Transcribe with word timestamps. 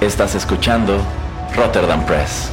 Estás 0.00 0.34
escuchando 0.34 0.96
Rotterdam 1.54 2.02
Press. 2.06 2.50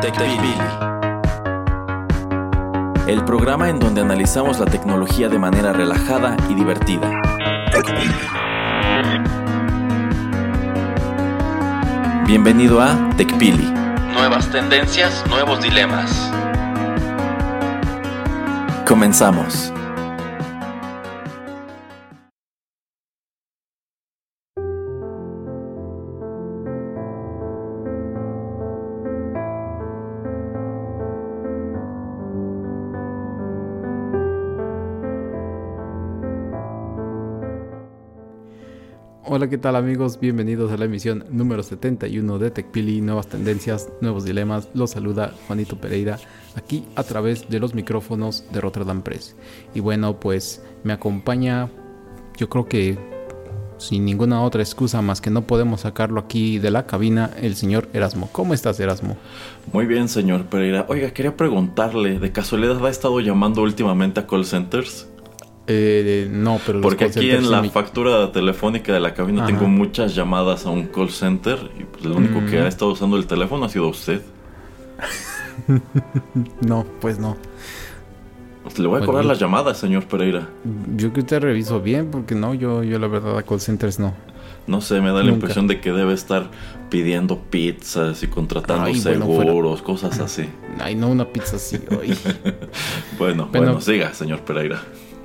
TechPili. 0.00 0.54
El 3.06 3.22
programa 3.26 3.68
en 3.68 3.78
donde 3.78 4.00
analizamos 4.00 4.58
la 4.58 4.64
tecnología 4.64 5.28
de 5.28 5.38
manera 5.38 5.74
relajada 5.74 6.38
y 6.48 6.54
divertida. 6.54 7.20
Bienvenido 12.26 12.80
a 12.80 13.10
TechPili. 13.18 13.74
Nuevas 14.14 14.50
tendencias, 14.50 15.22
nuevos 15.28 15.60
dilemas. 15.60 16.32
Comenzamos. 18.86 19.72
Hola, 39.24 39.48
¿qué 39.50 39.58
tal 39.58 39.74
amigos? 39.74 40.20
Bienvenidos 40.20 40.70
a 40.70 40.76
la 40.76 40.84
emisión 40.84 41.24
número 41.30 41.64
71 41.64 42.38
de 42.38 42.52
TechPili, 42.52 43.00
nuevas 43.00 43.26
tendencias, 43.26 43.88
nuevos 44.00 44.24
dilemas. 44.24 44.68
Los 44.74 44.92
saluda 44.92 45.34
Juanito 45.48 45.76
Pereira 45.76 46.20
aquí 46.56 46.84
a 46.96 47.04
través 47.04 47.48
de 47.48 47.60
los 47.60 47.74
micrófonos 47.74 48.44
de 48.52 48.60
Rotterdam 48.60 49.02
Press. 49.02 49.36
Y 49.74 49.80
bueno, 49.80 50.18
pues 50.18 50.62
me 50.82 50.92
acompaña, 50.92 51.70
yo 52.36 52.48
creo 52.48 52.66
que 52.66 52.98
sin 53.78 54.04
ninguna 54.04 54.42
otra 54.42 54.62
excusa 54.62 55.02
más 55.02 55.20
que 55.20 55.30
no 55.30 55.46
podemos 55.46 55.82
sacarlo 55.82 56.20
aquí 56.20 56.58
de 56.58 56.70
la 56.70 56.86
cabina, 56.86 57.30
el 57.40 57.56
señor 57.56 57.88
Erasmo. 57.92 58.28
¿Cómo 58.32 58.54
estás, 58.54 58.80
Erasmo? 58.80 59.16
Muy 59.72 59.86
bien, 59.86 60.08
señor 60.08 60.46
Pereira. 60.46 60.86
Oiga, 60.88 61.10
quería 61.10 61.36
preguntarle, 61.36 62.18
¿de 62.18 62.32
casualidad 62.32 62.84
ha 62.84 62.90
estado 62.90 63.20
llamando 63.20 63.62
últimamente 63.62 64.20
a 64.20 64.26
call 64.26 64.46
centers? 64.46 65.08
Eh, 65.68 66.28
no, 66.30 66.60
pero 66.64 66.80
Porque 66.80 67.06
aquí 67.06 67.30
en 67.30 67.50
la 67.50 67.64
factura 67.64 68.30
telefónica 68.30 68.92
de 68.92 69.00
la 69.00 69.14
cabina 69.14 69.46
tengo 69.46 69.66
muchas 69.66 70.14
llamadas 70.14 70.64
a 70.64 70.70
un 70.70 70.86
call 70.86 71.10
center 71.10 71.58
y 71.78 71.84
pues, 71.84 72.04
el 72.04 72.12
único 72.12 72.44
que 72.46 72.60
ha 72.60 72.64
mm. 72.64 72.68
estado 72.68 72.92
usando 72.92 73.16
el 73.16 73.26
teléfono 73.26 73.64
ha 73.64 73.68
sido 73.68 73.88
usted. 73.88 74.22
no, 76.60 76.84
pues 77.00 77.18
no. 77.18 77.36
Pues, 78.62 78.78
le 78.80 78.88
voy 78.88 78.96
a 78.96 78.98
pues 78.98 79.06
cobrar 79.06 79.24
las 79.24 79.38
llamadas, 79.38 79.78
señor 79.78 80.06
Pereira. 80.06 80.48
Yo 80.96 81.12
que 81.12 81.20
usted 81.20 81.40
reviso 81.40 81.80
bien, 81.80 82.10
porque 82.10 82.34
no, 82.34 82.52
yo, 82.52 82.82
yo 82.82 82.98
la 82.98 83.06
verdad 83.06 83.38
a 83.38 83.42
call 83.42 83.60
centers 83.60 83.98
no. 83.98 84.12
No 84.66 84.80
sé, 84.80 85.00
me 85.00 85.12
da 85.12 85.22
la 85.22 85.30
impresión 85.30 85.68
de 85.68 85.80
que 85.80 85.92
debe 85.92 86.12
estar 86.12 86.50
pidiendo 86.90 87.38
pizzas 87.38 88.22
y 88.22 88.26
contratando 88.26 88.92
seguros, 88.94 89.82
cosas 89.82 90.18
así. 90.18 90.48
Ay, 90.80 90.96
no 90.96 91.08
una 91.08 91.26
pizza 91.26 91.56
así. 91.56 91.78
bueno, 93.18 93.48
bueno, 93.52 93.80
siga, 93.80 94.12
señor 94.12 94.40
Pereira. 94.40 94.80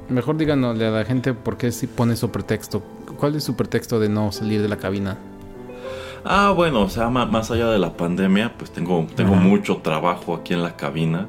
Mejor 0.09 0.37
díganosle 0.37 0.85
a 0.85 0.91
la 0.91 1.05
gente 1.05 1.33
por 1.33 1.57
qué 1.57 1.71
si 1.71 1.87
pone 1.87 2.15
su 2.15 2.29
pretexto. 2.29 2.83
¿Cuál 3.17 3.35
es 3.35 3.43
su 3.43 3.55
pretexto 3.55 3.99
de 3.99 4.09
no 4.09 4.31
salir 4.31 4.61
de 4.61 4.67
la 4.67 4.77
cabina? 4.77 5.17
Ah, 6.23 6.53
bueno, 6.55 6.81
o 6.81 6.89
sea, 6.89 7.09
más 7.09 7.51
allá 7.51 7.69
de 7.69 7.79
la 7.79 7.93
pandemia, 7.93 8.53
pues 8.57 8.71
tengo, 8.71 9.07
tengo 9.15 9.35
mucho 9.35 9.77
trabajo 9.77 10.35
aquí 10.35 10.53
en 10.53 10.63
la 10.63 10.75
cabina. 10.75 11.27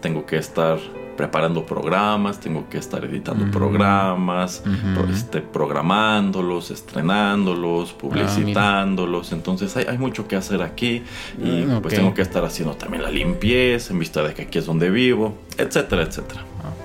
Tengo 0.00 0.26
que 0.26 0.36
estar 0.36 0.78
preparando 1.16 1.64
programas, 1.64 2.40
tengo 2.40 2.68
que 2.68 2.78
estar 2.78 3.04
editando 3.04 3.50
programas, 3.50 4.62
este, 5.10 5.40
programándolos, 5.40 6.70
estrenándolos, 6.70 7.92
ah, 7.92 7.98
publicitándolos. 7.98 9.32
Entonces 9.32 9.76
hay, 9.76 9.86
hay, 9.86 9.98
mucho 9.98 10.28
que 10.28 10.36
hacer 10.36 10.62
aquí 10.62 11.02
y 11.42 11.64
ah, 11.70 11.78
pues 11.80 11.94
tengo 11.94 12.14
que 12.14 12.22
estar 12.22 12.44
haciendo 12.44 12.74
también 12.74 13.02
la 13.02 13.10
limpieza 13.10 13.92
en 13.92 13.98
vista 13.98 14.22
de 14.22 14.34
que 14.34 14.42
aquí 14.42 14.58
es 14.58 14.66
donde 14.66 14.90
vivo, 14.90 15.38
etcétera, 15.56 16.02
etcétera. 16.02 16.44
Ah. 16.62 16.83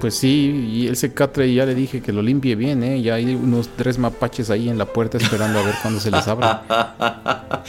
Pues 0.00 0.14
sí, 0.14 0.70
y 0.72 0.88
ese 0.88 1.12
catre 1.12 1.52
ya 1.52 1.66
le 1.66 1.74
dije 1.74 2.00
que 2.00 2.10
lo 2.10 2.22
limpie 2.22 2.56
bien, 2.56 2.82
¿eh? 2.82 3.02
Ya 3.02 3.14
hay 3.14 3.34
unos 3.34 3.68
tres 3.76 3.98
mapaches 3.98 4.48
ahí 4.48 4.70
en 4.70 4.78
la 4.78 4.86
puerta 4.86 5.18
esperando 5.18 5.58
a 5.58 5.62
ver 5.62 5.74
cuándo 5.82 6.00
se 6.00 6.10
les 6.10 6.26
abre. 6.26 6.46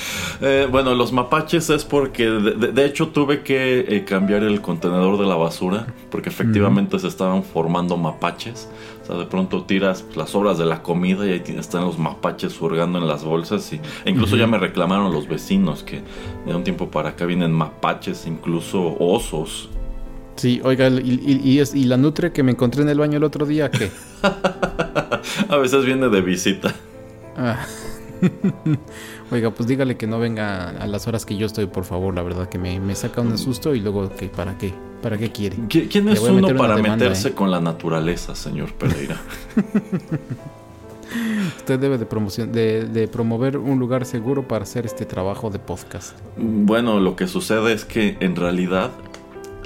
Eh, 0.44 0.68
bueno, 0.72 0.96
los 0.96 1.12
mapaches 1.12 1.70
es 1.70 1.86
porque, 1.86 2.26
de, 2.26 2.86
hecho, 2.86 3.10
tuve 3.10 3.44
que 3.44 3.86
eh, 3.88 4.06
cambiar 4.06 4.44
el 4.44 4.60
contenedor 4.62 5.20
de 5.20 5.28
la 5.28 5.36
basura, 5.36 5.86
porque 6.10 6.30
efectivamente 6.30 6.98
se 6.98 7.08
estaban 7.08 7.44
formando 7.44 7.96
mapaches. 7.96 8.68
O 9.04 9.06
sea, 9.06 9.18
de 9.18 9.26
pronto 9.26 9.64
tiras 9.64 10.04
las 10.16 10.32
sobras 10.32 10.58
de 10.58 10.66
la 10.66 10.82
comida 10.82 11.28
y 11.28 11.34
ahí 11.34 11.44
están 11.60 11.86
los 11.86 12.00
mapaches 12.00 12.60
hurgando 12.60 12.98
en 12.98 13.08
las 13.08 13.24
bolsas. 13.24 13.72
Y, 13.72 13.82
e 14.06 14.10
incluso 14.10 14.36
ya 14.36 14.48
me 14.48 14.58
reclamaron 14.58 15.12
los 15.12 15.28
vecinos 15.28 15.84
que 15.84 16.02
de 16.46 16.56
un 16.56 16.64
tiempo 16.64 16.90
para 16.90 17.10
acá 17.10 17.26
vienen 17.26 17.52
mapaches, 17.52 18.26
incluso 18.26 18.96
osos. 19.00 19.70
Sí, 20.42 20.60
oiga, 20.64 20.88
y, 20.88 21.62
y, 21.72 21.84
la 21.84 21.98
nutre 21.98 22.32
que 22.32 22.42
me 22.42 22.54
encontré 22.54 22.82
en 22.82 22.90
el 22.90 22.98
baño 22.98 23.18
el 23.18 23.24
otro 23.24 23.46
día, 23.46 23.70
¿qué? 23.70 23.92
a 25.50 25.58
veces 25.58 25.86
viene 25.86 26.10
de 26.10 26.20
visita. 26.20 26.74
Ah. 27.38 27.64
oiga, 29.32 29.52
pues 29.52 29.70
dígale 29.70 29.98
que 29.98 30.08
no 30.08 30.18
venga 30.18 30.70
a 30.70 30.88
las 30.88 31.08
horas 31.08 31.28
que 31.28 31.38
yo 31.38 31.46
estoy, 31.46 31.68
por 31.68 31.84
favor, 31.84 32.16
la 32.16 32.24
verdad 32.24 32.50
que 32.50 32.58
me, 32.58 32.96
saca 32.96 33.22
un 33.22 33.38
susto 33.38 33.76
y 33.76 33.82
luego, 33.82 34.10
que 34.16 34.30
¿para 34.30 34.58
qué? 34.58 34.74
¿Para 35.04 35.16
qué 35.16 35.32
quiere? 35.32 35.58
¿Quién 35.70 36.10
es 36.10 36.20
uno 36.22 36.48
para 36.56 36.76
meterse 36.78 37.28
¿eh? 37.28 37.34
con 37.34 37.52
la 37.52 37.62
naturaleza, 37.62 38.34
señor 38.34 38.74
Pereira? 38.74 39.22
Usted 41.58 41.78
debe 41.78 42.00
de, 42.00 42.08
promoción, 42.08 42.52
de, 42.52 42.86
de, 42.86 43.08
promover 43.08 43.58
un 43.58 43.78
lugar 43.78 44.08
seguro 44.08 44.48
para 44.48 44.64
hacer 44.64 44.88
este 44.88 45.06
trabajo 45.06 45.52
de 45.52 45.60
podcast. 45.60 46.18
Bueno, 46.36 47.00
lo 47.00 47.16
que 47.16 47.28
sucede 47.28 47.74
es 47.74 47.86
que 47.86 48.18
en 48.22 48.36
realidad 48.36 48.90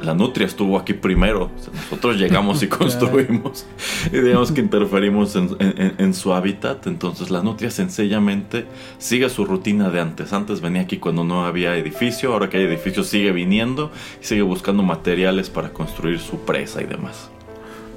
la 0.02 0.14
nutria 0.14 0.46
estuvo 0.46 0.78
aquí 0.78 0.94
primero. 0.94 1.50
nosotros 1.74 2.18
llegamos 2.18 2.62
y 2.64 2.68
construimos 2.70 3.66
y 4.12 4.18
digamos 4.20 4.52
que 4.52 4.62
interferimos 4.62 5.36
en, 5.36 6.14
su 6.14 6.34
hábitat. 6.34 6.88
Entonces 6.88 7.32
la 7.32 7.42
nutria 7.42 7.72
sencillamente 7.72 8.66
sigue 8.98 9.30
su 9.30 9.46
rutina 9.46 9.90
de 9.90 10.00
antes. 10.02 10.34
Antes 10.34 10.62
venía 10.62 10.82
aquí 10.82 10.98
cuando 10.98 11.24
no 11.24 11.46
había 11.46 11.76
edificio, 11.78 12.34
ahora 12.34 12.50
que 12.50 12.58
hay 12.58 12.64
edificio 12.64 13.04
sigue 13.04 13.32
viniendo 13.32 13.92
y 14.22 14.26
sigue 14.26 14.42
buscando 14.42 14.84
materiales 14.84 15.50
para 15.50 15.70
construir 15.70 16.20
su 16.20 16.40
presa 16.40 16.82
y 16.82 16.86
demás. 16.86 17.30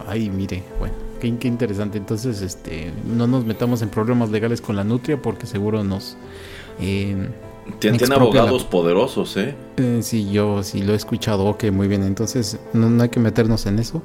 Ay, 0.06 0.30
mire, 0.30 0.62
bueno, 0.78 0.94
qué, 1.20 1.36
qué 1.38 1.48
interesante. 1.48 1.98
Entonces, 1.98 2.40
este, 2.40 2.92
no 3.04 3.26
nos 3.26 3.44
metamos 3.44 3.82
en 3.82 3.88
problemas 3.88 4.30
legales 4.30 4.60
con 4.60 4.76
la 4.76 4.84
nutria 4.84 5.20
porque 5.20 5.46
seguro 5.46 5.84
nos... 5.84 6.16
Eh, 6.80 7.28
tiene, 7.78 7.98
abogados 8.14 8.64
poderosos, 8.64 9.36
¿eh? 9.36 9.54
¿eh? 9.76 10.00
Sí, 10.02 10.30
yo 10.30 10.62
sí 10.62 10.82
lo 10.82 10.92
he 10.92 10.96
escuchado. 10.96 11.44
Ok, 11.46 11.64
muy 11.70 11.88
bien. 11.88 12.02
Entonces, 12.02 12.58
no, 12.72 13.02
hay 13.02 13.08
que 13.08 13.20
meternos 13.20 13.66
en 13.66 13.78
eso. 13.78 14.02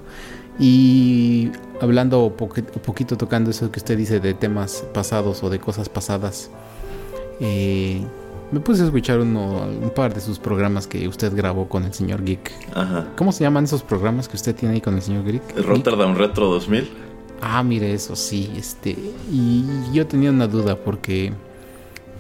Y 0.59 1.51
hablando 1.81 2.25
un 2.25 2.34
poquito, 2.35 3.18
tocando 3.18 3.50
eso 3.50 3.72
que 3.72 3.79
usted 3.79 3.97
dice 3.97 4.19
de 4.19 4.34
temas 4.34 4.84
pasados 4.94 5.44
o 5.44 5.50
de 5.50 5.59
cosas 5.59 5.90
pasadas, 5.90 6.52
eh, 7.40 8.02
me 8.52 8.59
puse 8.59 8.84
a 8.84 8.85
escuchar 8.85 9.19
uno, 9.19 9.66
un 9.81 9.90
par 9.90 10.13
de 10.13 10.22
sus 10.22 10.38
programas 10.38 10.85
que 10.85 11.07
usted 11.07 11.35
grabó 11.35 11.68
con 11.68 11.85
el 11.85 11.94
señor 11.94 12.23
Geek. 12.23 12.52
Ajá. 12.75 13.07
¿Cómo 13.18 13.31
se 13.31 13.44
llaman 13.44 13.63
esos 13.63 13.81
programas 13.81 14.28
que 14.28 14.35
usted 14.35 14.56
tiene 14.56 14.75
ahí 14.75 14.81
con 14.81 14.94
el 14.94 15.02
señor 15.02 15.25
Geek? 15.25 15.57
El 15.57 15.63
Rotterdam 15.63 16.16
Retro 16.16 16.46
2000. 16.47 16.88
Ah, 17.41 17.63
mire, 17.63 17.94
eso 17.94 18.16
sí. 18.16 18.52
este 18.56 18.91
Y 19.31 19.66
yo 19.91 20.06
tenía 20.07 20.29
una 20.29 20.47
duda 20.47 20.75
porque 20.78 21.34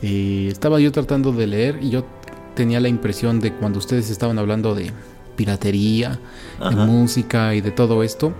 estaba 0.03 0.79
yo 0.79 0.91
tratando 0.91 1.31
de 1.31 1.47
leer 1.47 1.79
y 1.81 1.89
yo 1.89 2.05
tenía 2.55 2.79
la 2.79 2.89
impresión 2.89 3.39
de 3.39 3.53
cuando 3.53 3.79
ustedes 3.79 4.09
estaban 4.09 4.37
hablando 4.37 4.75
de 4.75 4.91
piratería, 5.35 6.19
de 6.69 6.75
música 6.75 7.55
y 7.55 7.61
de 7.61 7.71
todo 7.71 8.03
esto, 8.03 8.33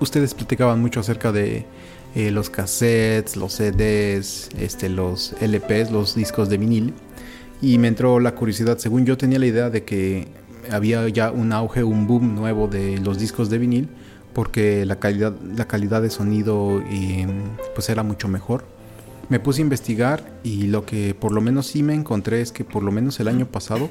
ustedes 0.00 0.34
platicaban 0.34 0.80
mucho 0.80 1.00
acerca 1.00 1.32
de 1.32 1.66
eh, 2.14 2.30
los 2.30 2.50
cassettes, 2.50 3.36
los 3.36 3.54
CDs, 3.54 4.48
este, 4.58 4.88
los 4.88 5.34
LPs, 5.40 5.90
los 5.90 6.14
discos 6.14 6.48
de 6.48 6.58
vinil. 6.58 6.94
Y 7.60 7.78
me 7.78 7.88
entró 7.88 8.20
la 8.20 8.34
curiosidad, 8.34 8.78
según 8.78 9.06
yo 9.06 9.16
tenía 9.16 9.38
la 9.38 9.46
idea 9.46 9.70
de 9.70 9.84
que 9.84 10.28
había 10.70 11.08
ya 11.08 11.30
un 11.30 11.52
auge, 11.52 11.82
un 11.82 12.06
boom 12.06 12.34
nuevo 12.34 12.68
de 12.68 12.98
los 12.98 13.18
discos 13.18 13.50
de 13.50 13.58
vinil, 13.58 13.88
porque 14.32 14.84
la 14.84 14.96
calidad, 14.96 15.34
la 15.56 15.66
calidad 15.66 16.02
de 16.02 16.10
sonido 16.10 16.82
eh, 16.90 17.26
pues 17.74 17.88
era 17.88 18.02
mucho 18.02 18.28
mejor 18.28 18.73
me 19.28 19.40
puse 19.40 19.60
a 19.60 19.62
investigar 19.62 20.40
y 20.42 20.64
lo 20.64 20.84
que 20.84 21.14
por 21.14 21.32
lo 21.32 21.40
menos 21.40 21.66
sí 21.66 21.82
me 21.82 21.94
encontré 21.94 22.40
es 22.40 22.52
que 22.52 22.64
por 22.64 22.82
lo 22.82 22.92
menos 22.92 23.20
el 23.20 23.28
año 23.28 23.46
pasado, 23.46 23.90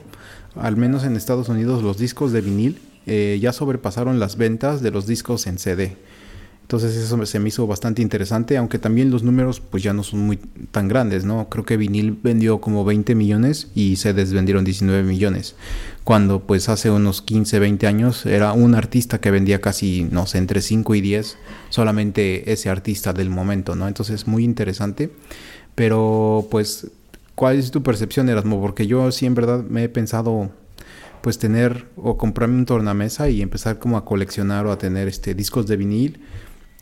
al 0.55 0.77
menos 0.77 1.03
en 1.03 1.15
Estados 1.15 1.49
Unidos, 1.49 1.83
los 1.83 1.97
discos 1.97 2.31
de 2.31 2.41
vinil 2.41 2.81
eh, 3.05 3.37
ya 3.41 3.51
sobrepasaron 3.51 4.19
las 4.19 4.37
ventas 4.37 4.81
de 4.81 4.91
los 4.91 5.07
discos 5.07 5.47
en 5.47 5.57
CD. 5.57 5.97
Entonces 6.63 6.95
eso 6.95 7.23
se 7.25 7.39
me 7.39 7.49
hizo 7.49 7.67
bastante 7.67 8.01
interesante, 8.01 8.57
aunque 8.57 8.79
también 8.79 9.11
los 9.11 9.21
números 9.21 9.59
pues 9.59 9.83
ya 9.83 9.93
no 9.93 10.01
son 10.01 10.21
muy 10.21 10.37
tan 10.71 10.87
grandes, 10.87 11.23
¿no? 11.25 11.47
Creo 11.49 11.65
que 11.65 11.77
vinil 11.77 12.17
vendió 12.23 12.61
como 12.61 12.83
20 12.85 13.13
millones 13.15 13.67
y 13.75 13.97
se 13.97 14.13
desvendieron 14.13 14.63
19 14.63 15.03
millones, 15.03 15.55
cuando 16.03 16.39
pues 16.39 16.69
hace 16.69 16.89
unos 16.89 17.21
15, 17.21 17.59
20 17.59 17.85
años 17.85 18.25
era 18.25 18.53
un 18.53 18.75
artista 18.75 19.19
que 19.19 19.29
vendía 19.29 19.59
casi, 19.61 20.07
no 20.09 20.25
sé, 20.25 20.39
entre 20.39 20.61
5 20.61 20.95
y 20.95 21.01
10, 21.01 21.37
solamente 21.69 22.51
ese 22.51 22.69
artista 22.69 23.13
del 23.13 23.29
momento, 23.29 23.75
¿no? 23.75 23.87
Entonces 23.87 24.25
muy 24.25 24.43
interesante, 24.43 25.11
pero 25.75 26.47
pues, 26.49 26.87
¿cuál 27.35 27.59
es 27.59 27.71
tu 27.71 27.83
percepción, 27.83 28.29
Erasmo? 28.29 28.61
Porque 28.61 28.87
yo 28.87 29.11
sí 29.11 29.25
en 29.25 29.35
verdad 29.35 29.63
me 29.63 29.83
he 29.83 29.89
pensado 29.89 30.49
pues 31.21 31.37
tener 31.37 31.87
o 31.95 32.17
comprarme 32.17 32.57
un 32.57 32.65
tornamesa 32.65 33.29
y 33.29 33.41
empezar 33.41 33.79
como 33.79 33.95
a 33.97 34.05
coleccionar 34.05 34.65
o 34.65 34.71
a 34.71 34.77
tener 34.77 35.07
este 35.07 35.33
discos 35.35 35.67
de 35.67 35.77
vinil 35.77 36.19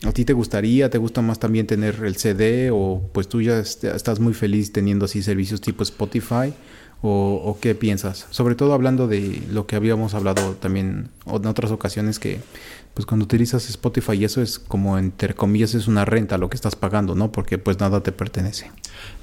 ¿A 0.04 0.12
ti 0.12 0.24
te 0.24 0.32
gustaría, 0.32 0.90
te 0.90 0.98
gusta 0.98 1.22
más 1.22 1.38
también 1.38 1.66
tener 1.66 2.02
el 2.04 2.16
CD 2.16 2.70
o 2.72 3.08
pues 3.12 3.28
tú 3.28 3.40
ya 3.40 3.60
estás 3.60 4.18
muy 4.18 4.34
feliz 4.34 4.72
teniendo 4.72 5.04
así 5.04 5.22
servicios 5.22 5.60
tipo 5.60 5.84
Spotify 5.84 6.52
o, 7.04 7.58
qué 7.60 7.74
piensas? 7.74 8.26
Sobre 8.30 8.54
todo 8.54 8.74
hablando 8.74 9.06
de 9.06 9.42
lo 9.50 9.66
que 9.66 9.76
habíamos 9.76 10.14
hablado 10.14 10.54
también 10.54 11.08
en 11.26 11.46
otras 11.46 11.70
ocasiones 11.70 12.18
que 12.18 12.38
pues 12.94 13.06
cuando 13.06 13.24
utilizas 13.24 13.68
Spotify 13.70 14.12
y 14.14 14.24
eso 14.24 14.42
es 14.42 14.58
como 14.58 14.98
entre 14.98 15.34
comillas 15.34 15.74
es 15.74 15.88
una 15.88 16.04
renta 16.04 16.36
lo 16.36 16.50
que 16.50 16.56
estás 16.56 16.76
pagando, 16.76 17.14
¿no? 17.14 17.32
Porque 17.32 17.58
pues 17.58 17.80
nada 17.80 18.02
te 18.02 18.12
pertenece. 18.12 18.70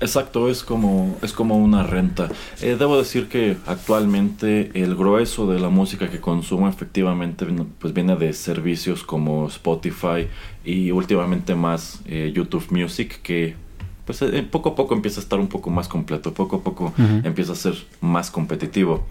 Exacto, 0.01 0.49
es 0.49 0.63
como, 0.63 1.17
es 1.21 1.33
como 1.33 1.57
una 1.57 1.83
renta. 1.83 2.29
Eh, 2.61 2.75
debo 2.79 2.97
decir 2.97 3.27
que 3.27 3.57
actualmente 3.67 4.71
el 4.73 4.95
grueso 4.95 5.51
de 5.51 5.59
la 5.59 5.69
música 5.69 6.09
que 6.09 6.19
consumo 6.19 6.67
efectivamente 6.67 7.45
pues 7.79 7.93
viene 7.93 8.15
de 8.15 8.33
servicios 8.33 9.03
como 9.03 9.47
Spotify 9.47 10.27
y 10.65 10.91
últimamente 10.91 11.53
más 11.53 12.01
eh, 12.05 12.31
YouTube 12.33 12.71
Music 12.71 13.21
que 13.21 13.55
pues 14.09 14.23
eh, 14.23 14.41
poco 14.41 14.69
a 14.69 14.75
poco 14.75 14.95
empieza 14.95 15.19
a 15.19 15.23
estar 15.23 15.39
un 15.39 15.47
poco 15.47 15.69
más 15.69 15.87
completo, 15.87 16.33
poco 16.33 16.55
a 16.55 16.63
poco 16.63 16.91
empieza 17.23 17.51
a 17.51 17.55
ser 17.55 17.75
más 18.01 18.31
competitivo. 18.31 19.05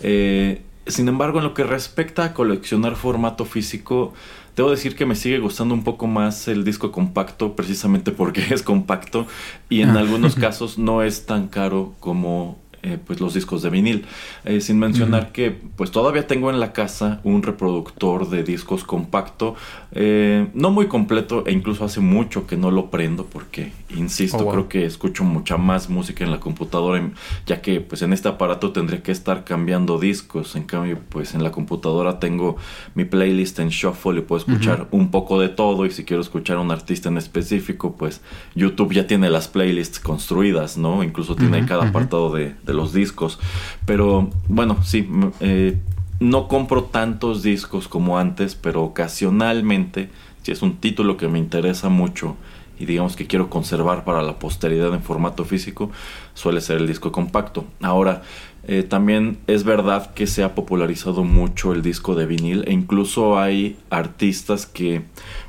Eh, 0.00 0.62
sin 0.88 1.08
embargo, 1.08 1.38
en 1.38 1.44
lo 1.44 1.54
que 1.54 1.64
respecta 1.64 2.24
a 2.24 2.34
coleccionar 2.34 2.96
formato 2.96 3.44
físico, 3.44 4.14
debo 4.56 4.70
decir 4.70 4.96
que 4.96 5.06
me 5.06 5.14
sigue 5.14 5.38
gustando 5.38 5.74
un 5.74 5.84
poco 5.84 6.06
más 6.06 6.48
el 6.48 6.64
disco 6.64 6.90
compacto, 6.90 7.54
precisamente 7.54 8.10
porque 8.10 8.42
es 8.54 8.62
compacto 8.62 9.26
y 9.68 9.82
en 9.82 9.90
ah. 9.90 10.00
algunos 10.00 10.34
casos 10.36 10.78
no 10.78 11.02
es 11.02 11.26
tan 11.26 11.48
caro 11.48 11.94
como 12.00 12.58
eh, 12.82 12.96
pues 13.04 13.20
los 13.20 13.34
discos 13.34 13.62
de 13.62 13.70
vinil. 13.70 14.06
Eh, 14.44 14.60
sin 14.60 14.78
mencionar 14.78 15.32
que 15.32 15.50
pues 15.50 15.90
todavía 15.90 16.28
tengo 16.28 16.48
en 16.50 16.60
la 16.60 16.72
casa 16.72 17.20
un 17.24 17.42
reproductor 17.42 18.30
de 18.30 18.44
discos 18.44 18.84
compacto, 18.84 19.56
eh, 19.92 20.48
no 20.52 20.70
muy 20.70 20.86
completo 20.86 21.44
e 21.46 21.52
incluso 21.52 21.84
hace 21.84 22.00
mucho 22.00 22.46
que 22.46 22.56
no 22.56 22.70
lo 22.70 22.90
prendo 22.90 23.24
porque, 23.24 23.72
insisto, 23.96 24.46
oh, 24.46 24.50
creo 24.50 24.68
que 24.68 24.84
escucho 24.84 25.24
mucha 25.24 25.56
más 25.56 25.88
música 25.88 26.24
en 26.24 26.30
la 26.30 26.40
computadora, 26.40 27.10
ya 27.46 27.62
que 27.62 27.80
pues 27.80 28.02
en 28.02 28.12
este 28.12 28.28
aparato 28.28 28.72
tendría 28.72 29.02
que 29.02 29.12
estar 29.12 29.44
cambiando 29.44 29.98
discos, 29.98 30.56
en 30.56 30.64
cambio 30.64 30.98
pues 31.08 31.34
en 31.34 31.42
la 31.42 31.52
computadora 31.52 32.20
tengo 32.20 32.56
mi 32.94 33.04
playlist 33.04 33.58
en 33.60 33.68
shuffle 33.70 34.18
y 34.18 34.22
puedo 34.22 34.40
escuchar 34.40 34.88
un 34.90 35.10
poco 35.10 35.40
de 35.40 35.48
todo. 35.48 35.86
Y 35.86 35.90
si 35.90 36.04
quiero 36.04 36.20
escuchar 36.22 36.58
a 36.58 36.60
un 36.60 36.70
artista 36.70 37.08
en 37.08 37.16
específico 37.16 37.96
pues 37.96 38.20
YouTube 38.54 38.92
ya 38.92 39.06
tiene 39.06 39.30
las 39.30 39.48
playlists 39.48 40.00
construidas, 40.00 40.76
¿no? 40.76 41.02
Incluso 41.02 41.34
tiene 41.34 41.64
cada 41.64 41.88
apartado 41.88 42.32
de 42.32 42.54
de 42.68 42.74
los 42.74 42.92
discos. 42.92 43.38
Pero 43.84 44.30
bueno, 44.48 44.78
sí, 44.84 45.08
eh, 45.40 45.78
no 46.20 46.48
compro 46.48 46.84
tantos 46.84 47.42
discos 47.42 47.88
como 47.88 48.18
antes, 48.18 48.54
pero 48.54 48.82
ocasionalmente, 48.82 50.10
si 50.42 50.52
es 50.52 50.62
un 50.62 50.76
título 50.76 51.16
que 51.16 51.28
me 51.28 51.38
interesa 51.38 51.88
mucho 51.88 52.36
y 52.78 52.86
digamos 52.86 53.16
que 53.16 53.26
quiero 53.26 53.50
conservar 53.50 54.04
para 54.04 54.22
la 54.22 54.38
posteridad 54.38 54.94
en 54.94 55.02
formato 55.02 55.44
físico, 55.44 55.90
suele 56.34 56.60
ser 56.60 56.78
el 56.78 56.86
disco 56.86 57.10
compacto. 57.10 57.64
Ahora, 57.82 58.22
eh, 58.64 58.82
también 58.82 59.38
es 59.46 59.64
verdad 59.64 60.12
que 60.14 60.26
se 60.26 60.44
ha 60.44 60.54
popularizado 60.54 61.24
mucho 61.24 61.72
el 61.72 61.82
disco 61.82 62.14
de 62.14 62.26
vinil 62.26 62.64
e 62.66 62.72
incluso 62.72 63.38
hay 63.38 63.78
artistas 63.88 64.66
que 64.66 65.02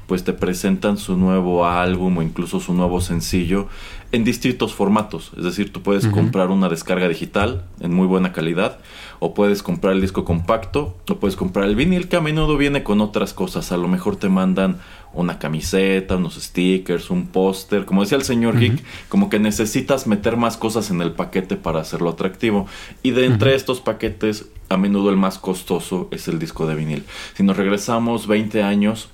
pues 0.07 0.23
te 0.23 0.33
presentan 0.33 0.97
su 0.97 1.17
nuevo 1.17 1.67
álbum 1.67 2.17
o 2.17 2.21
incluso 2.23 2.59
su 2.59 2.73
nuevo 2.73 3.01
sencillo 3.01 3.67
en 4.11 4.23
distintos 4.23 4.73
formatos. 4.73 5.31
Es 5.37 5.43
decir, 5.43 5.71
tú 5.71 5.81
puedes 5.81 6.07
comprar 6.07 6.49
una 6.49 6.69
descarga 6.69 7.07
digital 7.07 7.65
en 7.79 7.93
muy 7.93 8.07
buena 8.07 8.31
calidad, 8.31 8.79
o 9.19 9.33
puedes 9.33 9.61
comprar 9.61 9.93
el 9.93 10.01
disco 10.01 10.23
compacto, 10.23 10.95
o 11.09 11.15
puedes 11.17 11.35
comprar 11.35 11.65
el 11.65 11.75
vinil 11.75 12.07
que 12.07 12.15
a 12.15 12.21
menudo 12.21 12.57
viene 12.57 12.83
con 12.83 13.01
otras 13.01 13.33
cosas. 13.33 13.71
A 13.71 13.77
lo 13.77 13.87
mejor 13.87 14.15
te 14.15 14.29
mandan 14.29 14.79
una 15.13 15.39
camiseta, 15.39 16.15
unos 16.15 16.35
stickers, 16.35 17.09
un 17.09 17.27
póster. 17.27 17.85
Como 17.85 18.01
decía 18.01 18.17
el 18.17 18.23
señor 18.23 18.57
Geek, 18.57 18.81
como 19.09 19.29
que 19.29 19.39
necesitas 19.39 20.07
meter 20.07 20.37
más 20.37 20.55
cosas 20.55 20.89
en 20.89 21.01
el 21.01 21.11
paquete 21.11 21.57
para 21.57 21.81
hacerlo 21.81 22.09
atractivo. 22.09 22.65
Y 23.03 23.11
de 23.11 23.25
entre 23.25 23.55
estos 23.55 23.81
paquetes, 23.81 24.47
a 24.69 24.77
menudo 24.77 25.09
el 25.09 25.17
más 25.17 25.37
costoso 25.37 26.07
es 26.11 26.27
el 26.27 26.39
disco 26.39 26.65
de 26.65 26.75
vinil. 26.75 27.03
Si 27.33 27.43
nos 27.43 27.57
regresamos 27.57 28.27
20 28.27 28.63
años, 28.63 29.09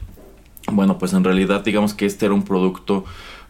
bueno, 0.71 0.97
pues 0.99 1.13
en 1.13 1.23
realidad 1.23 1.63
digamos 1.63 1.93
que 1.93 2.05
este 2.05 2.25
era 2.25 2.35
un 2.35 2.43
producto 2.43 3.05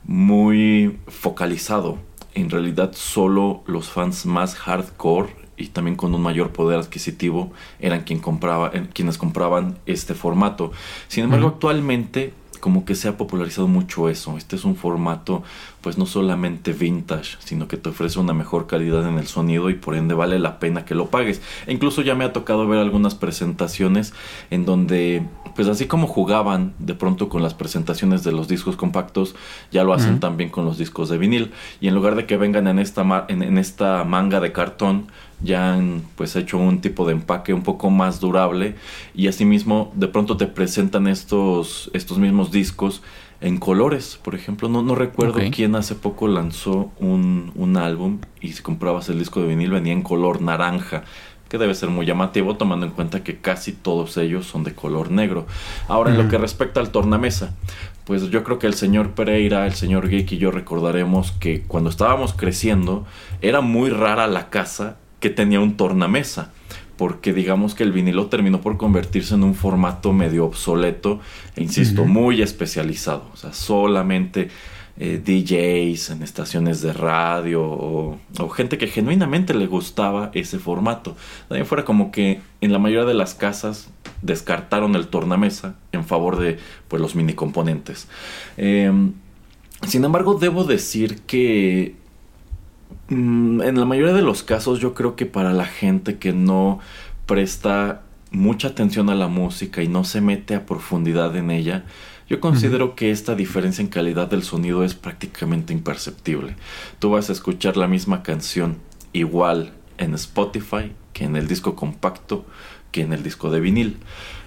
muy 0.06 1.00
focalizado. 1.08 1.98
En 2.34 2.50
realidad 2.50 2.92
solo 2.94 3.64
los 3.66 3.90
fans 3.90 4.26
más 4.26 4.56
hardcore 4.56 5.45
y 5.58 5.68
también 5.68 5.96
con 5.96 6.14
un 6.14 6.22
mayor 6.22 6.52
poder 6.52 6.80
adquisitivo 6.80 7.52
eran 7.80 8.02
quien 8.02 8.20
compraba, 8.20 8.72
quienes 8.94 9.18
compraban 9.18 9.78
este 9.86 10.14
formato. 10.14 10.72
Sin 11.08 11.26
embargo, 11.26 11.48
actualmente 11.48 12.34
como 12.66 12.84
que 12.84 12.96
se 12.96 13.08
ha 13.08 13.16
popularizado 13.16 13.68
mucho 13.68 14.10
eso. 14.10 14.38
Este 14.38 14.56
es 14.56 14.66
un 14.66 14.76
formato 14.76 15.44
pues 15.82 16.00
no 16.00 16.08
solamente 16.08 16.74
vintage, 16.74 17.38
sino 17.38 17.68
que 17.68 17.78
te 17.78 17.90
ofrece 17.90 18.20
una 18.20 18.34
mejor 18.34 18.66
calidad 18.66 19.08
en 19.08 19.20
el 19.20 19.28
sonido 19.28 19.70
y 19.70 19.76
por 19.76 19.94
ende 19.96 20.16
vale 20.16 20.40
la 20.40 20.58
pena 20.58 20.84
que 20.84 20.96
lo 20.96 21.12
pagues. 21.12 21.44
E 21.68 21.74
incluso 21.74 22.02
ya 22.02 22.16
me 22.16 22.26
ha 22.26 22.34
tocado 22.34 22.68
ver 22.68 22.80
algunas 22.80 23.14
presentaciones 23.14 24.14
en 24.50 24.66
donde 24.66 25.28
pues 25.56 25.68
así 25.68 25.86
como 25.86 26.08
jugaban 26.08 26.74
de 26.80 26.96
pronto 26.96 27.30
con 27.30 27.44
las 27.44 27.54
presentaciones 27.54 28.24
de 28.24 28.32
los 28.32 28.48
discos 28.48 28.76
compactos, 28.76 29.36
ya 29.72 29.84
lo 29.84 29.94
hacen 29.94 30.20
también 30.20 30.50
con 30.50 30.66
los 30.66 30.80
discos 30.80 31.08
de 31.08 31.20
vinil. 31.20 31.52
Y 31.80 31.88
en 31.88 31.94
lugar 31.94 32.16
de 32.16 32.26
que 32.26 32.36
vengan 32.36 32.68
en 32.68 32.80
esta, 32.80 33.26
en 33.30 33.58
esta 33.60 34.04
manga 34.06 34.40
de 34.40 34.52
cartón, 34.52 35.06
ya 35.42 35.74
han 35.74 36.04
pues 36.16 36.36
hecho 36.36 36.58
un 36.58 36.82
tipo 36.82 37.06
de 37.06 37.14
empaque 37.14 37.54
un 37.54 37.64
poco 37.64 37.90
más 37.90 38.20
durable 38.20 38.76
y 39.14 39.28
asimismo 39.28 39.92
de 39.96 40.08
pronto 40.08 40.38
te 40.38 40.48
presentan 40.48 41.08
estos, 41.08 41.90
estos 41.94 42.18
mismos 42.18 42.52
discos 42.52 43.02
en 43.42 43.58
colores, 43.58 44.18
por 44.24 44.34
ejemplo, 44.34 44.70
no, 44.70 44.82
no 44.82 44.96
recuerdo 44.96 45.40
quién 45.52 45.76
hace 45.76 45.94
poco 45.94 46.28
lanzó 46.28 46.92
un, 47.00 47.52
un 47.56 47.78
álbum 47.78 48.20
y 48.42 48.54
si 48.54 48.64
comprabas 48.64 49.10
el 49.10 49.20
disco 49.20 49.42
de 49.42 49.48
vinil 49.48 49.72
venía 49.72 49.94
en 49.94 50.04
color 50.04 50.42
naranja, 50.42 51.04
que 51.50 51.58
debe 51.58 51.76
ser 51.76 51.90
muy 51.90 52.06
llamativo 52.06 52.56
tomando 52.56 52.86
en 52.86 52.92
cuenta 52.94 53.24
que 53.24 53.38
casi 53.38 53.72
todos 53.72 54.18
ellos 54.18 54.46
son 54.48 54.64
de 54.64 54.74
color 54.74 55.12
negro. 55.12 55.46
Ahora, 55.88 56.12
en 56.12 56.18
lo 56.18 56.28
que 56.28 56.38
respecta 56.38 56.80
al 56.80 56.90
tornamesa, 56.90 57.54
pues 58.06 58.30
yo 58.30 58.44
creo 58.44 58.58
que 58.58 58.68
el 58.68 58.74
señor 58.74 59.12
Pereira, 59.12 59.68
el 59.68 59.74
señor 59.74 60.10
Geek 60.10 60.32
y 60.32 60.38
yo 60.38 60.50
recordaremos 60.50 61.32
que 61.34 61.62
cuando 61.62 61.90
estábamos 61.90 62.34
creciendo 62.34 63.06
era 63.42 63.62
muy 63.62 63.90
rara 63.90 64.28
la 64.28 64.50
casa 64.50 64.98
que 65.26 65.32
tenía 65.32 65.60
un 65.60 65.76
tornamesa 65.76 66.52
porque 66.98 67.34
digamos 67.34 67.74
que 67.74 67.82
el 67.82 67.92
vinilo 67.92 68.28
terminó 68.28 68.62
por 68.62 68.78
convertirse 68.78 69.34
en 69.34 69.44
un 69.44 69.56
formato 69.56 70.14
medio 70.14 70.46
obsoleto 70.46 71.20
e 71.56 71.64
insisto, 71.64 72.06
muy 72.06 72.44
especializado, 72.44 73.28
o 73.34 73.36
sea, 73.36 73.52
solamente 73.52 74.50
eh, 75.00 75.20
DJs 75.26 76.12
en 76.12 76.22
estaciones 76.22 76.84
de 76.84 76.94
radio 76.94 77.64
o, 77.64 78.20
gente 78.56 78.78
que 78.78 78.86
genuinamente 78.86 79.56
le 79.56 79.66
gustaba 79.66 80.30
ese 80.36 80.60
formato. 80.60 81.18
También 81.48 81.66
fuera 81.66 81.86
como 81.86 82.12
que 82.12 82.40
en 82.62 82.72
la 82.72 82.78
mayoría 82.78 83.06
de 83.06 83.16
las 83.16 83.34
casas 83.34 83.90
descartaron 84.22 84.96
el 84.96 85.08
tornamesa 85.08 85.74
en 85.92 86.06
favor 86.06 86.38
de 86.38 86.60
pues, 86.88 87.02
los 87.02 87.16
mini 87.16 87.34
componentes. 87.34 88.08
Em, 88.58 89.14
sin 89.88 90.06
embargo, 90.06 90.36
debo 90.36 90.66
decir 90.66 91.22
que 91.22 91.96
Mm, 93.10 93.62
en 93.62 93.80
la 93.80 93.86
mayoría 93.86 94.14
de 94.14 94.22
los 94.22 94.44
casos 94.44 94.80
yo 94.80 94.94
creo 94.94 95.16
que 95.16 95.26
para 95.26 95.54
la 95.54 95.66
gente 95.66 96.18
que 96.18 96.34
no 96.34 96.80
presta 97.26 98.02
mucha 98.32 98.70
atención 98.70 99.10
a 99.10 99.16
la 99.16 99.28
música 99.28 99.84
y 99.84 99.88
no 99.88 100.04
se 100.04 100.22
mete 100.22 100.56
a 100.56 100.66
profundidad 100.66 101.36
en 101.36 101.52
ella, 101.52 101.86
yo 102.28 102.40
considero 102.40 102.96
que 102.96 103.12
esta 103.12 103.36
diferencia 103.36 103.84
en 103.84 103.88
calidad 103.88 104.28
del 104.28 104.44
sonido 104.44 104.84
es 104.84 104.96
prácticamente 104.96 105.74
imperceptible. 105.74 106.56
Tú 106.98 107.12
vas 107.12 107.30
a 107.30 107.34
escuchar 107.34 107.78
la 107.78 107.88
misma 107.88 108.24
canción 108.24 108.78
igual 109.14 109.74
en 109.98 110.16
Spotify 110.16 110.92
que 111.14 111.26
en 111.26 111.36
el 111.36 111.48
disco 111.48 111.76
compacto 111.76 112.46
que 112.92 113.02
en 113.02 113.14
el 113.14 113.24
disco 113.24 113.52
de 113.52 113.60
vinil. 113.60 113.98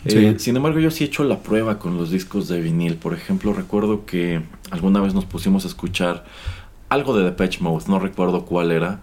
Eh, 0.06 0.36
sin 0.38 0.56
embargo, 0.56 0.78
yo 0.78 0.90
sí 0.90 1.04
he 1.04 1.06
hecho 1.06 1.22
la 1.22 1.40
prueba 1.42 1.78
con 1.78 1.98
los 1.98 2.10
discos 2.10 2.48
de 2.48 2.60
vinil. 2.60 2.96
Por 2.96 3.12
ejemplo, 3.12 3.52
recuerdo 3.52 4.06
que 4.06 4.40
alguna 4.70 5.00
vez 5.00 5.12
nos 5.12 5.26
pusimos 5.26 5.64
a 5.64 5.68
escuchar 5.68 6.24
algo 6.88 7.16
de 7.16 7.24
Depeche 7.24 7.60
Mode, 7.60 7.84
no 7.88 7.98
recuerdo 7.98 8.44
cuál 8.44 8.72
era. 8.72 9.00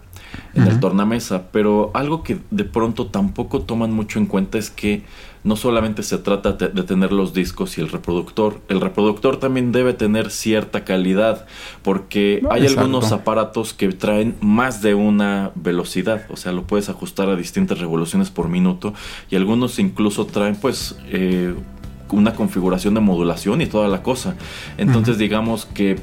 en 0.54 0.66
el 0.66 0.80
tornamesa, 0.80 1.50
pero 1.50 1.90
algo 1.94 2.22
que 2.22 2.38
de 2.50 2.64
pronto 2.64 3.06
tampoco 3.06 3.62
toman 3.62 3.92
mucho 3.92 4.18
en 4.18 4.26
cuenta 4.26 4.58
es 4.58 4.70
que 4.70 5.04
no 5.44 5.54
solamente 5.54 6.02
se 6.02 6.18
trata 6.18 6.54
de 6.54 6.82
tener 6.82 7.12
los 7.12 7.32
discos 7.32 7.78
y 7.78 7.80
el 7.80 7.88
reproductor, 7.88 8.60
el 8.68 8.80
reproductor 8.80 9.38
también 9.38 9.70
debe 9.70 9.92
tener 9.92 10.32
cierta 10.32 10.84
calidad, 10.84 11.46
porque 11.82 12.42
hay 12.50 12.66
algunos 12.66 13.12
aparatos 13.12 13.72
que 13.72 13.88
traen 13.92 14.34
más 14.40 14.82
de 14.82 14.94
una 14.94 15.52
velocidad, 15.54 16.26
o 16.30 16.36
sea, 16.36 16.50
lo 16.50 16.64
puedes 16.64 16.88
ajustar 16.88 17.28
a 17.28 17.36
distintas 17.36 17.78
revoluciones 17.78 18.30
por 18.30 18.48
minuto, 18.48 18.92
y 19.30 19.36
algunos 19.36 19.78
incluso 19.78 20.26
traen 20.26 20.56
pues 20.56 20.98
eh, 21.10 21.54
una 22.10 22.34
configuración 22.34 22.94
de 22.94 23.00
modulación 23.00 23.60
y 23.60 23.66
toda 23.66 23.86
la 23.86 24.02
cosa. 24.02 24.34
Entonces 24.78 25.16
digamos 25.16 25.64
que 25.64 26.00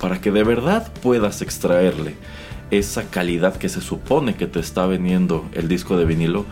para 0.00 0.20
que 0.20 0.30
de 0.30 0.42
verdad 0.42 0.90
puedas 1.02 1.42
extraerle 1.42 2.14
esa 2.70 3.04
calidad 3.10 3.56
que 3.56 3.68
se 3.68 3.80
supone 3.80 4.34
que 4.34 4.46
te 4.46 4.60
está 4.60 4.86
vendiendo 4.86 5.44
el 5.52 5.68
disco 5.68 5.96
de 5.96 6.04
vinilo, 6.04 6.46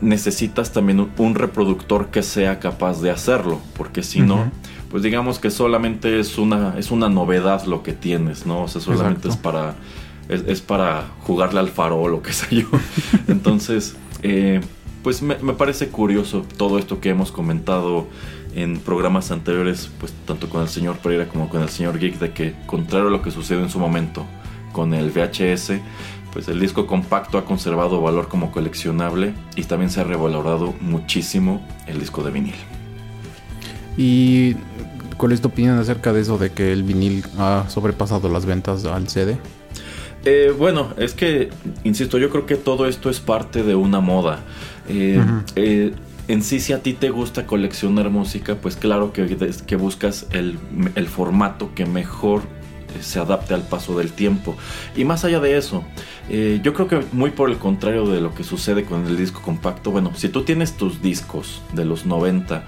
necesitas 0.00 0.72
también 0.72 1.08
un 1.16 1.34
reproductor 1.34 2.08
que 2.08 2.22
sea 2.22 2.58
capaz 2.58 3.00
de 3.00 3.10
hacerlo, 3.10 3.60
porque 3.76 4.02
si 4.02 4.20
no, 4.20 4.50
pues 4.90 5.02
digamos 5.02 5.38
que 5.38 5.50
solamente 5.50 6.18
es 6.20 6.38
una, 6.38 6.78
es 6.78 6.90
una 6.90 7.08
novedad 7.08 7.64
lo 7.64 7.82
que 7.82 7.92
tienes, 7.92 8.46
¿no? 8.46 8.62
O 8.62 8.68
sea, 8.68 8.80
solamente 8.80 9.28
es 9.28 9.36
para, 9.36 9.74
es, 10.28 10.60
para 10.60 11.04
jugarle 11.22 11.60
al 11.60 11.68
farol 11.68 12.14
o 12.14 12.22
qué 12.22 12.32
sé 12.32 12.46
yo. 12.56 12.68
Entonces, 13.28 13.96
eh, 14.22 14.60
pues 15.02 15.20
me, 15.20 15.36
me, 15.38 15.52
parece 15.52 15.88
curioso 15.88 16.44
todo 16.56 16.78
esto 16.78 17.00
que 17.00 17.10
hemos 17.10 17.32
comentado 17.32 18.06
en 18.62 18.80
programas 18.80 19.30
anteriores, 19.30 19.88
pues 20.00 20.12
tanto 20.26 20.48
con 20.48 20.62
el 20.62 20.68
señor 20.68 20.98
Pereira 20.98 21.28
como 21.28 21.48
con 21.48 21.62
el 21.62 21.68
señor 21.68 21.98
Geek, 21.98 22.18
de 22.18 22.32
que 22.32 22.54
contrario 22.66 23.06
a 23.06 23.10
lo 23.10 23.22
que 23.22 23.30
sucedió 23.30 23.62
en 23.62 23.70
su 23.70 23.78
momento 23.78 24.26
con 24.72 24.94
el 24.94 25.10
VHS, 25.10 25.74
pues 26.32 26.48
el 26.48 26.58
disco 26.58 26.86
compacto 26.86 27.38
ha 27.38 27.44
conservado 27.44 28.02
valor 28.02 28.28
como 28.28 28.50
coleccionable 28.50 29.32
y 29.54 29.62
también 29.62 29.90
se 29.90 30.00
ha 30.00 30.04
revalorado 30.04 30.74
muchísimo 30.80 31.64
el 31.86 32.00
disco 32.00 32.24
de 32.24 32.32
vinil. 32.32 32.54
¿Y 33.96 34.56
cuál 35.16 35.32
es 35.32 35.40
tu 35.40 35.48
opinión 35.48 35.78
acerca 35.78 36.12
de 36.12 36.20
eso 36.20 36.36
de 36.36 36.50
que 36.50 36.72
el 36.72 36.82
vinil 36.82 37.24
ha 37.38 37.64
sobrepasado 37.68 38.28
las 38.28 38.44
ventas 38.44 38.84
al 38.84 39.08
CD? 39.08 39.38
Eh, 40.24 40.52
bueno, 40.56 40.94
es 40.96 41.14
que, 41.14 41.50
insisto, 41.84 42.18
yo 42.18 42.28
creo 42.28 42.44
que 42.44 42.56
todo 42.56 42.86
esto 42.86 43.08
es 43.08 43.20
parte 43.20 43.62
de 43.62 43.76
una 43.76 44.00
moda. 44.00 44.40
Eh, 44.88 45.22
eh, 45.54 45.92
en 46.28 46.42
sí, 46.42 46.60
si 46.60 46.72
a 46.72 46.82
ti 46.82 46.92
te 46.92 47.10
gusta 47.10 47.46
coleccionar 47.46 48.10
música, 48.10 48.56
pues 48.56 48.76
claro 48.76 49.12
que, 49.12 49.26
que 49.66 49.76
buscas 49.76 50.26
el, 50.30 50.58
el 50.94 51.08
formato 51.08 51.74
que 51.74 51.86
mejor 51.86 52.42
se 53.00 53.18
adapte 53.18 53.54
al 53.54 53.62
paso 53.62 53.96
del 53.98 54.12
tiempo. 54.12 54.56
Y 54.96 55.04
más 55.04 55.24
allá 55.24 55.40
de 55.40 55.56
eso, 55.56 55.84
eh, 56.28 56.60
yo 56.62 56.74
creo 56.74 56.88
que 56.88 57.02
muy 57.12 57.30
por 57.30 57.50
el 57.50 57.58
contrario 57.58 58.06
de 58.06 58.20
lo 58.20 58.34
que 58.34 58.44
sucede 58.44 58.84
con 58.84 59.06
el 59.06 59.16
disco 59.16 59.40
compacto, 59.42 59.90
bueno, 59.90 60.12
si 60.14 60.28
tú 60.28 60.42
tienes 60.42 60.76
tus 60.76 61.02
discos 61.02 61.62
de 61.72 61.84
los 61.84 62.06
90 62.06 62.64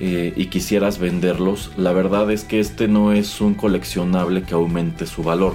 eh, 0.00 0.32
y 0.36 0.46
quisieras 0.46 0.98
venderlos, 0.98 1.70
la 1.76 1.92
verdad 1.92 2.30
es 2.30 2.44
que 2.44 2.60
este 2.60 2.88
no 2.88 3.12
es 3.12 3.40
un 3.40 3.54
coleccionable 3.54 4.42
que 4.42 4.54
aumente 4.54 5.06
su 5.06 5.22
valor. 5.22 5.54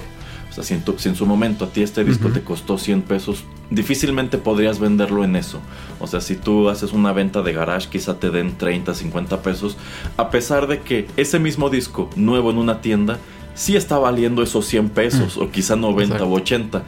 Sea, 0.62 0.64
si 0.98 1.08
en, 1.08 1.16
su 1.16 1.26
momento 1.26 1.66
a 1.66 1.68
ti 1.68 1.82
este 1.82 2.02
disco 2.02 2.30
te 2.30 2.40
costó 2.40 2.78
100 2.78 3.02
pesos, 3.02 3.44
difícilmente 3.70 4.38
podrías 4.38 4.78
venderlo 4.78 5.22
en 5.22 5.36
eso. 5.36 5.60
O 6.00 6.06
sea, 6.06 6.22
si 6.22 6.34
tú 6.34 6.70
haces 6.70 6.94
una 6.94 7.12
venta 7.12 7.42
de 7.42 7.52
garage, 7.52 7.90
quizá 7.90 8.18
te 8.18 8.30
den 8.30 8.56
30, 8.56 8.94
50 8.94 9.42
pesos, 9.42 9.76
a 10.16 10.30
pesar 10.30 10.66
de 10.66 10.80
que 10.80 11.08
ese 11.18 11.38
mismo 11.38 11.68
disco 11.68 12.08
nuevo 12.16 12.50
en 12.50 12.56
una 12.56 12.80
tienda 12.80 13.18
sí 13.54 13.76
está 13.76 13.98
valiendo 13.98 14.42
esos 14.42 14.66
100 14.66 14.88
pesos 14.90 15.36
mm. 15.36 15.42
o 15.42 15.50
quizá 15.50 15.76
90 15.76 16.24
o 16.24 16.32
80. 16.32 16.82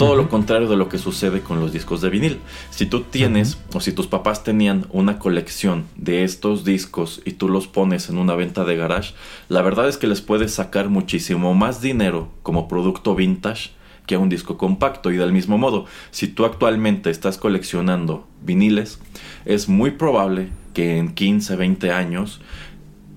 Todo 0.00 0.16
lo 0.16 0.30
contrario 0.30 0.66
de 0.66 0.78
lo 0.78 0.88
que 0.88 0.96
sucede 0.96 1.42
con 1.42 1.60
los 1.60 1.74
discos 1.74 2.00
de 2.00 2.08
vinil. 2.08 2.40
Si 2.70 2.86
tú 2.86 3.02
tienes 3.02 3.58
o 3.74 3.80
si 3.82 3.92
tus 3.92 4.06
papás 4.06 4.42
tenían 4.42 4.86
una 4.88 5.18
colección 5.18 5.84
de 5.94 6.24
estos 6.24 6.64
discos 6.64 7.20
y 7.26 7.32
tú 7.32 7.50
los 7.50 7.68
pones 7.68 8.08
en 8.08 8.16
una 8.16 8.34
venta 8.34 8.64
de 8.64 8.76
garage, 8.76 9.12
la 9.50 9.60
verdad 9.60 9.90
es 9.90 9.98
que 9.98 10.06
les 10.06 10.22
puedes 10.22 10.54
sacar 10.54 10.88
muchísimo 10.88 11.52
más 11.52 11.82
dinero 11.82 12.30
como 12.42 12.66
producto 12.66 13.14
vintage 13.14 13.72
que 14.06 14.14
a 14.14 14.18
un 14.18 14.30
disco 14.30 14.56
compacto. 14.56 15.12
Y 15.12 15.18
del 15.18 15.34
mismo 15.34 15.58
modo, 15.58 15.84
si 16.12 16.28
tú 16.28 16.46
actualmente 16.46 17.10
estás 17.10 17.36
coleccionando 17.36 18.26
viniles, 18.40 19.00
es 19.44 19.68
muy 19.68 19.90
probable 19.90 20.48
que 20.72 20.96
en 20.96 21.12
15, 21.12 21.56
20 21.56 21.92
años 21.92 22.40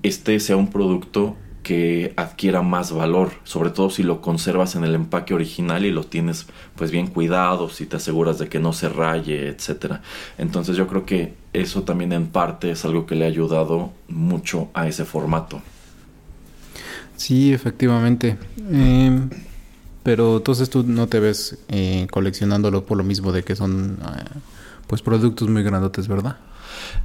este 0.02 0.38
sea 0.38 0.56
un 0.56 0.68
producto 0.68 1.34
que 1.64 2.12
adquiera 2.16 2.62
más 2.62 2.92
valor, 2.92 3.32
sobre 3.42 3.70
todo 3.70 3.90
si 3.90 4.04
lo 4.04 4.20
conservas 4.20 4.76
en 4.76 4.84
el 4.84 4.94
empaque 4.94 5.34
original 5.34 5.84
y 5.84 5.90
lo 5.90 6.04
tienes 6.04 6.46
pues 6.76 6.92
bien 6.92 7.08
cuidado, 7.08 7.68
si 7.70 7.86
te 7.86 7.96
aseguras 7.96 8.38
de 8.38 8.48
que 8.48 8.60
no 8.60 8.72
se 8.72 8.88
raye, 8.88 9.48
etcétera. 9.48 10.02
Entonces 10.38 10.76
yo 10.76 10.86
creo 10.86 11.04
que 11.04 11.34
eso 11.52 11.82
también 11.82 12.12
en 12.12 12.26
parte 12.26 12.70
es 12.70 12.84
algo 12.84 13.06
que 13.06 13.16
le 13.16 13.24
ha 13.24 13.28
ayudado 13.28 13.90
mucho 14.08 14.68
a 14.74 14.86
ese 14.86 15.04
formato. 15.04 15.62
Sí, 17.16 17.52
efectivamente. 17.52 18.36
Em, 18.70 19.30
pero 20.02 20.36
entonces 20.36 20.68
tú 20.68 20.84
no 20.84 21.06
te 21.06 21.18
ves 21.18 21.58
eh, 21.68 22.06
coleccionándolo 22.10 22.84
por 22.84 22.98
lo 22.98 23.04
mismo 23.04 23.32
de 23.32 23.42
que 23.42 23.56
son 23.56 23.98
eh, 24.02 24.38
pues 24.86 25.00
productos 25.00 25.48
muy 25.48 25.62
grandotes, 25.62 26.08
¿verdad? 26.08 26.36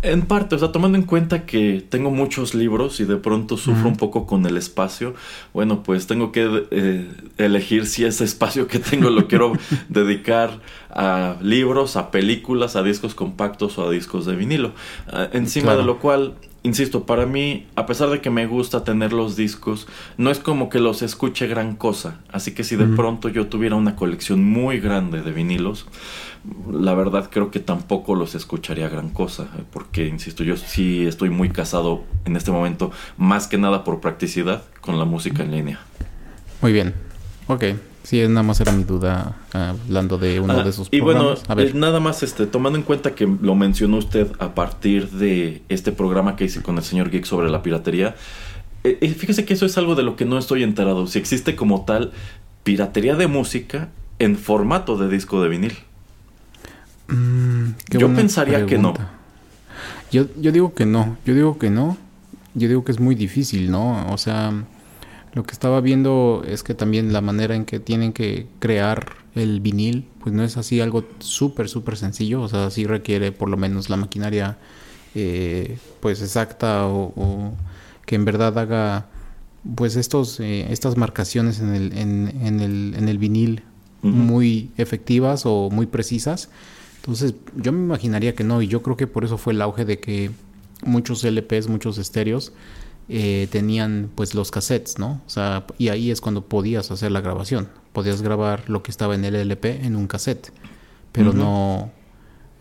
En 0.02 0.24
parte, 0.24 0.56
o 0.56 0.60
sea, 0.60 0.72
tomando 0.72 0.98
en 0.98 1.04
cuenta 1.04 1.46
que 1.46 1.86
tengo 1.90 2.12
muchos 2.12 2.54
libros 2.54 3.00
y 3.00 3.06
de 3.06 3.18
pronto 3.18 3.58
sufro 3.58 3.88
un 3.88 3.98
poco 3.98 4.26
con 4.26 4.46
el 4.46 4.58
espacio, 4.58 5.14
bueno, 5.54 5.84
pues 5.84 6.08
tengo 6.08 6.32
que 6.32 6.68
eh, 6.72 7.10
elegir 7.38 7.86
si 7.86 8.06
ese 8.06 8.24
espacio 8.24 8.68
que 8.68 8.80
tengo 8.80 9.10
lo 9.10 9.28
quiero 9.28 9.54
dedicar 9.90 10.60
a 10.90 11.38
libros, 11.42 11.96
a 11.96 12.12
películas, 12.12 12.76
a 12.76 12.84
discos 12.84 13.16
compactos 13.16 13.78
o 13.78 13.88
a 13.88 13.92
discos 13.92 14.26
de 14.26 14.36
vinilo. 14.36 14.72
Ah, 15.08 15.28
encima 15.34 15.76
de 15.76 15.84
lo 15.84 16.00
cual 16.00 16.34
insisto, 16.64 17.06
para 17.06 17.26
mí, 17.26 17.68
a 17.76 17.86
pesar 17.86 18.10
de 18.10 18.22
que 18.22 18.30
me 18.30 18.46
gusta 18.48 18.84
tener 18.84 19.14
los 19.14 19.36
discos, 19.36 19.88
no 20.18 20.32
es 20.32 20.40
como 20.40 20.70
que 20.70 20.80
los 20.80 21.02
escuche 21.02 21.48
gran 21.48 21.76
cosa. 21.76 22.20
Así 22.32 22.54
que 22.54 22.64
si 22.64 22.76
de 22.76 22.86
pronto 22.86 23.30
yo 23.30 23.48
tuviera 23.48 23.76
una 23.76 23.96
colección 23.96 24.44
muy 24.44 24.80
grande 24.80 25.22
de 25.22 25.32
vinilos, 25.32 25.86
la 26.72 26.94
verdad 26.94 27.30
creo 27.32 27.52
que 27.52 27.60
tampoco 27.60 28.16
los 28.16 28.36
escucharía 28.36 28.90
gran 28.90 29.10
cosa. 29.10 29.48
Porque, 29.72 30.08
insisto, 30.08 30.44
yo 30.44 30.58
sí 30.58 31.06
estoy 31.06 31.30
muy 31.30 31.50
casado 31.50 32.04
en 32.26 32.36
este 32.36 32.52
momento, 32.52 32.92
más 33.18 33.48
que 33.48 33.58
nada 33.58 33.84
por 33.84 34.02
practicidad, 34.02 34.64
con 34.82 35.00
la 35.00 35.06
música 35.06 35.44
en 35.44 35.52
línea. 35.52 35.80
Muy 36.62 36.74
bien. 36.74 36.94
Ok. 37.48 37.64
Sí, 38.10 38.28
nada 38.28 38.42
más 38.42 38.60
era 38.60 38.72
mi 38.72 38.86
duda 38.86 39.36
hablando 39.54 40.18
de 40.18 40.40
uno 40.40 40.64
de 40.64 40.72
esos 40.72 40.88
Y 40.90 41.00
bueno, 41.00 41.36
eh, 41.36 41.72
nada 41.76 42.00
más 42.00 42.24
este, 42.24 42.48
tomando 42.48 42.80
en 42.80 42.84
cuenta 42.84 43.14
que 43.14 43.28
lo 43.28 43.54
mencionó 43.54 43.98
usted 43.98 44.32
a 44.40 44.56
partir 44.56 45.12
de 45.12 45.62
este 45.70 45.92
programa 45.92 46.36
que 46.36 46.46
hice 46.46 46.64
con 46.64 46.76
el 46.78 46.84
señor 46.84 47.12
Geek 47.12 47.26
sobre 47.26 47.52
la 47.52 47.62
piratería, 47.62 48.16
eh, 48.84 48.98
eh, 49.00 49.10
fíjese 49.10 49.46
que 49.46 49.54
eso 49.54 49.68
es 49.68 49.78
algo 49.78 49.94
de 49.94 50.02
lo 50.02 50.16
que 50.16 50.26
no 50.26 50.40
estoy 50.40 50.64
enterado. 50.64 51.06
Si 51.06 51.20
existe 51.20 51.56
como 51.56 51.86
tal 51.86 52.12
piratería 52.64 53.16
de 53.16 53.28
música 53.28 53.90
en 54.18 54.38
formato 54.38 54.98
de 54.98 55.08
disco 55.08 55.44
de 55.44 55.50
vinil. 55.50 55.78
Mm, 57.10 57.74
yo 57.92 58.12
pensaría 58.16 58.66
que 58.66 58.80
no. 58.80 58.96
Yo, 60.12 60.26
yo 60.42 60.52
digo 60.52 60.74
que 60.74 60.88
no, 60.88 61.16
yo 61.28 61.36
digo 61.36 61.60
que 61.60 61.70
no. 61.70 61.96
Yo 62.56 62.68
digo 62.70 62.84
que 62.84 62.92
es 62.92 63.00
muy 63.00 63.14
difícil, 63.14 63.70
¿no? 63.70 64.12
O 64.12 64.18
sea 64.18 64.52
lo 65.34 65.44
que 65.44 65.52
estaba 65.52 65.80
viendo 65.82 66.44
es 66.48 66.64
que 66.64 66.74
también 66.74 67.14
la 67.14 67.22
manera 67.22 67.56
en 67.56 67.66
que 67.66 67.80
tienen 67.80 68.14
que 68.14 68.48
crear 68.60 69.14
el 69.36 69.62
vinil, 69.62 70.08
pues 70.22 70.34
no 70.34 70.44
es 70.44 70.58
así 70.58 70.82
algo 70.82 71.06
súper, 71.20 71.70
súper 71.70 71.98
sencillo. 71.98 72.42
O 72.42 72.48
sea, 72.48 72.70
sí 72.72 72.86
requiere 72.86 73.32
por 73.32 73.50
lo 73.50 73.58
menos 73.58 73.90
la 73.90 73.98
maquinaria 73.98 74.58
eh, 75.16 75.78
pues 76.00 76.22
exacta 76.22 76.88
o, 76.88 77.54
que 78.06 78.16
en 78.16 78.26
verdad 78.26 78.58
haga 78.58 79.08
pues 79.76 79.96
estos, 79.96 80.40
eh, 80.40 80.72
estas 80.72 80.98
marcaciones 80.98 81.60
en 81.60 81.76
el, 81.76 81.98
en, 81.98 82.60
el, 82.60 82.96
en 82.98 83.08
el 83.10 83.18
vinil 83.18 83.64
muy 84.02 84.72
efectivas 84.78 85.46
o 85.46 85.70
muy 85.70 85.86
precisas. 85.86 86.50
Entonces 86.98 87.36
yo 87.56 87.72
me 87.72 87.84
imaginaría 87.84 88.34
que 88.34 88.44
no 88.44 88.62
y 88.62 88.68
yo 88.68 88.82
creo 88.82 88.98
que 88.98 89.08
por 89.08 89.26
eso 89.26 89.38
fue 89.38 89.54
el 89.54 89.62
auge 89.62 89.86
de 89.86 90.00
que 90.00 90.32
muchos 90.84 91.24
LPs, 91.24 91.68
muchos 91.68 91.98
estéreos 91.98 92.54
eh, 93.10 93.48
tenían 93.52 94.12
pues 94.14 94.36
los 94.36 94.52
cassettes, 94.52 95.00
¿no? 95.00 95.22
O 95.26 95.30
sea, 95.30 95.66
y 95.80 95.90
ahí 95.90 96.12
es 96.12 96.22
cuando 96.22 96.46
podías 96.46 96.92
hacer 96.92 97.12
la 97.12 97.22
grabación. 97.22 97.68
Podías 97.92 98.22
grabar 98.22 98.70
lo 98.70 98.84
que 98.84 98.92
estaba 98.92 99.16
en 99.16 99.26
el 99.26 99.36
LP 99.36 99.84
en 99.84 99.96
un 99.96 100.06
cassette, 100.08 100.52
pero 101.12 101.34
no 101.34 101.92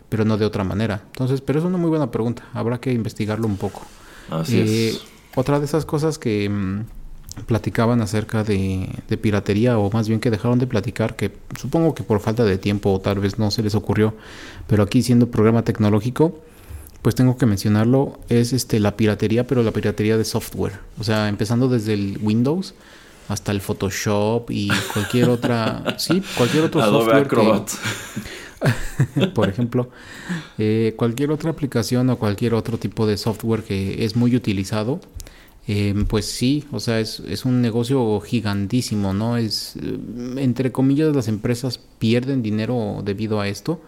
pero 0.08 0.24
no 0.24 0.38
de 0.38 0.46
otra 0.46 0.64
manera. 0.64 1.02
Entonces, 1.12 1.42
pero 1.42 1.58
es 1.58 1.64
una 1.66 1.76
muy 1.76 1.90
buena 1.90 2.10
pregunta. 2.10 2.44
Habrá 2.54 2.80
que 2.80 2.92
investigarlo 2.92 3.46
un 3.46 3.58
poco. 3.58 3.82
Así 4.30 4.58
eh, 4.58 4.88
es. 4.88 5.02
Otra 5.34 5.58
de 5.58 5.66
esas 5.66 5.84
cosas 5.84 6.18
que 6.18 6.48
mm, 6.48 6.84
platicaban 7.46 8.00
acerca 8.00 8.42
de, 8.42 8.88
de, 9.06 9.16
piratería, 9.18 9.78
o 9.78 9.90
más 9.90 10.08
bien 10.08 10.18
que 10.18 10.30
dejaron 10.30 10.58
de 10.58 10.66
platicar, 10.66 11.14
que 11.14 11.30
supongo 11.58 11.94
que 11.94 12.02
por 12.02 12.20
falta 12.20 12.44
de 12.44 12.56
tiempo 12.56 12.90
o 12.90 13.00
tal 13.00 13.18
vez 13.18 13.38
no 13.38 13.50
se 13.50 13.62
les 13.62 13.74
ocurrió, 13.74 14.14
pero 14.66 14.82
aquí 14.82 15.02
siendo 15.02 15.30
programa 15.30 15.62
tecnológico, 15.62 16.42
pues 17.02 17.14
tengo 17.14 17.36
que 17.36 17.46
mencionarlo, 17.46 18.18
es 18.28 18.52
este 18.52 18.80
la 18.80 18.96
piratería, 18.96 19.46
pero 19.46 19.62
la 19.62 19.72
piratería 19.72 20.16
de 20.16 20.24
software. 20.24 20.80
O 20.98 21.04
sea, 21.04 21.28
empezando 21.28 21.68
desde 21.68 21.94
el 21.94 22.18
Windows, 22.20 22.74
hasta 23.28 23.52
el 23.52 23.60
Photoshop 23.60 24.50
y 24.50 24.68
cualquier 24.92 25.28
otra, 25.30 25.96
sí, 25.98 26.22
cualquier 26.36 26.64
otro 26.64 26.82
Adobe 26.82 27.04
software. 27.04 27.24
Acrobat. 27.24 27.70
por 29.34 29.48
ejemplo, 29.48 29.90
eh, 30.58 30.94
cualquier 30.96 31.30
otra 31.30 31.50
aplicación 31.50 32.10
o 32.10 32.18
cualquier 32.18 32.54
otro 32.54 32.78
tipo 32.78 33.06
de 33.06 33.16
software 33.16 33.62
que 33.62 34.04
es 34.04 34.16
muy 34.16 34.34
utilizado, 34.34 35.00
eh, 35.68 35.94
pues 36.08 36.26
sí, 36.26 36.64
o 36.72 36.80
sea, 36.80 36.98
es, 36.98 37.20
es, 37.20 37.44
un 37.44 37.60
negocio 37.60 38.18
gigantísimo, 38.20 39.12
¿no? 39.12 39.36
Es, 39.36 39.76
eh, 39.76 39.98
entre 40.38 40.72
comillas, 40.72 41.14
las 41.14 41.28
empresas 41.28 41.78
pierden 41.98 42.42
dinero 42.42 43.02
debido 43.04 43.38
a 43.40 43.48
esto, 43.48 43.80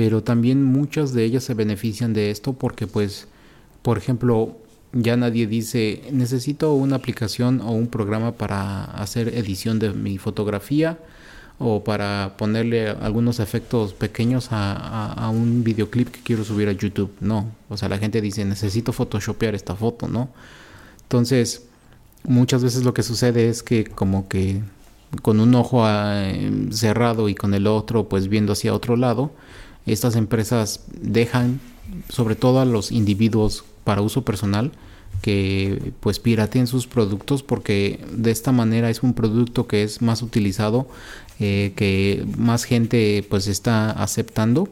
pero 0.00 0.22
también 0.22 0.64
muchas 0.64 1.12
de 1.12 1.24
ellas 1.24 1.44
se 1.44 1.52
benefician 1.52 2.14
de 2.14 2.30
esto 2.30 2.54
porque, 2.54 2.86
pues, 2.86 3.28
por 3.82 3.98
ejemplo, 3.98 4.56
ya 4.94 5.14
nadie 5.18 5.46
dice, 5.46 6.04
necesito 6.10 6.72
una 6.72 6.96
aplicación 6.96 7.60
o 7.60 7.72
un 7.72 7.86
programa 7.86 8.32
para 8.32 8.84
hacer 8.84 9.28
edición 9.36 9.78
de 9.78 9.90
mi 9.90 10.16
fotografía 10.16 10.98
o 11.58 11.84
para 11.84 12.36
ponerle 12.38 12.88
algunos 12.88 13.40
efectos 13.40 13.92
pequeños 13.92 14.48
a, 14.52 15.30
un 15.34 15.64
videoclip 15.64 16.08
que 16.08 16.22
quiero 16.22 16.44
subir 16.44 16.70
a 16.70 16.72
YouTube. 16.72 17.12
No, 17.20 17.52
o 17.68 17.76
sea, 17.76 17.90
la 17.90 17.98
gente 17.98 18.22
dice, 18.22 18.42
necesito 18.46 18.94
photoshopear 18.94 19.54
esta 19.54 19.76
foto, 19.76 20.08
¿no? 20.08 20.30
Entonces, 21.02 21.66
muchas 22.24 22.62
veces 22.62 22.84
lo 22.84 22.94
que 22.94 23.02
sucede 23.02 23.50
es 23.50 23.62
que 23.62 23.84
como 23.84 24.28
que 24.28 24.62
con 25.20 25.40
un 25.40 25.54
ojo 25.54 25.84
ah, 25.84 26.24
cerrado 26.70 27.28
y 27.28 27.34
con 27.34 27.52
el 27.52 27.66
otro 27.66 28.08
pues 28.08 28.28
viendo 28.28 28.54
hacia 28.54 28.72
otro 28.72 28.96
lado, 28.96 29.32
estas 29.86 30.16
empresas 30.16 30.84
dejan 31.00 31.60
sobre 32.08 32.36
todo 32.36 32.60
a 32.60 32.64
los 32.64 32.92
individuos 32.92 33.64
para 33.84 34.02
uso 34.02 34.24
personal 34.24 34.72
que 35.22 35.92
pues 36.00 36.18
pirateen 36.18 36.66
sus 36.66 36.86
productos 36.86 37.42
porque 37.42 38.00
de 38.12 38.30
esta 38.30 38.52
manera 38.52 38.90
es 38.90 39.02
un 39.02 39.12
producto 39.12 39.66
que 39.66 39.82
es 39.82 40.00
más 40.00 40.22
utilizado 40.22 40.88
eh, 41.38 41.72
que 41.76 42.24
más 42.36 42.64
gente 42.64 43.24
pues 43.28 43.46
está 43.46 43.90
aceptando. 43.90 44.68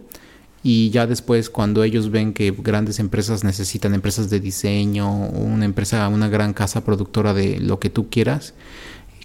Y 0.62 0.90
ya 0.90 1.06
después 1.06 1.50
cuando 1.50 1.84
ellos 1.84 2.10
ven 2.10 2.32
que 2.32 2.50
grandes 2.50 2.98
empresas 2.98 3.44
necesitan 3.44 3.94
empresas 3.94 4.28
de 4.28 4.40
diseño 4.40 5.08
una 5.28 5.64
empresa 5.64 6.08
una 6.08 6.28
gran 6.28 6.52
casa 6.52 6.84
productora 6.84 7.32
de 7.32 7.60
lo 7.60 7.78
que 7.78 7.90
tú 7.90 8.10
quieras 8.10 8.54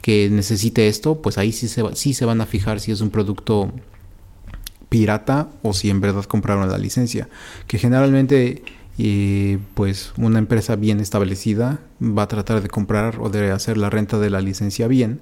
que 0.03 0.29
necesite 0.29 0.87
esto 0.87 1.23
pues 1.23 1.39
ahí 1.39 1.51
sí 1.51 1.67
se, 1.67 1.83
sí 1.95 2.13
se 2.13 2.25
van 2.25 2.39
a 2.39 2.45
fijar 2.45 2.79
si 2.79 2.91
es 2.91 3.01
un 3.01 3.09
producto 3.09 3.73
pirata 4.93 5.47
o 5.63 5.73
si 5.73 5.89
en 5.89 6.01
verdad 6.01 6.23
compraron 6.25 6.69
la 6.69 6.77
licencia 6.77 7.27
que 7.65 7.79
generalmente 7.79 8.61
y 8.95 9.57
pues 9.73 10.13
una 10.17 10.37
empresa 10.37 10.75
bien 10.75 10.99
establecida 10.99 11.79
va 11.99 12.21
a 12.21 12.27
tratar 12.27 12.61
de 12.61 12.69
comprar 12.69 13.17
o 13.19 13.31
de 13.31 13.49
hacer 13.49 13.75
la 13.75 13.89
renta 13.89 14.19
de 14.19 14.29
la 14.29 14.39
licencia 14.39 14.87
bien 14.87 15.19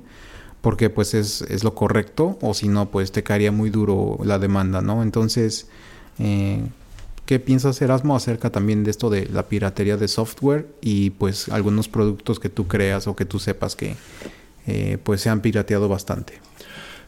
porque 0.60 0.90
pues 0.90 1.13
es, 1.13 1.44
es 1.44 1.63
lo 1.63 1.74
correcto 1.74 2.38
o 2.42 2.54
si 2.54 2.68
no 2.68 2.92
pues 2.92 3.13
te 3.13 3.24
caería 3.24 3.54
muy 3.54 3.70
duro 3.70 4.20
la 4.25 4.40
demanda, 4.40 4.82
¿no? 4.82 5.04
Entonces, 5.04 5.68
eh, 6.20 6.62
¿qué 7.25 7.40
piensas 7.40 7.82
Erasmo 7.82 8.13
acerca 8.13 8.50
también 8.50 8.84
de 8.84 8.92
esto 8.92 9.10
de 9.10 9.25
la 9.28 9.48
piratería 9.48 9.96
de 9.96 10.10
software 10.10 10.68
y 10.82 11.12
pues 11.12 11.48
algunos 11.48 11.88
productos 11.88 12.42
que 12.42 12.50
tú 12.50 12.68
creas 12.68 13.08
o 13.08 13.16
que 13.16 13.24
tú 13.24 13.40
sepas 13.40 13.78
que 13.78 13.96
eh, 14.68 14.98
pues 15.01 15.22
se 15.22 15.30
han 15.30 15.40
pirateado 15.40 15.88
bastante? 15.88 16.50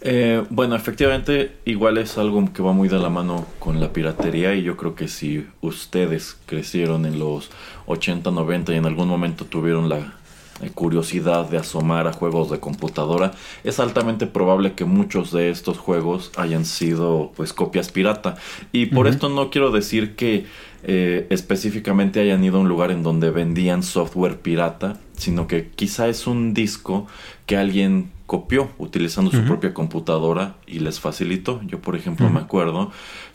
Eh, 0.06 0.44
bueno, 0.50 0.76
efectivamente, 0.76 1.56
igual 1.64 1.98
es 1.98 2.18
algo 2.18 2.52
que 2.52 2.62
va 2.62 2.74
muy 2.74 2.90
de 2.90 3.00
la 3.00 3.08
mano 3.08 3.48
con 3.58 3.80
la 3.80 3.94
piratería 3.94 4.54
y 4.54 4.62
yo 4.62 4.76
creo 4.76 4.96
que 4.96 5.08
si 5.08 5.48
ustedes 5.62 6.36
crecieron 6.46 7.06
en 7.06 7.20
los 7.20 7.50
80, 7.86 8.30
90 8.30 8.74
y 8.74 8.76
en 8.76 8.86
algún 8.86 9.08
momento 9.08 9.46
tuvieron 9.46 9.88
la 9.88 10.14
eh, 10.62 10.72
curiosidad 10.74 11.50
de 11.50 11.58
asomar 11.58 12.08
a 12.08 12.12
juegos 12.12 12.52
de 12.52 12.60
computadora, 12.60 13.32
es 13.64 13.80
altamente 13.80 14.28
probable 14.28 14.74
que 14.74 14.84
muchos 14.84 15.32
de 15.32 15.50
estos 15.50 15.78
juegos 15.78 16.34
hayan 16.36 16.66
sido 16.66 17.32
pues 17.38 17.54
copias 17.54 17.90
pirata. 17.90 18.36
Y 18.74 18.88
por 18.88 19.08
esto 19.08 19.30
no 19.30 19.50
quiero 19.52 19.72
decir 19.72 20.18
que 20.18 20.46
eh, 20.84 21.28
específicamente 21.30 22.20
hayan 22.20 22.44
ido 22.44 22.58
a 22.58 22.60
un 22.60 22.68
lugar 22.68 22.92
en 22.92 23.04
donde 23.04 23.32
vendían 23.32 23.84
software 23.84 24.42
pirata, 24.42 25.00
sino 25.16 25.48
que 25.48 25.70
quizá 25.70 26.10
es 26.10 26.28
un 26.28 26.54
disco 26.54 27.08
que 27.46 27.56
alguien 27.56 28.12
copió 28.26 28.70
utilizando 28.78 29.32
su 29.32 29.44
propia 29.44 29.74
computadora 29.74 30.56
y 30.66 30.80
les 30.80 31.00
facilitó. 31.00 31.62
Yo, 31.68 31.82
por 31.82 31.96
ejemplo, 31.96 32.30
me 32.30 32.40
acuerdo 32.40 32.92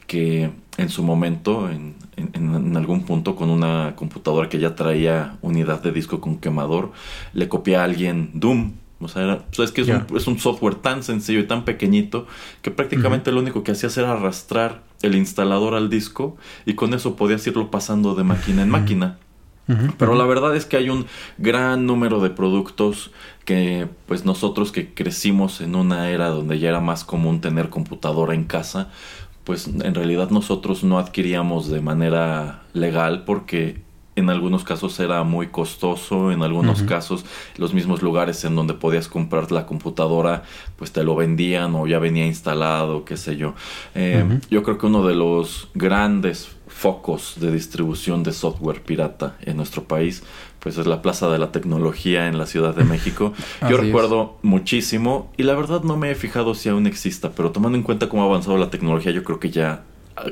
que 0.06 0.50
en 0.78 0.88
su 0.88 1.02
momento, 1.02 1.70
en, 1.70 1.94
en, 2.16 2.76
algún 2.76 3.04
punto, 3.04 3.36
con 3.36 3.50
una 3.50 3.94
computadora 3.96 4.48
que 4.48 4.58
ya 4.58 4.74
traía 4.74 5.36
unidad 5.42 5.82
de 5.82 5.92
disco 5.92 6.20
con 6.20 6.38
quemador, 6.38 6.92
le 7.34 7.48
copié 7.48 7.76
a 7.76 7.84
alguien 7.84 8.30
Doom. 8.34 8.72
O 9.00 9.06
sea, 9.06 9.44
es 9.56 9.70
que 9.70 9.82
es, 9.82 9.88
un, 9.88 10.06
es, 10.16 10.26
un, 10.26 10.40
software 10.40 10.74
tan 10.74 11.04
sencillo 11.04 11.38
y 11.38 11.46
tan 11.46 11.64
pequeñito 11.64 12.26
que 12.62 12.72
prácticamente 12.72 13.30
lo 13.30 13.38
único 13.38 13.62
que 13.62 13.70
hacías 13.70 13.96
era 13.96 14.12
arrastrar 14.12 14.82
el 15.02 15.14
instalador 15.14 15.74
al 15.74 15.88
disco 15.88 16.36
y 16.66 16.74
con 16.74 16.94
eso 16.94 17.14
podías 17.14 17.46
irlo 17.46 17.70
pasando 17.70 18.16
de 18.16 18.24
máquina 18.24 18.62
en 18.62 18.70
máquina. 18.70 19.18
Pero 19.98 20.14
la 20.14 20.24
verdad 20.24 20.56
es 20.56 20.64
que 20.64 20.78
hay 20.78 20.88
un 20.88 21.06
gran 21.36 21.86
número 21.86 22.20
de 22.20 22.30
productos 22.30 23.10
que 23.44 23.88
pues 24.06 24.24
nosotros 24.24 24.72
que 24.72 24.94
crecimos 24.94 25.60
en 25.60 25.74
una 25.74 26.10
era 26.10 26.28
donde 26.28 26.58
ya 26.58 26.70
era 26.70 26.80
más 26.80 27.04
común 27.04 27.40
tener 27.40 27.68
computadora 27.68 28.34
en 28.34 28.44
casa, 28.44 28.90
pues 29.44 29.66
en 29.66 29.94
realidad 29.94 30.30
nosotros 30.30 30.84
no 30.84 30.98
adquiríamos 30.98 31.70
de 31.70 31.80
manera 31.80 32.62
legal 32.72 33.24
porque 33.24 33.80
en 34.18 34.30
algunos 34.30 34.64
casos 34.64 34.98
era 35.00 35.22
muy 35.22 35.46
costoso, 35.46 36.32
en 36.32 36.42
algunos 36.42 36.82
casos 36.82 37.24
los 37.56 37.72
mismos 37.72 38.02
lugares 38.02 38.44
en 38.44 38.56
donde 38.56 38.74
podías 38.74 39.08
comprar 39.08 39.52
la 39.52 39.64
computadora 39.64 40.42
pues 40.76 40.92
te 40.92 41.04
lo 41.04 41.14
vendían 41.14 41.74
o 41.74 41.86
ya 41.86 41.98
venía 41.98 42.26
instalado, 42.26 43.04
qué 43.04 43.16
sé 43.16 43.36
yo. 43.36 43.54
Eh, 43.94 44.40
yo 44.50 44.62
creo 44.62 44.76
que 44.76 44.86
uno 44.86 45.06
de 45.06 45.14
los 45.14 45.68
grandes 45.74 46.57
focos 46.78 47.34
de 47.40 47.50
distribución 47.50 48.22
de 48.22 48.32
software 48.32 48.82
pirata 48.82 49.36
en 49.42 49.56
nuestro 49.56 49.82
país 49.82 50.22
pues 50.60 50.78
es 50.78 50.86
la 50.86 51.02
Plaza 51.02 51.28
de 51.28 51.38
la 51.38 51.50
Tecnología 51.50 52.28
en 52.28 52.38
la 52.38 52.46
Ciudad 52.46 52.74
de 52.74 52.84
México. 52.84 53.32
Yo 53.68 53.76
recuerdo 53.76 54.38
muchísimo 54.42 55.30
y 55.36 55.42
la 55.42 55.54
verdad 55.54 55.82
no 55.82 55.96
me 55.96 56.10
he 56.10 56.14
fijado 56.14 56.54
si 56.54 56.68
aún 56.68 56.86
exista, 56.86 57.30
pero 57.30 57.50
tomando 57.50 57.76
en 57.78 57.84
cuenta 57.84 58.08
cómo 58.08 58.22
ha 58.22 58.26
avanzado 58.26 58.58
la 58.58 58.70
tecnología, 58.70 59.12
yo 59.12 59.24
creo 59.24 59.40
que 59.40 59.50
ya 59.50 59.84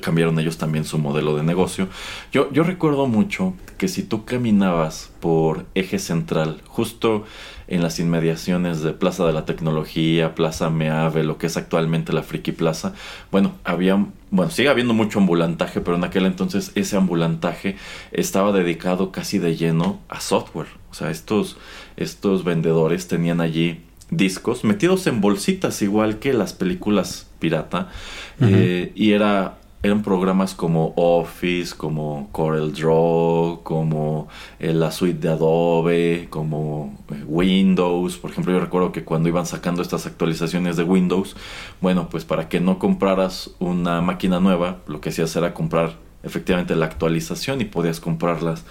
cambiaron 0.02 0.38
ellos 0.38 0.58
también 0.58 0.84
su 0.84 0.98
modelo 0.98 1.36
de 1.36 1.42
negocio. 1.42 1.88
Yo, 2.32 2.52
yo 2.52 2.62
recuerdo 2.62 3.06
mucho 3.06 3.54
que 3.78 3.88
si 3.88 4.02
tú 4.02 4.24
caminabas 4.24 5.10
por 5.20 5.66
eje 5.74 5.98
central, 5.98 6.60
justo 6.66 7.24
en 7.68 7.82
las 7.82 7.98
inmediaciones 7.98 8.80
de 8.82 8.92
Plaza 8.92 9.26
de 9.26 9.32
la 9.32 9.44
Tecnología, 9.44 10.34
Plaza 10.34 10.70
Meave, 10.70 11.24
lo 11.24 11.36
que 11.38 11.46
es 11.46 11.56
actualmente 11.56 12.12
la 12.12 12.22
Friki 12.22 12.52
Plaza, 12.52 12.94
bueno, 13.30 13.54
había, 13.64 14.06
bueno, 14.30 14.50
sigue 14.50 14.68
habiendo 14.68 14.94
mucho 14.94 15.18
ambulantaje, 15.18 15.80
pero 15.80 15.96
en 15.96 16.04
aquel 16.04 16.26
entonces 16.26 16.72
ese 16.74 16.96
ambulantaje 16.96 17.76
estaba 18.12 18.52
dedicado 18.52 19.10
casi 19.10 19.38
de 19.38 19.56
lleno 19.56 20.00
a 20.08 20.20
software. 20.20 20.68
O 20.90 20.94
sea, 20.94 21.10
estos, 21.10 21.56
estos 21.96 22.44
vendedores 22.44 23.08
tenían 23.08 23.40
allí 23.40 23.80
discos 24.10 24.64
metidos 24.64 25.06
en 25.06 25.20
bolsitas 25.20 25.82
igual 25.82 26.18
que 26.18 26.32
las 26.32 26.52
películas 26.52 27.26
pirata 27.40 27.88
eh, 28.40 28.92
y 28.94 29.12
era 29.12 29.58
eran 29.82 30.02
programas 30.02 30.54
como 30.54 30.92
Office, 30.96 31.74
como 31.76 32.28
Corel 32.32 32.72
Draw, 32.72 33.60
como 33.62 34.28
eh, 34.58 34.72
la 34.72 34.90
suite 34.90 35.20
de 35.20 35.28
Adobe, 35.28 36.26
como 36.30 36.98
eh, 37.10 37.22
Windows. 37.26 38.16
Por 38.16 38.30
ejemplo, 38.30 38.52
yo 38.52 38.60
recuerdo 38.60 38.92
que 38.92 39.04
cuando 39.04 39.28
iban 39.28 39.46
sacando 39.46 39.82
estas 39.82 40.06
actualizaciones 40.06 40.76
de 40.76 40.82
Windows, 40.82 41.36
bueno, 41.80 42.08
pues 42.10 42.24
para 42.24 42.48
que 42.48 42.58
no 42.58 42.78
compraras 42.78 43.50
una 43.58 44.00
máquina 44.00 44.40
nueva, 44.40 44.78
lo 44.86 45.00
que 45.00 45.10
hacías 45.10 45.34
era 45.36 45.54
comprar 45.54 45.96
efectivamente 46.22 46.74
la 46.74 46.86
actualización 46.86 47.60
y 47.60 47.66
podías 47.66 48.00
comprarlas 48.00 48.64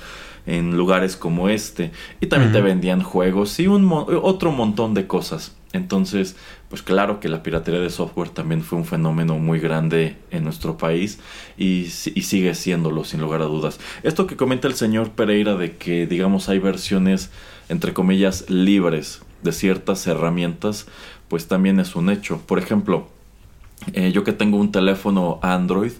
en 0.46 0.78
lugares 0.78 1.16
como 1.16 1.50
este. 1.50 1.92
Y 2.20 2.28
también 2.28 2.52
te 2.52 2.62
vendían 2.62 3.02
juegos 3.02 3.60
y 3.60 3.68
un 3.68 3.90
otro 3.92 4.52
montón 4.52 4.94
de 4.94 5.08
cosas. 5.08 5.56
Entonces, 5.74 6.36
pues 6.76 6.84
claro 6.84 7.22
que 7.22 7.30
la 7.30 7.42
piratería 7.42 7.80
de 7.80 7.90
software 7.90 8.28
también 8.28 8.62
fue 8.62 8.78
un 8.78 8.84
fenómeno 8.84 9.40
muy 9.40 9.62
grande 9.62 10.18
en 10.30 10.44
nuestro 10.44 10.78
país 10.78 11.20
y, 11.58 11.84
y, 11.84 12.22
sigue 12.24 12.54
siéndolo 12.54 13.06
sin 13.06 13.22
lugar 13.22 13.42
a 13.42 13.46
dudas. 13.46 13.80
Esto 14.04 14.28
que 14.28 14.36
comenta 14.36 14.68
el 14.68 14.74
señor 14.74 15.12
Pereira 15.12 15.56
de 15.56 15.78
que 15.78 16.06
digamos 16.06 16.50
hay 16.50 16.60
versiones 16.60 17.30
entre 17.70 17.94
comillas 17.94 18.50
libres 18.50 19.22
de 19.42 19.54
ciertas 19.54 20.06
herramientas, 20.06 20.86
pues 21.30 21.48
también 21.48 21.80
es 21.80 21.96
un 21.96 22.10
hecho. 22.10 22.42
Por 22.46 22.60
ejemplo, 22.60 23.08
eh, 23.94 24.12
yo 24.12 24.26
que 24.26 24.34
tengo 24.34 24.58
un 24.58 24.74
teléfono 24.74 25.40
Android, 25.44 25.94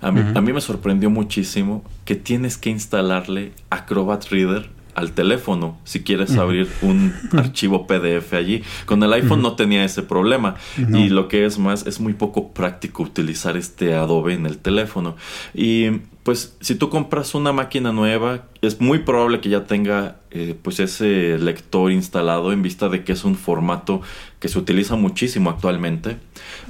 a 0.00 0.12
mí, 0.12 0.22
a 0.32 0.40
mí 0.40 0.52
me 0.52 0.60
sorprendió 0.60 1.10
muchísimo 1.10 1.82
que 2.04 2.14
tienes 2.14 2.56
que 2.56 2.70
instalarle 2.70 3.50
Acrobat 3.68 4.26
Reader 4.26 4.70
al 5.00 5.12
teléfono 5.12 5.78
si 5.84 6.02
quieres 6.02 6.36
abrir 6.36 6.68
un 6.82 7.12
archivo 7.32 7.86
PDF 7.86 8.32
allí. 8.34 8.62
Con 8.86 9.02
el 9.02 9.12
iPhone 9.12 9.42
no 9.42 9.56
tenía 9.56 9.84
ese 9.84 10.02
problema 10.02 10.56
y 10.76 11.08
lo 11.08 11.28
que 11.28 11.44
es 11.44 11.58
más 11.58 11.86
es 11.86 12.00
muy 12.00 12.14
poco 12.14 12.48
práctico 12.52 13.02
utilizar 13.02 13.56
este 13.56 13.94
Adobe 13.94 14.34
en 14.34 14.46
el 14.46 14.58
teléfono. 14.58 15.16
Y 15.54 15.90
pues 16.22 16.56
si 16.60 16.74
tú 16.74 16.90
compras 16.90 17.34
una 17.34 17.52
máquina 17.52 17.92
nueva, 17.92 18.44
es 18.60 18.80
muy 18.80 19.00
probable 19.00 19.40
que 19.40 19.48
ya 19.48 19.64
tenga 19.64 20.18
eh, 20.30 20.54
pues 20.60 20.78
ese 20.78 21.38
lector 21.38 21.90
instalado 21.90 22.52
en 22.52 22.62
vista 22.62 22.88
de 22.88 23.04
que 23.04 23.12
es 23.12 23.24
un 23.24 23.36
formato 23.36 24.02
que 24.38 24.48
se 24.48 24.58
utiliza 24.58 24.96
muchísimo 24.96 25.50
actualmente. 25.50 26.18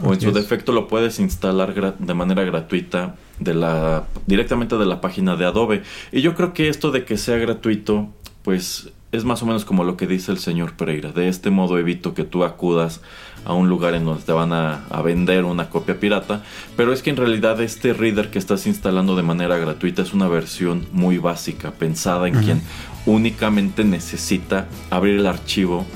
o 0.03 0.15
en 0.15 0.21
su 0.21 0.33
defecto 0.33 0.73
lo 0.73 0.87
puedes 0.87 1.19
instalar 1.19 1.99
de 1.99 2.15
manera 2.15 2.45
gratuita 2.45 3.17
de 3.41 3.55
la, 3.55 4.05
directamente 4.27 4.77
de 4.77 4.87
la 4.87 5.01
página 5.01 5.35
de 5.35 5.47
Adobe. 5.47 5.83
Y 6.13 6.21
yo 6.21 6.35
creo 6.35 6.53
que 6.53 6.69
esto 6.69 6.93
de 6.93 7.05
que 7.05 7.17
sea 7.17 7.37
gratuito, 7.37 8.09
pues 8.43 8.91
es 9.13 9.25
más 9.25 9.43
o 9.43 9.47
menos 9.47 9.65
como 9.65 9.83
lo 9.83 9.97
que 9.97 10.07
dice 10.07 10.31
el 10.31 10.39
señor 10.39 10.75
Pereira. 10.75 11.13
De 11.13 11.29
este 11.29 11.51
modo 11.51 11.79
evito 11.79 12.15
que 12.15 12.25
tú 12.25 12.45
acudas 12.45 13.01
a 13.45 13.53
un 13.55 13.69
lugar 13.69 13.95
en 13.95 14.05
donde 14.05 14.23
te 14.23 14.33
van 14.33 14.53
a, 14.53 14.85
vender 15.05 15.45
una 15.45 15.69
copia 15.69 15.99
pirata. 15.99 16.43
Pero 16.77 16.93
es 16.93 17.03
que 17.03 17.11
en 17.11 17.17
realidad 17.17 17.61
este 17.61 17.93
reader 17.93 18.31
que 18.31 18.39
estás 18.39 18.67
instalando 18.67 19.17
de 19.17 19.23
manera 19.23 19.59
gratuita 19.59 20.03
es 20.03 20.13
una 20.13 20.29
versión 20.29 20.87
muy 20.93 21.19
básica, 21.19 21.73
pensada 21.73 22.29
en 22.29 22.35
quien 22.35 22.63
únicamente 23.07 23.83
necesita 23.83 24.69
abrir 24.91 25.19
el 25.19 25.27
archivo 25.27 25.87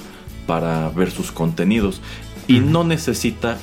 para 0.46 0.88
ver 0.88 1.10
sus 1.10 1.30
contenidos. 1.30 2.00
Y 2.48 2.60
no 2.60 2.84
necesita 2.84 3.58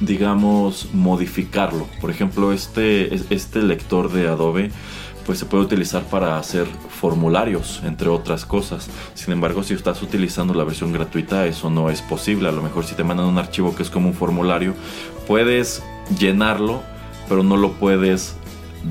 digamos, 0.00 0.88
modificarlo. 0.92 1.86
Por 2.00 2.10
ejemplo, 2.10 2.52
este, 2.52 3.14
este 3.30 3.62
lector 3.62 4.10
de 4.12 4.28
Adobe 4.28 4.70
pues 5.26 5.38
se 5.38 5.46
puede 5.46 5.64
utilizar 5.64 6.02
para 6.04 6.38
hacer 6.38 6.66
formularios, 6.88 7.82
entre 7.84 8.08
otras 8.08 8.44
cosas. 8.44 8.88
Sin 9.14 9.32
embargo, 9.32 9.62
si 9.62 9.74
estás 9.74 10.02
utilizando 10.02 10.54
la 10.54 10.64
versión 10.64 10.92
gratuita, 10.92 11.46
eso 11.46 11.70
no 11.70 11.90
es 11.90 12.02
posible. 12.02 12.48
A 12.48 12.52
lo 12.52 12.62
mejor 12.62 12.84
si 12.84 12.94
te 12.94 13.04
mandan 13.04 13.26
un 13.26 13.38
archivo 13.38 13.76
que 13.76 13.82
es 13.82 13.90
como 13.90 14.08
un 14.08 14.14
formulario, 14.14 14.74
puedes 15.28 15.82
llenarlo, 16.18 16.82
pero 17.28 17.42
no 17.44 17.56
lo 17.56 17.72
puedes 17.74 18.34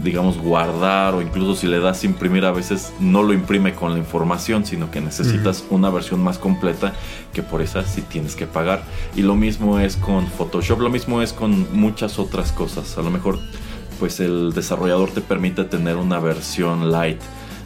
digamos 0.04 0.38
guardar 0.38 1.16
o 1.16 1.22
incluso 1.22 1.56
si 1.56 1.68
le 1.68 1.80
das 1.80 2.04
imprimir 2.04 2.46
a 2.46 2.52
veces 2.52 2.94
no 3.00 3.24
lo 3.24 3.34
imprime 3.34 3.74
con 3.74 3.94
la 3.94 3.98
información 3.98 4.66
sino 4.66 4.92
que 4.92 5.02
necesitas 5.02 5.64
una 5.72 5.90
versión 5.90 6.24
más 6.24 6.38
completa 6.38 6.94
que 7.34 7.42
por 7.42 7.62
esa 7.62 7.84
sí 7.84 8.02
tienes 8.02 8.36
que 8.36 8.48
pagar. 8.48 8.84
Y 9.16 9.22
lo 9.22 9.36
mismo 9.36 9.80
es 9.80 9.96
con 9.96 10.28
Photoshop 10.28 10.80
lo 10.82 10.90
mismo 10.90 11.22
es 11.22 11.34
con 11.34 11.68
muchas 11.78 12.20
otras 12.20 12.52
cosas. 12.52 12.98
A 12.98 13.02
lo 13.02 13.12
mejor 13.12 13.40
pues 14.00 14.20
el 14.20 14.54
desarrollador 14.54 15.12
te 15.12 15.22
permite 15.22 15.66
tener 15.66 15.98
una 15.98 16.20
versión 16.20 16.92
light 16.92 17.20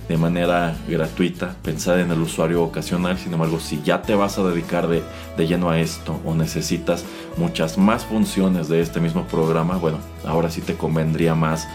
de 0.07 0.17
manera 0.17 0.75
gratuita, 0.87 1.55
pensada 1.63 2.01
en 2.01 2.11
el 2.11 2.19
usuario 2.19 2.61
ocasional. 2.61 3.17
Sin 3.17 3.33
embargo, 3.33 3.59
si 3.59 3.81
ya 3.83 4.01
te 4.01 4.15
vas 4.15 4.37
a 4.37 4.43
dedicar 4.43 4.87
de, 4.87 5.03
lleno 5.37 5.69
a 5.69 5.79
esto 5.79 6.19
o 6.25 6.35
necesitas 6.35 7.05
muchas 7.37 7.77
más 7.77 8.05
funciones 8.05 8.67
de 8.67 8.81
este 8.81 8.99
mismo 8.99 9.25
programa, 9.25 9.77
bueno, 9.77 9.99
ahora 10.25 10.49
sí 10.49 10.61
te 10.61 10.75
convendría 10.75 11.35
más 11.35 11.67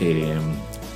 eh, 0.00 0.36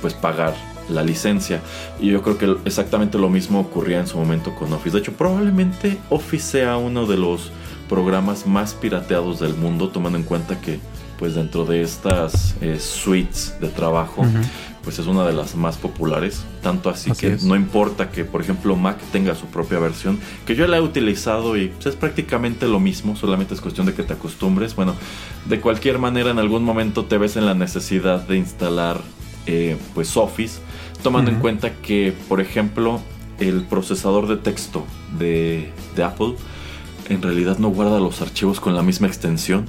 pues 0.01 0.13
pagar 0.13 0.55
la 0.89 1.03
licencia. 1.03 1.61
Y 1.99 2.07
yo 2.11 2.21
creo 2.21 2.37
que 2.37 2.55
exactamente 2.65 3.17
lo 3.17 3.29
mismo 3.29 3.59
ocurría 3.59 3.99
en 3.99 4.07
su 4.07 4.17
momento 4.17 4.55
con 4.55 4.73
Office. 4.73 4.95
De 4.95 5.01
hecho, 5.01 5.13
probablemente 5.13 5.97
Office 6.09 6.45
sea 6.45 6.77
uno 6.77 7.05
de 7.05 7.17
los 7.17 7.51
programas 7.87 8.45
más 8.45 8.73
pirateados 8.73 9.39
del 9.39 9.55
mundo, 9.55 9.89
tomando 9.89 10.17
en 10.17 10.23
cuenta 10.23 10.59
que 10.61 10.79
pues 11.19 11.35
dentro 11.35 11.65
de 11.65 11.81
estas 11.81 12.55
eh, 12.61 12.79
suites 12.79 13.53
de 13.59 13.67
trabajo, 13.67 14.25
pues 14.83 14.99
es 14.99 15.05
una 15.05 15.27
de 15.27 15.33
las 15.33 15.53
más 15.53 15.75
populares. 15.75 16.45
Tanto 16.63 16.89
así, 16.89 17.11
que 17.11 17.37
no 17.43 17.57
importa 17.57 18.09
que, 18.09 18.23
por 18.23 18.41
ejemplo, 18.41 18.77
Mac 18.77 18.97
tenga 19.11 19.35
su 19.35 19.47
propia 19.47 19.79
versión, 19.79 20.17
que 20.45 20.55
yo 20.55 20.65
la 20.65 20.77
he 20.77 20.81
utilizado 20.81 21.57
y 21.57 21.67
pues, 21.67 21.87
es 21.87 21.95
prácticamente 21.95 22.69
lo 22.69 22.79
mismo, 22.79 23.17
solamente 23.17 23.53
es 23.53 23.59
cuestión 23.59 23.85
de 23.85 23.93
que 23.93 24.03
te 24.03 24.13
acostumbres. 24.13 24.75
Bueno, 24.75 24.95
de 25.45 25.59
cualquier 25.59 25.99
manera, 25.99 26.31
en 26.31 26.39
algún 26.39 26.63
momento 26.63 27.03
te 27.03 27.17
ves 27.17 27.35
en 27.35 27.45
la 27.45 27.53
necesidad 27.53 28.25
de 28.25 28.37
instalar 28.37 29.01
eh, 29.45 29.77
pues 29.93 30.15
Office, 30.15 30.61
tomando 31.03 31.31
en 31.31 31.39
cuenta 31.39 31.73
que, 31.81 32.13
por 32.29 32.39
ejemplo, 32.39 33.01
el 33.39 33.63
procesador 33.63 34.27
de 34.27 34.37
texto 34.37 34.85
de, 35.17 35.71
de 35.95 36.03
Apple 36.03 36.35
en 37.09 37.21
realidad 37.21 37.57
no 37.57 37.69
guarda 37.69 37.99
los 37.99 38.21
archivos 38.21 38.59
con 38.59 38.75
la 38.75 38.83
misma 38.83 39.07
extensión 39.07 39.65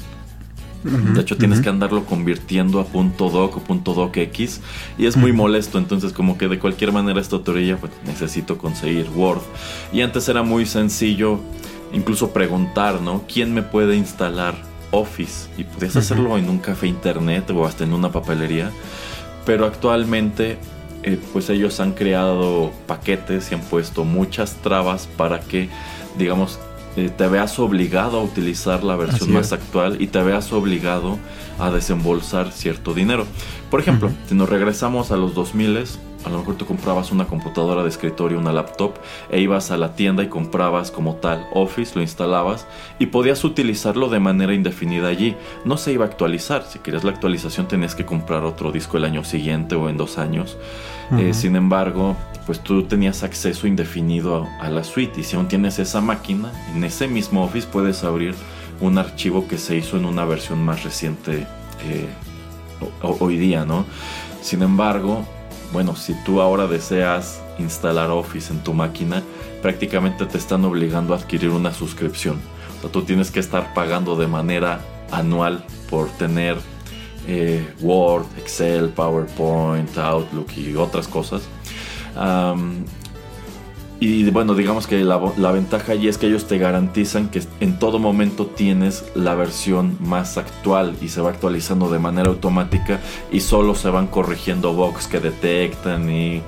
de 0.82 1.20
hecho, 1.20 1.36
tienes 1.36 1.60
que 1.60 1.68
andarlo 1.68 2.06
convirtiendo 2.06 2.80
a 2.80 2.84
.doc 2.84 3.56
o 3.56 3.74
.docx 3.74 4.60
y 4.98 5.06
es 5.06 5.16
muy 5.16 5.32
molesto. 5.32 5.78
Entonces, 5.78 6.12
como 6.12 6.38
que 6.38 6.48
de 6.48 6.58
cualquier 6.58 6.92
manera 6.92 7.20
esta 7.20 7.42
teoría, 7.42 7.76
pues 7.76 7.92
necesito 8.06 8.56
conseguir 8.56 9.08
Word. 9.14 9.42
Y 9.92 10.00
antes 10.00 10.28
era 10.28 10.42
muy 10.42 10.64
sencillo, 10.64 11.38
incluso 11.92 12.30
preguntar, 12.30 13.00
¿no? 13.02 13.24
¿Quién 13.32 13.52
me 13.52 13.62
puede 13.62 13.96
instalar 13.96 14.54
Office? 14.90 15.50
Y 15.58 15.64
podías 15.64 15.96
hacerlo 15.96 16.38
en 16.38 16.48
un 16.48 16.58
café 16.58 16.86
internet 16.86 17.50
o 17.50 17.66
hasta 17.66 17.84
en 17.84 17.92
una 17.92 18.10
papelería. 18.10 18.70
Pero 19.44 19.66
actualmente, 19.66 20.58
eh, 21.02 21.18
pues 21.32 21.50
ellos 21.50 21.78
han 21.80 21.92
creado 21.92 22.72
paquetes 22.86 23.50
y 23.50 23.54
han 23.54 23.60
puesto 23.60 24.04
muchas 24.04 24.54
trabas 24.62 25.08
para 25.16 25.40
que, 25.40 25.68
digamos, 26.16 26.58
eh, 26.96 27.10
te 27.16 27.28
veas 27.28 27.58
obligado 27.58 28.18
a 28.18 28.22
utilizar 28.24 28.82
la 28.82 28.96
versión 28.96 29.32
más 29.32 29.52
actual 29.52 30.00
y 30.00 30.08
te 30.08 30.22
veas 30.22 30.52
obligado 30.52 31.18
a 31.58 31.70
desembolsar 31.70 32.52
cierto 32.52 32.94
dinero. 32.94 33.26
Por 33.70 33.80
ejemplo, 33.80 34.10
si 34.28 34.34
nos 34.34 34.48
regresamos 34.48 35.12
a 35.12 35.16
los 35.16 35.34
2000, 35.34 35.84
a 36.24 36.28
lo 36.28 36.38
mejor 36.38 36.56
tú 36.56 36.66
comprabas 36.66 37.12
una 37.12 37.26
computadora 37.26 37.82
de 37.82 37.88
escritorio, 37.88 38.38
una 38.38 38.52
laptop, 38.52 38.94
e 39.30 39.40
ibas 39.40 39.70
a 39.70 39.76
la 39.76 39.94
tienda 39.94 40.22
y 40.22 40.28
comprabas 40.28 40.90
como 40.90 41.16
tal 41.16 41.46
Office, 41.52 41.92
lo 41.94 42.02
instalabas 42.02 42.66
y 42.98 43.06
podías 43.06 43.42
utilizarlo 43.44 44.08
de 44.08 44.20
manera 44.20 44.54
indefinida 44.54 45.08
allí. 45.08 45.36
No 45.64 45.76
se 45.76 45.92
iba 45.92 46.04
a 46.04 46.08
actualizar, 46.08 46.64
si 46.64 46.78
querías 46.78 47.04
la 47.04 47.12
actualización 47.12 47.68
tenías 47.68 47.94
que 47.94 48.04
comprar 48.04 48.44
otro 48.44 48.72
disco 48.72 48.96
el 48.96 49.04
año 49.04 49.24
siguiente 49.24 49.74
o 49.74 49.88
en 49.88 49.96
dos 49.96 50.18
años. 50.18 50.58
Eh, 51.18 51.34
sin 51.34 51.56
embargo, 51.56 52.16
pues 52.46 52.60
tú 52.60 52.84
tenías 52.84 53.24
acceso 53.24 53.66
indefinido 53.66 54.46
a, 54.60 54.70
la 54.70 54.84
suite 54.84 55.20
y 55.20 55.24
si 55.24 55.34
aún 55.34 55.48
tienes 55.48 55.80
esa 55.80 56.00
máquina, 56.00 56.52
en 56.74 56.84
ese 56.84 57.08
mismo 57.08 57.42
Office 57.42 57.66
puedes 57.66 58.04
abrir 58.04 58.34
un 58.80 58.96
archivo 58.96 59.48
que 59.48 59.58
se 59.58 59.76
hizo 59.76 59.96
en 59.96 60.04
una 60.04 60.24
versión 60.24 60.64
más 60.64 60.84
reciente 60.84 61.46
eh, 61.84 62.08
hoy 63.02 63.38
día, 63.38 63.64
¿no? 63.64 63.84
Sin 64.40 64.62
embargo, 64.62 65.26
bueno, 65.72 65.94
si 65.96 66.14
tú 66.24 66.40
ahora 66.40 66.66
deseas 66.66 67.40
instalar 67.58 68.10
Office 68.10 68.52
en 68.52 68.60
tu 68.62 68.72
máquina, 68.72 69.22
prácticamente 69.62 70.26
te 70.26 70.38
están 70.38 70.64
obligando 70.64 71.14
a 71.14 71.18
adquirir 71.18 71.50
una 71.50 71.72
suscripción. 71.72 72.40
O 72.78 72.80
sea, 72.80 72.90
tú 72.90 73.02
tienes 73.02 73.30
que 73.30 73.40
estar 73.40 73.74
pagando 73.74 74.16
de 74.16 74.26
manera 74.26 74.80
anual 75.10 75.64
por 75.88 76.08
tener 76.10 76.56
eh, 77.26 77.72
Word, 77.80 78.26
Excel, 78.38 78.88
PowerPoint, 78.88 79.96
Outlook 79.98 80.50
y 80.56 80.74
otras 80.76 81.06
cosas. 81.06 81.42
Y 84.00 84.28
bueno, 84.30 84.54
digamos 84.54 84.86
que 84.86 85.04
la, 85.04 85.18
ventaja 85.52 85.92
allí 85.92 86.08
es 86.08 86.16
que 86.16 86.26
ellos 86.26 86.46
te 86.46 86.56
garantizan 86.56 87.28
que 87.28 87.42
en 87.60 87.78
todo 87.78 87.98
momento 87.98 88.46
tienes 88.46 89.04
la 89.14 89.34
versión 89.34 89.98
más 90.00 90.38
actual 90.38 90.96
y 91.02 91.08
se 91.08 91.20
va 91.20 91.28
actualizando 91.28 91.90
de 91.90 91.98
manera 91.98 92.30
automática 92.30 93.00
y 93.30 93.40
solo 93.40 93.74
se 93.74 93.90
van 93.90 94.06
corrigiendo 94.06 94.72
bugs 94.72 95.06
que 95.06 95.20
detectan 95.20 96.08
y 96.08 96.40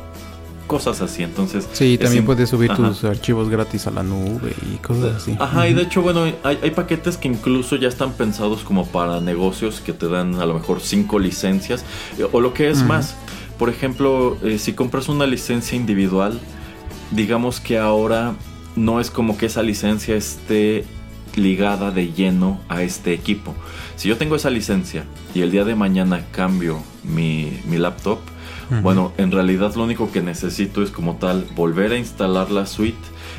cosas 0.67 1.03
así. 1.03 1.23
Entonces, 1.23 1.69
sí, 1.73 1.99
también 1.99 2.25
puedes 2.25 2.49
subir 2.49 2.73
tus 2.73 3.05
archivos 3.05 3.51
gratis 3.51 3.87
a 3.87 3.91
la 3.91 4.03
nube 4.03 4.55
y 4.73 4.77
cosas 4.77 5.17
así. 5.17 5.37
Ajá, 5.39 5.69
y 5.69 5.75
de 5.75 5.83
hecho, 5.83 6.01
bueno, 6.01 6.25
hay, 6.43 6.71
paquetes 6.71 7.19
que 7.19 7.29
incluso 7.29 7.77
ya 7.77 7.89
están 7.89 8.13
pensados 8.13 8.65
como 8.65 8.87
para 8.87 9.21
negocios 9.21 9.83
que 9.83 9.93
te 9.93 10.09
dan 10.09 10.37
a 10.37 10.47
lo 10.47 10.55
mejor 10.55 10.81
cinco 10.81 11.19
licencias 11.19 11.85
o 12.33 12.41
lo 12.41 12.55
que 12.55 12.71
es 12.71 12.83
más. 12.83 13.15
Por 13.59 13.69
ejemplo, 13.69 14.39
eh, 14.43 14.59
si 14.59 14.73
compras 14.73 15.11
una 15.11 15.27
licencia 15.27 15.77
individual, 15.77 16.41
digamos 17.13 17.61
que 17.61 17.79
ahora 17.79 18.35
no 18.77 19.01
es 19.01 19.11
como 19.11 19.37
que 19.37 19.47
esa 19.47 19.63
licencia 19.63 20.17
esté 20.17 20.85
ligada 21.37 21.91
de 21.91 22.13
lleno 22.13 22.61
a 22.69 22.83
este 22.83 23.13
equipo. 23.13 23.55
Si 23.97 24.09
yo 24.09 24.17
tengo 24.17 24.37
esa 24.37 24.51
licencia 24.51 25.05
y 25.35 25.43
el 25.43 25.51
día 25.51 25.65
de 25.65 25.75
mañana 25.75 26.25
cambio 26.33 26.83
mi, 27.05 27.61
mi 27.67 27.79
laptop, 27.79 28.19
bueno, 28.83 29.13
en 29.19 29.31
realidad 29.31 29.75
lo 29.75 29.85
único 29.85 30.11
que 30.11 30.23
necesito 30.23 30.83
es 30.83 30.91
como 30.91 31.17
tal 31.17 31.47
volver 31.55 31.93
a 31.93 31.99
instalar 31.99 32.51
la 32.51 32.65
suite 32.65 32.97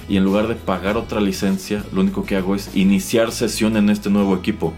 y 0.08 0.18
en 0.18 0.24
lugar 0.24 0.48
de 0.48 0.54
pagar 0.54 0.96
otra 0.96 1.22
licencia, 1.22 1.84
lo 1.92 2.02
único 2.02 2.24
que 2.24 2.36
hago 2.36 2.54
es 2.54 2.76
iniciar 2.76 3.32
sesión 3.32 3.76
en 3.76 3.90
este 3.90 4.12
nuevo 4.12 4.36
equipo. 4.36 4.74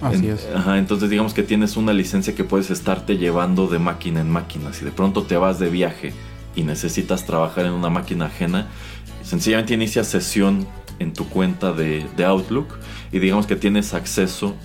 Así 0.00 0.28
es. 0.28 0.46
Ajá, 0.54 0.78
entonces 0.78 1.10
digamos 1.10 1.34
que 1.34 1.42
tienes 1.42 1.76
una 1.76 1.92
licencia 1.92 2.36
que 2.36 2.44
puedes 2.44 2.70
estarte 2.70 3.16
llevando 3.16 3.66
de 3.66 3.80
máquina 3.80 4.20
en 4.20 4.30
máquina. 4.30 4.72
Si 4.72 4.84
de 4.84 4.92
pronto 4.92 5.24
te 5.24 5.36
vas 5.36 5.58
de 5.58 5.70
viaje 5.70 6.12
y 6.56 6.62
necesitas 6.62 7.24
trabajar 7.24 7.66
en 7.66 7.72
una 7.72 7.90
máquina 7.90 8.26
ajena, 8.26 8.66
sencillamente 9.22 9.74
inicias 9.74 10.08
sesión 10.08 10.66
en 10.98 11.12
tu 11.12 11.28
cuenta 11.28 11.72
de, 11.72 12.06
de 12.16 12.24
Outlook 12.24 12.66
y 13.12 13.18
digamos 13.18 13.46
que 13.46 13.54
tienes 13.54 13.94
acceso 13.94 14.56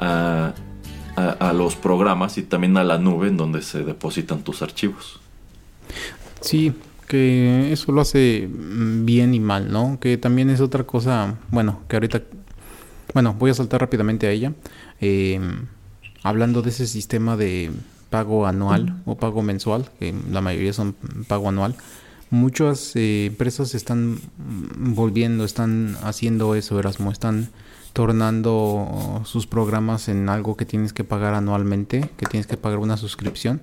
a 0.00 0.54
a, 1.16 1.52
los 1.52 1.76
programas 1.76 2.38
y 2.38 2.42
también 2.42 2.76
a 2.76 2.84
la 2.84 2.98
nube 2.98 3.28
en 3.28 3.36
donde 3.36 3.62
se 3.62 3.84
depositan 3.84 4.42
tus 4.42 4.62
archivos. 4.62 5.20
Sí, 6.40 6.72
que 7.06 7.72
eso 7.72 7.92
lo 7.92 8.00
hace 8.00 8.48
bien 8.50 9.34
y 9.34 9.40
mal, 9.40 9.70
¿no? 9.70 9.98
Que 10.00 10.16
también 10.16 10.50
es 10.50 10.60
otra 10.60 10.84
cosa, 10.84 11.36
bueno, 11.50 11.82
que 11.88 11.96
ahorita, 11.96 12.22
bueno, 13.12 13.34
voy 13.38 13.50
a 13.50 13.54
saltar 13.54 13.80
rápidamente 13.80 14.26
a 14.26 14.30
ella. 14.30 14.52
Eh, 15.00 15.40
hablando 16.22 16.62
de 16.62 16.70
ese 16.70 16.86
sistema 16.86 17.36
de 17.36 17.70
pago 18.10 18.46
anual 18.46 19.02
o 19.06 19.16
pago 19.16 19.42
mensual, 19.42 19.90
que 19.98 20.14
la 20.30 20.40
mayoría 20.40 20.72
son 20.72 20.94
pago 21.28 21.48
anual, 21.48 21.74
muchas 22.30 22.94
eh, 22.96 23.26
empresas 23.26 23.74
están 23.74 24.18
volviendo, 24.76 25.44
están 25.44 25.96
haciendo 26.02 26.54
eso, 26.54 26.78
Erasmo, 26.78 27.10
están 27.10 27.48
tornando 27.92 29.22
sus 29.24 29.46
programas 29.46 30.08
en 30.08 30.28
algo 30.28 30.56
que 30.56 30.66
tienes 30.66 30.92
que 30.92 31.04
pagar 31.04 31.34
anualmente, 31.34 32.10
que 32.16 32.26
tienes 32.26 32.46
que 32.46 32.56
pagar 32.56 32.78
una 32.78 32.96
suscripción. 32.96 33.62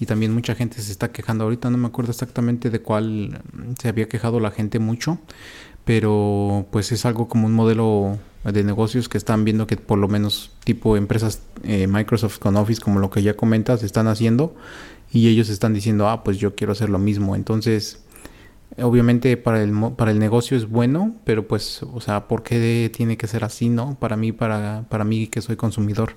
Y 0.00 0.06
también 0.06 0.32
mucha 0.32 0.54
gente 0.54 0.80
se 0.80 0.92
está 0.92 1.10
quejando. 1.10 1.44
Ahorita 1.44 1.70
no 1.70 1.76
me 1.76 1.88
acuerdo 1.88 2.12
exactamente 2.12 2.70
de 2.70 2.80
cuál 2.80 3.42
se 3.78 3.88
había 3.88 4.08
quejado 4.08 4.40
la 4.40 4.52
gente 4.52 4.78
mucho, 4.78 5.18
pero 5.88 6.66
pues 6.70 6.92
es 6.92 7.06
algo 7.06 7.28
como 7.28 7.46
un 7.46 7.54
modelo 7.54 8.18
de 8.44 8.62
negocios 8.62 9.08
que 9.08 9.16
están 9.16 9.46
viendo 9.46 9.66
que 9.66 9.78
por 9.78 9.96
lo 9.96 10.06
menos 10.06 10.52
tipo 10.62 10.98
empresas 10.98 11.40
eh, 11.64 11.86
Microsoft 11.86 12.38
con 12.38 12.58
Office 12.58 12.78
como 12.78 13.00
lo 13.00 13.08
que 13.08 13.22
ya 13.22 13.38
comentas 13.38 13.82
están 13.82 14.06
haciendo 14.06 14.54
y 15.10 15.28
ellos 15.28 15.48
están 15.48 15.72
diciendo 15.72 16.06
ah 16.06 16.24
pues 16.24 16.36
yo 16.36 16.54
quiero 16.54 16.74
hacer 16.74 16.90
lo 16.90 16.98
mismo 16.98 17.34
entonces 17.34 18.04
obviamente 18.76 19.34
para 19.38 19.62
el 19.62 19.72
para 19.96 20.10
el 20.10 20.18
negocio 20.18 20.58
es 20.58 20.68
bueno 20.68 21.16
pero 21.24 21.48
pues 21.48 21.82
o 21.82 22.02
sea 22.02 22.28
por 22.28 22.42
qué 22.42 22.90
tiene 22.94 23.16
que 23.16 23.26
ser 23.26 23.42
así 23.42 23.70
no 23.70 23.96
para 23.98 24.18
mí 24.18 24.32
para 24.32 24.84
para 24.90 25.04
mí 25.04 25.26
que 25.28 25.40
soy 25.40 25.56
consumidor. 25.56 26.16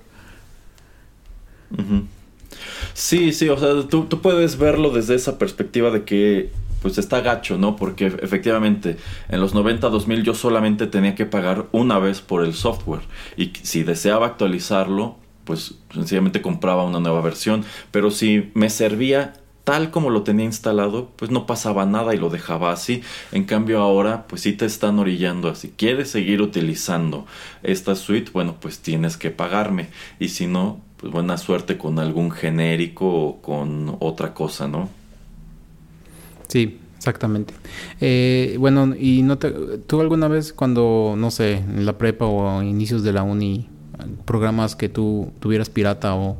Sí 2.92 3.32
sí 3.32 3.48
o 3.48 3.56
sea 3.56 3.88
tú, 3.88 4.04
tú 4.04 4.20
puedes 4.20 4.58
verlo 4.58 4.90
desde 4.90 5.14
esa 5.14 5.38
perspectiva 5.38 5.90
de 5.90 6.04
que 6.04 6.50
pues 6.82 6.98
está 6.98 7.20
gacho, 7.20 7.56
¿no? 7.56 7.76
Porque 7.76 8.06
efectivamente 8.06 8.96
en 9.28 9.40
los 9.40 9.54
90 9.54 9.88
2000 9.88 10.22
yo 10.24 10.34
solamente 10.34 10.86
tenía 10.86 11.14
que 11.14 11.24
pagar 11.24 11.66
una 11.72 11.98
vez 11.98 12.20
por 12.20 12.44
el 12.44 12.54
software 12.54 13.02
y 13.36 13.52
si 13.62 13.84
deseaba 13.84 14.26
actualizarlo, 14.26 15.16
pues 15.44 15.76
sencillamente 15.92 16.42
compraba 16.42 16.84
una 16.84 17.00
nueva 17.00 17.20
versión, 17.20 17.64
pero 17.90 18.10
si 18.10 18.50
me 18.54 18.68
servía 18.68 19.34
tal 19.64 19.90
como 19.90 20.10
lo 20.10 20.22
tenía 20.22 20.44
instalado, 20.44 21.10
pues 21.16 21.30
no 21.30 21.46
pasaba 21.46 21.86
nada 21.86 22.14
y 22.14 22.18
lo 22.18 22.30
dejaba 22.30 22.72
así. 22.72 23.02
En 23.30 23.44
cambio 23.44 23.80
ahora, 23.80 24.26
pues 24.26 24.42
sí 24.42 24.52
te 24.52 24.66
están 24.66 24.98
orillando 24.98 25.48
así. 25.48 25.72
¿Quieres 25.76 26.10
seguir 26.10 26.42
utilizando 26.42 27.26
esta 27.62 27.94
suite? 27.94 28.32
Bueno, 28.32 28.56
pues 28.60 28.80
tienes 28.80 29.16
que 29.16 29.30
pagarme. 29.30 29.88
Y 30.18 30.30
si 30.30 30.48
no, 30.48 30.80
pues 30.96 31.12
buena 31.12 31.38
suerte 31.38 31.78
con 31.78 31.98
algún 31.98 32.32
genérico 32.32 33.06
o 33.06 33.42
con 33.42 33.96
otra 34.00 34.34
cosa, 34.34 34.66
¿no? 34.66 34.88
Sí, 36.52 36.78
exactamente. 36.98 37.54
Eh, 38.02 38.56
bueno, 38.58 38.94
¿y 38.94 39.22
no 39.22 39.38
te, 39.38 39.50
tú 39.50 40.02
alguna 40.02 40.28
vez 40.28 40.52
cuando, 40.52 41.14
no 41.16 41.30
sé, 41.30 41.54
en 41.54 41.86
la 41.86 41.96
prepa 41.96 42.26
o 42.26 42.62
inicios 42.62 43.02
de 43.02 43.14
la 43.14 43.22
uni, 43.22 43.70
programas 44.26 44.76
que 44.76 44.90
tú 44.90 45.32
tuvieras 45.40 45.70
pirata 45.70 46.14
o 46.14 46.36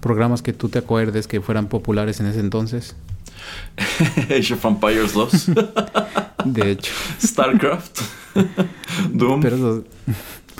programas 0.00 0.40
que 0.40 0.54
tú 0.54 0.70
te 0.70 0.78
acuerdes 0.78 1.26
que 1.26 1.42
fueran 1.42 1.66
populares 1.66 2.20
en 2.20 2.26
ese 2.26 2.40
entonces? 2.40 2.96
Age 4.30 4.54
of 4.54 4.64
Empires 4.64 5.12
2. 5.12 5.50
de 6.46 6.70
hecho. 6.70 6.94
StarCraft. 7.22 8.00
Doom. 9.12 9.42
Pero 9.42 9.84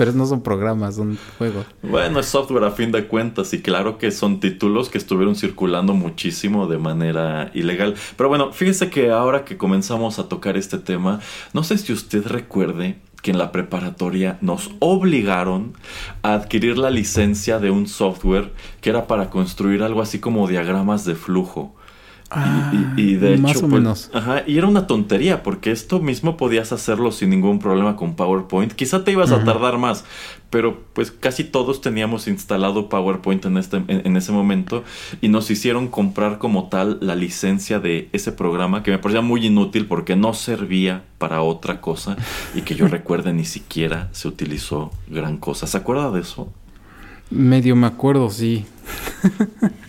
pero 0.01 0.13
no 0.13 0.25
son 0.25 0.43
programas, 0.43 0.95
son 0.95 1.19
juegos. 1.37 1.67
Bueno, 1.83 2.21
es 2.21 2.27
software 2.27 2.65
a 2.65 2.71
fin 2.71 2.91
de 2.91 3.07
cuentas 3.07 3.53
y 3.53 3.61
claro 3.61 3.99
que 3.99 4.11
son 4.11 4.41
títulos 4.41 4.89
que 4.89 4.97
estuvieron 4.97 5.37
circulando 5.37 5.93
muchísimo 5.93 6.67
de 6.67 6.79
manera 6.79 7.51
ilegal. 7.53 7.95
Pero 8.17 8.31
bueno, 8.31 8.51
fíjese 8.51 8.89
que 8.89 9.11
ahora 9.11 9.45
que 9.45 9.59
comenzamos 9.59 10.19
a 10.19 10.27
tocar 10.27 10.57
este 10.57 10.79
tema, 10.79 11.21
no 11.53 11.65
sé 11.65 11.77
si 11.77 11.93
usted 11.93 12.27
recuerde 12.27 12.97
que 13.21 13.31
en 13.31 13.37
la 13.37 13.53
preparatoria 13.53 14.39
nos 14.41 14.71
obligaron 14.79 15.75
a 16.23 16.33
adquirir 16.33 16.79
la 16.79 16.89
licencia 16.89 17.59
de 17.59 17.71
un 17.71 17.87
software 17.87 18.55
que 18.81 18.89
era 18.89 19.07
para 19.07 19.29
construir 19.29 19.83
algo 19.83 20.01
así 20.01 20.19
como 20.19 20.49
diagramas 20.49 21.05
de 21.05 21.15
flujo. 21.15 21.77
Ah, 22.33 22.73
y, 22.97 23.15
de 23.15 23.35
hecho, 23.35 23.43
más 23.43 23.57
o 23.57 23.61
pues, 23.63 23.73
menos. 23.73 24.11
Ajá, 24.15 24.45
y 24.47 24.57
era 24.57 24.69
una 24.69 24.87
tontería, 24.87 25.43
porque 25.43 25.73
esto 25.73 25.99
mismo 25.99 26.37
podías 26.37 26.71
hacerlo 26.73 27.11
sin 27.11 27.31
ningún 27.31 27.59
problema 27.59 27.97
con 27.97 28.15
PowerPoint. 28.15 28.73
Quizá 28.73 29.03
te 29.03 29.11
ibas 29.11 29.33
a 29.33 29.43
tardar 29.43 29.79
más, 29.79 30.05
pero 30.49 30.85
pues 30.93 31.11
casi 31.11 31.43
todos 31.43 31.81
teníamos 31.81 32.29
instalado 32.29 32.89
PowerPoint 32.89 33.45
en, 33.47 33.57
este, 33.57 33.83
en, 33.89 34.17
ese 34.17 34.31
momento 34.31 34.85
y 35.21 35.29
nos 35.29 35.51
hicieron 35.51 35.89
comprar 35.89 36.39
como 36.39 36.69
tal 36.69 36.99
la 37.01 37.17
licencia 37.17 37.81
de 37.81 38.09
ese 38.13 38.31
programa 38.31 38.85
que 38.85 38.93
me 38.93 38.99
parecía 38.99 39.23
muy 39.23 39.45
inútil 39.45 39.87
porque 39.87 40.15
no 40.15 40.33
servía 40.33 41.03
para 41.19 41.43
otra 41.43 41.81
cosa 41.81 42.17
y 42.55 42.63
que 42.63 42.77
yo 42.77 42.87
recuerde 42.89 43.33
ni 43.33 43.45
siquiera 43.45 44.09
se 44.13 44.29
utilizó 44.29 44.93
gran 45.09 45.37
cosa. 45.37 45.67
¿Se 45.67 45.77
acuerda 45.77 46.13
de 46.13 46.21
eso? 46.21 46.53
Medio 47.31 47.75
me 47.75 47.89
acuerdo, 47.89 48.31
sí. 48.31 48.67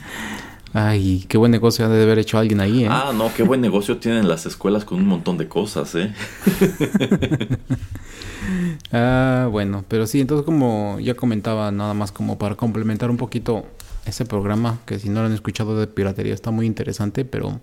Ay, 0.73 1.25
qué 1.27 1.37
buen 1.37 1.51
negocio 1.51 1.85
ha 1.85 1.89
de 1.89 2.03
haber 2.03 2.19
hecho 2.19 2.37
alguien 2.37 2.61
ahí, 2.61 2.85
¿eh? 2.85 2.87
Ah, 2.89 3.11
no, 3.13 3.33
qué 3.33 3.43
buen 3.43 3.59
negocio 3.59 3.97
tienen 3.97 4.29
las 4.29 4.45
escuelas 4.45 4.85
con 4.85 4.99
un 4.99 5.07
montón 5.07 5.37
de 5.37 5.49
cosas, 5.49 5.95
¿eh? 5.95 6.13
ah, 8.93 9.49
bueno, 9.51 9.83
pero 9.89 10.07
sí, 10.07 10.21
entonces 10.21 10.45
como 10.45 10.97
ya 11.01 11.13
comentaba, 11.13 11.71
nada 11.71 11.93
más 11.93 12.13
como 12.13 12.37
para 12.37 12.55
complementar 12.55 13.09
un 13.09 13.17
poquito 13.17 13.65
ese 14.05 14.23
programa, 14.23 14.79
que 14.85 14.97
si 14.97 15.09
no 15.09 15.19
lo 15.19 15.25
han 15.25 15.33
escuchado 15.33 15.77
de 15.77 15.87
piratería 15.87 16.33
está 16.33 16.51
muy 16.51 16.65
interesante, 16.65 17.25
pero 17.25 17.59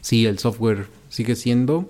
sí, 0.00 0.26
el 0.26 0.40
software 0.40 0.86
sigue 1.08 1.36
siendo, 1.36 1.88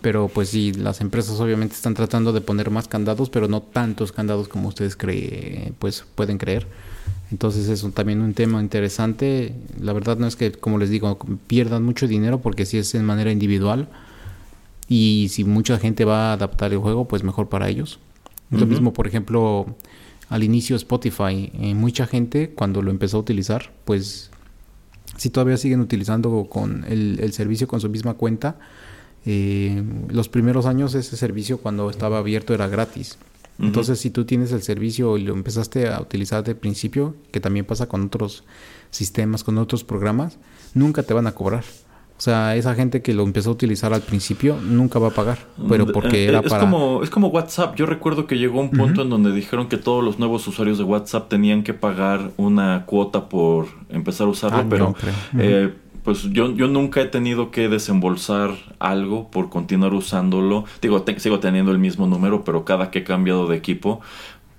pero 0.00 0.26
pues 0.26 0.48
sí, 0.48 0.72
las 0.72 1.00
empresas 1.00 1.38
obviamente 1.38 1.76
están 1.76 1.94
tratando 1.94 2.32
de 2.32 2.40
poner 2.40 2.70
más 2.70 2.88
candados, 2.88 3.30
pero 3.30 3.46
no 3.46 3.62
tantos 3.62 4.10
candados 4.10 4.48
como 4.48 4.68
ustedes 4.68 4.96
creen, 4.96 5.76
pues 5.78 6.04
pueden 6.16 6.36
creer 6.36 6.66
entonces 7.30 7.68
es 7.68 7.94
también 7.94 8.20
un 8.20 8.34
tema 8.34 8.60
interesante. 8.60 9.54
La 9.80 9.92
verdad 9.92 10.18
no 10.18 10.26
es 10.26 10.36
que, 10.36 10.52
como 10.52 10.78
les 10.78 10.90
digo, 10.90 11.18
pierdan 11.46 11.82
mucho 11.82 12.08
dinero 12.08 12.40
porque 12.40 12.66
si 12.66 12.78
es 12.78 12.94
en 12.94 13.04
manera 13.04 13.30
individual 13.30 13.88
y 14.88 15.28
si 15.30 15.44
mucha 15.44 15.78
gente 15.78 16.04
va 16.04 16.30
a 16.30 16.32
adaptar 16.32 16.72
el 16.72 16.78
juego, 16.78 17.06
pues 17.06 17.22
mejor 17.22 17.48
para 17.48 17.68
ellos. 17.68 18.00
Lo 18.50 18.66
mismo, 18.66 18.92
por 18.92 19.06
ejemplo, 19.06 19.76
al 20.28 20.42
inicio 20.42 20.74
Spotify, 20.74 21.52
eh, 21.54 21.74
mucha 21.74 22.08
gente 22.08 22.50
cuando 22.50 22.82
lo 22.82 22.90
empezó 22.90 23.18
a 23.18 23.20
utilizar, 23.20 23.72
pues 23.84 24.30
si 25.16 25.30
todavía 25.30 25.56
siguen 25.56 25.80
utilizando 25.80 26.48
con 26.50 26.84
el, 26.88 27.32
servicio 27.32 27.68
con 27.68 27.80
su 27.80 27.88
misma 27.88 28.14
cuenta, 28.14 28.58
eh, 29.24 29.84
los 30.08 30.28
primeros 30.28 30.66
años 30.66 30.94
ese 30.94 31.16
servicio 31.16 31.58
cuando 31.58 31.90
estaba 31.90 32.18
abierto 32.18 32.52
era 32.52 32.66
gratis. 32.66 33.18
Entonces, 33.60 33.98
si 34.00 34.10
tú 34.10 34.24
tienes 34.24 34.52
el 34.52 34.62
servicio 34.62 35.18
y 35.18 35.24
lo 35.24 35.34
empezaste 35.34 35.88
a 35.88 36.00
utilizar 36.00 36.42
de 36.44 36.54
principio, 36.54 37.14
que 37.30 37.40
también 37.40 37.66
pasa 37.66 37.88
con 37.88 38.04
otros 38.04 38.44
sistemas, 38.90 39.44
con 39.44 39.58
otros 39.58 39.84
programas, 39.84 40.38
nunca 40.74 41.02
te 41.02 41.14
van 41.14 41.26
a 41.26 41.32
cobrar. 41.32 41.64
O 42.20 42.22
sea, 42.22 42.54
esa 42.54 42.74
gente 42.74 43.00
que 43.00 43.14
lo 43.14 43.22
empezó 43.22 43.48
a 43.48 43.52
utilizar 43.54 43.94
al 43.94 44.02
principio 44.02 44.58
nunca 44.62 44.98
va 44.98 45.08
a 45.08 45.10
pagar, 45.10 45.38
pero 45.70 45.86
mm, 45.86 45.92
porque 45.92 46.24
eh, 46.24 46.28
era 46.28 46.40
es 46.40 46.50
para... 46.50 46.60
Como, 46.60 47.02
es 47.02 47.08
como 47.08 47.28
WhatsApp. 47.28 47.76
Yo 47.76 47.86
recuerdo 47.86 48.26
que 48.26 48.36
llegó 48.36 48.60
un 48.60 48.70
punto 48.70 49.00
en 49.00 49.08
donde 49.08 49.32
dijeron 49.32 49.68
que 49.68 49.78
todos 49.78 50.04
los 50.04 50.18
nuevos 50.18 50.46
usuarios 50.46 50.76
de 50.76 50.84
WhatsApp 50.84 51.30
tenían 51.30 51.62
que 51.62 51.72
pagar 51.72 52.32
una 52.36 52.84
cuota 52.84 53.30
por 53.30 53.68
empezar 53.88 54.26
a 54.26 54.30
usarlo, 54.30 54.58
ah, 54.58 54.66
pero 54.68 54.94
pues 56.04 56.22
yo, 56.30 56.54
yo 56.54 56.68
nunca 56.68 57.00
he 57.00 57.06
tenido 57.06 57.50
que 57.50 57.68
desembolsar 57.68 58.50
algo 58.78 59.30
por 59.30 59.50
continuar 59.50 59.94
usándolo. 59.94 60.64
Digo, 60.80 61.04
sigo 61.18 61.40
teniendo 61.40 61.72
el 61.72 61.78
mismo 61.78 62.06
número, 62.06 62.44
pero 62.44 62.64
cada 62.64 62.90
que 62.90 63.00
he 63.00 63.04
cambiado 63.04 63.46
de 63.46 63.56
equipo, 63.56 64.00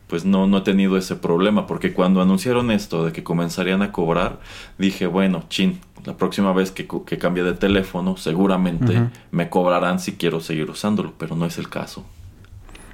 pues 0.08 0.26
no, 0.26 0.46
no 0.48 0.60
he 0.60 0.62
tenido 0.62 0.98
ese 0.98 1.16
problema. 1.16 1.68
Porque 1.68 1.94
cuando 1.94 2.22
anunciaron 2.22 2.72
esto 2.72 3.06
de 3.06 3.12
que 3.12 3.24
comenzarían 3.24 3.82
a 3.82 3.92
cobrar, 3.92 4.40
dije, 4.78 5.08
bueno, 5.08 5.44
chin, 5.50 5.80
la 6.06 6.16
próxima 6.16 6.54
vez 6.54 6.72
que, 6.72 6.88
que 7.06 7.18
cambie 7.18 7.44
de 7.44 7.54
teléfono, 7.54 8.18
seguramente 8.18 9.10
me 9.32 9.50
cobrarán 9.50 10.00
si 10.00 10.14
quiero 10.14 10.42
seguir 10.42 10.70
usándolo, 10.70 11.14
pero 11.18 11.36
no 11.36 11.46
es 11.46 11.58
el 11.58 11.70
caso. 11.70 12.06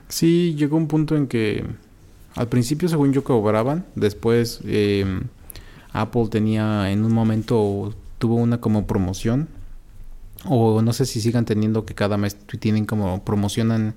Sí, 0.07 0.55
llegó 0.55 0.77
un 0.77 0.87
punto 0.87 1.15
en 1.15 1.27
que 1.27 1.65
al 2.35 2.47
principio, 2.47 2.87
según 2.87 3.13
yo, 3.13 3.23
cobraban. 3.23 3.85
Después, 3.95 4.61
eh, 4.63 5.05
Apple 5.91 6.27
tenía 6.29 6.91
en 6.91 7.03
un 7.03 7.11
momento 7.11 7.93
tuvo 8.17 8.35
una 8.35 8.59
como 8.59 8.87
promoción 8.87 9.47
o 10.45 10.81
no 10.81 10.93
sé 10.93 11.05
si 11.05 11.21
sigan 11.21 11.45
teniendo 11.45 11.85
que 11.85 11.95
cada 11.95 12.17
mes 12.17 12.37
tienen 12.59 12.85
como 12.85 13.23
promocionan 13.23 13.95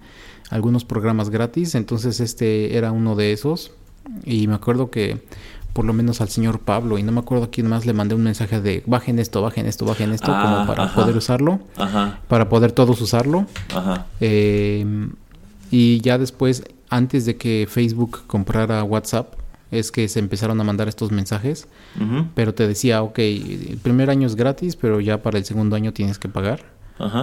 algunos 0.51 0.85
programas 0.85 1.31
gratis, 1.31 1.75
entonces 1.75 2.21
este 2.21 2.77
era 2.77 2.93
uno 2.93 3.15
de 3.15 3.33
esos. 3.33 3.73
Y 4.25 4.49
me 4.49 4.55
acuerdo 4.55 4.91
que 4.91 5.23
por 5.73 5.85
lo 5.85 5.93
menos 5.93 6.21
al 6.21 6.29
señor 6.29 6.61
Pablo 6.61 6.99
y 6.99 7.03
no 7.03 7.13
me 7.13 7.21
acuerdo 7.21 7.45
a 7.45 7.51
quién 7.51 7.69
más 7.69 7.87
le 7.87 7.93
mandé 7.93 8.15
un 8.15 8.25
mensaje 8.25 8.61
de 8.61 8.83
bajen 8.87 9.19
esto, 9.19 9.41
bajen 9.41 9.67
esto, 9.67 9.85
bajen 9.85 10.13
esto 10.13 10.27
como 10.27 10.57
ah, 10.57 10.65
para 10.67 10.93
poder 10.95 11.17
usarlo, 11.17 11.61
para 12.29 12.49
poder 12.49 12.73
todos 12.73 13.01
usarlo. 13.01 13.47
Eh, 14.21 14.85
y 15.71 16.01
ya 16.01 16.19
después, 16.19 16.65
antes 16.89 17.25
de 17.27 17.37
que 17.37 17.69
Facebook 17.71 18.23
comprara 18.27 18.83
WhatsApp, 18.83 19.35
es 19.71 19.93
que 19.93 20.09
se 20.09 20.19
empezaron 20.19 20.61
a 20.61 20.65
mandar 20.65 20.89
estos 20.89 21.13
mensajes, 21.13 21.69
pero 22.35 22.55
te 22.55 22.67
decía, 22.67 23.03
ok, 23.03 23.19
el 23.19 23.79
primer 23.83 24.11
año 24.11 24.27
es 24.27 24.37
gratis, 24.37 24.77
pero 24.77 25.01
ya 25.01 25.23
para 25.23 25.39
el 25.39 25.45
segundo 25.45 25.77
año 25.77 25.93
tienes 25.93 26.19
que 26.19 26.29
pagar. 26.29 26.65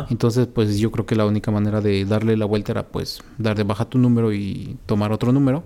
Entonces, 0.09 0.47
pues 0.47 0.79
yo 0.79 0.91
creo 0.91 1.05
que 1.05 1.15
la 1.15 1.25
única 1.25 1.51
manera 1.51 1.81
de 1.81 2.03
darle 2.05 2.35
la 2.35 2.45
vuelta 2.45 2.71
era 2.71 2.87
pues 2.87 3.21
dar 3.37 3.55
de 3.55 3.63
baja 3.63 3.85
tu 3.85 3.99
número 3.99 4.33
y 4.33 4.77
tomar 4.85 5.11
otro 5.11 5.31
número. 5.31 5.63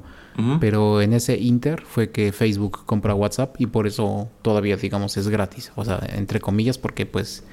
Pero 0.60 1.02
en 1.02 1.14
ese 1.14 1.38
inter 1.38 1.84
fue 1.86 2.10
que 2.10 2.32
Facebook 2.32 2.86
compra 2.86 3.14
WhatsApp 3.14 3.56
y 3.60 3.68
por 3.68 3.86
eso 3.86 4.30
todavía 4.42 4.78
digamos 4.78 5.18
es 5.18 5.28
gratis. 5.28 5.72
O 5.76 5.86
sea, 5.86 6.00
entre 6.16 6.40
comillas, 6.40 6.78
porque 6.78 7.06
pues 7.06 7.44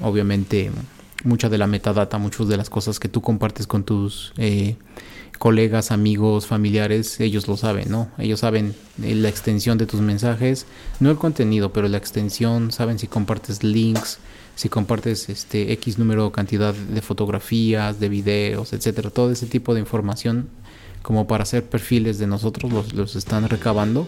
obviamente 0.00 0.70
mucha 1.24 1.48
de 1.48 1.58
la 1.58 1.66
metadata, 1.66 2.18
muchas 2.18 2.48
de 2.48 2.56
las 2.56 2.70
cosas 2.70 3.00
que 3.00 3.08
tú 3.08 3.22
compartes 3.22 3.66
con 3.66 3.84
tus 3.84 4.32
eh, 4.36 4.76
colegas, 5.42 5.90
amigos, 5.90 6.46
familiares, 6.46 7.18
ellos 7.18 7.48
lo 7.48 7.56
saben, 7.56 7.90
¿no? 7.90 8.08
Ellos 8.16 8.38
saben 8.38 8.76
eh, 9.02 9.16
la 9.16 9.28
extensión 9.28 9.76
de 9.76 9.86
tus 9.86 10.00
mensajes, 10.00 10.66
no 11.00 11.10
el 11.10 11.16
contenido, 11.16 11.72
pero 11.72 11.88
la 11.88 11.98
extensión, 11.98 12.70
saben 12.70 13.00
si 13.00 13.08
compartes 13.08 13.64
links, 13.64 14.20
si 14.54 14.68
compartes 14.68 15.28
este 15.28 15.72
X 15.72 15.98
número 15.98 16.30
cantidad 16.30 16.72
de 16.72 17.02
fotografías, 17.02 17.98
de 17.98 18.08
videos, 18.08 18.72
etcétera, 18.72 19.10
todo 19.10 19.32
ese 19.32 19.46
tipo 19.46 19.74
de 19.74 19.80
información 19.80 20.48
como 21.02 21.26
para 21.26 21.42
hacer 21.42 21.64
perfiles 21.64 22.20
de 22.20 22.28
nosotros 22.28 22.72
los, 22.72 22.92
los 22.92 23.16
están 23.16 23.48
recabando, 23.48 24.06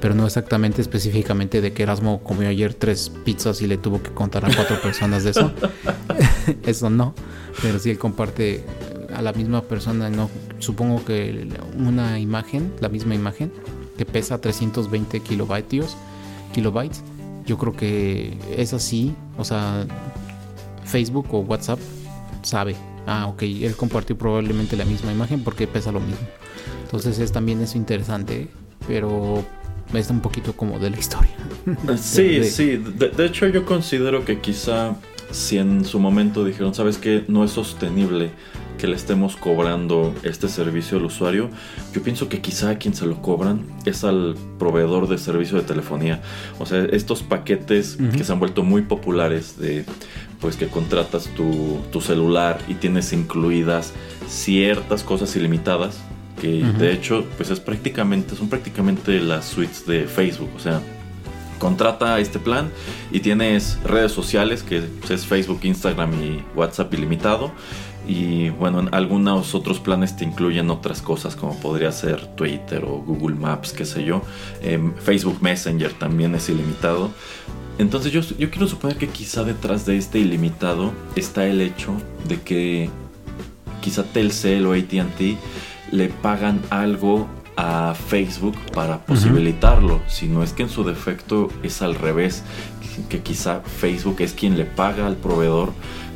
pero 0.00 0.14
no 0.14 0.24
exactamente 0.24 0.80
específicamente 0.80 1.60
de 1.60 1.74
que 1.74 1.82
Erasmo 1.82 2.22
comió 2.22 2.48
ayer 2.48 2.72
tres 2.72 3.12
pizzas 3.26 3.60
y 3.60 3.66
le 3.66 3.76
tuvo 3.76 4.02
que 4.02 4.10
contar 4.12 4.46
a 4.46 4.56
cuatro 4.56 4.80
personas 4.80 5.22
de 5.24 5.32
eso. 5.32 5.52
eso 6.64 6.88
no, 6.88 7.14
pero 7.60 7.78
si 7.78 7.90
él 7.90 7.98
comparte 7.98 8.64
a 9.14 9.22
la 9.22 9.32
misma 9.32 9.62
persona, 9.62 10.10
no 10.10 10.30
supongo 10.58 11.04
que 11.04 11.48
una 11.78 12.18
imagen, 12.18 12.72
la 12.80 12.88
misma 12.88 13.14
imagen, 13.14 13.52
que 13.96 14.04
pesa 14.04 14.40
320 14.40 15.20
kilobytes, 15.20 15.96
kilobytes, 16.52 17.02
yo 17.46 17.58
creo 17.58 17.74
que 17.74 18.36
es 18.56 18.72
así, 18.72 19.14
o 19.36 19.44
sea, 19.44 19.86
Facebook 20.84 21.26
o 21.32 21.40
WhatsApp 21.40 21.78
sabe, 22.42 22.76
ah, 23.06 23.26
ok, 23.26 23.42
él 23.42 23.74
compartió 23.76 24.16
probablemente 24.16 24.76
la 24.76 24.84
misma 24.84 25.12
imagen 25.12 25.42
porque 25.42 25.66
pesa 25.66 25.92
lo 25.92 26.00
mismo. 26.00 26.26
Entonces 26.84 27.18
es 27.18 27.32
también 27.32 27.60
eso 27.60 27.78
interesante, 27.78 28.48
pero 28.86 29.42
es 29.94 30.10
un 30.10 30.20
poquito 30.20 30.54
como 30.54 30.78
de 30.78 30.90
la 30.90 30.98
historia. 30.98 31.32
Sí, 31.96 32.44
sí, 32.44 32.76
de, 32.76 33.10
de 33.10 33.26
hecho 33.26 33.46
yo 33.48 33.64
considero 33.64 34.24
que 34.24 34.40
quizá 34.40 34.96
si 35.32 35.58
en 35.58 35.84
su 35.84 35.98
momento 35.98 36.44
dijeron, 36.44 36.74
sabes 36.74 36.98
que 36.98 37.24
no 37.28 37.44
es 37.44 37.52
sostenible 37.52 38.30
que 38.78 38.86
le 38.86 38.96
estemos 38.96 39.36
cobrando 39.36 40.14
este 40.22 40.48
servicio 40.48 40.98
al 40.98 41.04
usuario, 41.04 41.50
yo 41.92 42.02
pienso 42.02 42.28
que 42.28 42.40
quizá 42.40 42.70
a 42.70 42.78
quien 42.78 42.94
se 42.94 43.06
lo 43.06 43.22
cobran 43.22 43.64
es 43.84 44.04
al 44.04 44.36
proveedor 44.58 45.08
de 45.08 45.18
servicio 45.18 45.58
de 45.58 45.64
telefonía. 45.64 46.20
O 46.58 46.66
sea, 46.66 46.84
estos 46.84 47.22
paquetes 47.22 47.98
que 48.16 48.24
se 48.24 48.32
han 48.32 48.38
vuelto 48.38 48.62
muy 48.62 48.82
populares 48.82 49.58
de 49.58 49.84
pues 50.40 50.56
que 50.56 50.66
contratas 50.66 51.28
tu, 51.36 51.78
tu 51.92 52.00
celular 52.00 52.58
y 52.66 52.74
tienes 52.74 53.12
incluidas 53.12 53.92
ciertas 54.26 55.04
cosas 55.04 55.36
ilimitadas 55.36 56.00
que 56.40 56.64
de 56.64 56.92
hecho 56.92 57.24
pues 57.36 57.50
es 57.50 57.60
prácticamente 57.60 58.34
son 58.34 58.48
prácticamente 58.48 59.20
las 59.20 59.44
suites 59.44 59.86
de 59.86 60.06
Facebook, 60.06 60.50
o 60.56 60.58
sea, 60.58 60.82
contrata 61.60 62.18
este 62.18 62.40
plan 62.40 62.68
y 63.12 63.20
tienes 63.20 63.78
redes 63.84 64.10
sociales 64.10 64.64
que 64.64 64.82
es 65.08 65.24
Facebook, 65.24 65.60
Instagram 65.62 66.12
y 66.14 66.42
WhatsApp 66.56 66.92
ilimitado 66.94 67.52
y 68.06 68.50
bueno, 68.50 68.80
en 68.80 68.94
algunos 68.94 69.54
otros 69.54 69.78
planes 69.78 70.16
te 70.16 70.24
incluyen 70.24 70.70
otras 70.70 71.02
cosas 71.02 71.36
como 71.36 71.56
podría 71.58 71.92
ser 71.92 72.26
Twitter 72.34 72.84
o 72.84 72.98
Google 72.98 73.36
Maps, 73.36 73.72
qué 73.72 73.84
sé 73.84 74.04
yo. 74.04 74.22
Em, 74.60 74.94
Facebook 74.94 75.38
Messenger 75.40 75.92
también 75.92 76.34
es 76.34 76.48
ilimitado. 76.48 77.10
Entonces 77.78 78.12
yo, 78.12 78.20
yo 78.38 78.50
quiero 78.50 78.66
suponer 78.66 78.96
que 78.96 79.08
quizá 79.08 79.44
detrás 79.44 79.86
de 79.86 79.96
este 79.96 80.18
ilimitado 80.18 80.92
está 81.16 81.46
el 81.46 81.60
hecho 81.60 81.94
de 82.28 82.40
que 82.40 82.90
quizá 83.80 84.04
Telcel 84.04 84.66
o 84.66 84.72
ATT 84.72 85.38
le 85.90 86.08
pagan 86.08 86.60
algo 86.70 87.28
a 87.56 87.94
Facebook 87.94 88.56
para 88.72 89.04
posibilitarlo, 89.04 90.00
si 90.08 90.26
no 90.26 90.42
es 90.42 90.52
que 90.54 90.62
en 90.62 90.70
su 90.70 90.84
defecto 90.84 91.50
es 91.62 91.82
al 91.82 91.94
revés, 91.94 92.42
que 93.10 93.20
quizá 93.20 93.60
Facebook 93.60 94.16
es 94.20 94.32
quien 94.32 94.56
le 94.56 94.64
paga 94.64 95.06
al 95.06 95.16
proveedor 95.16 95.72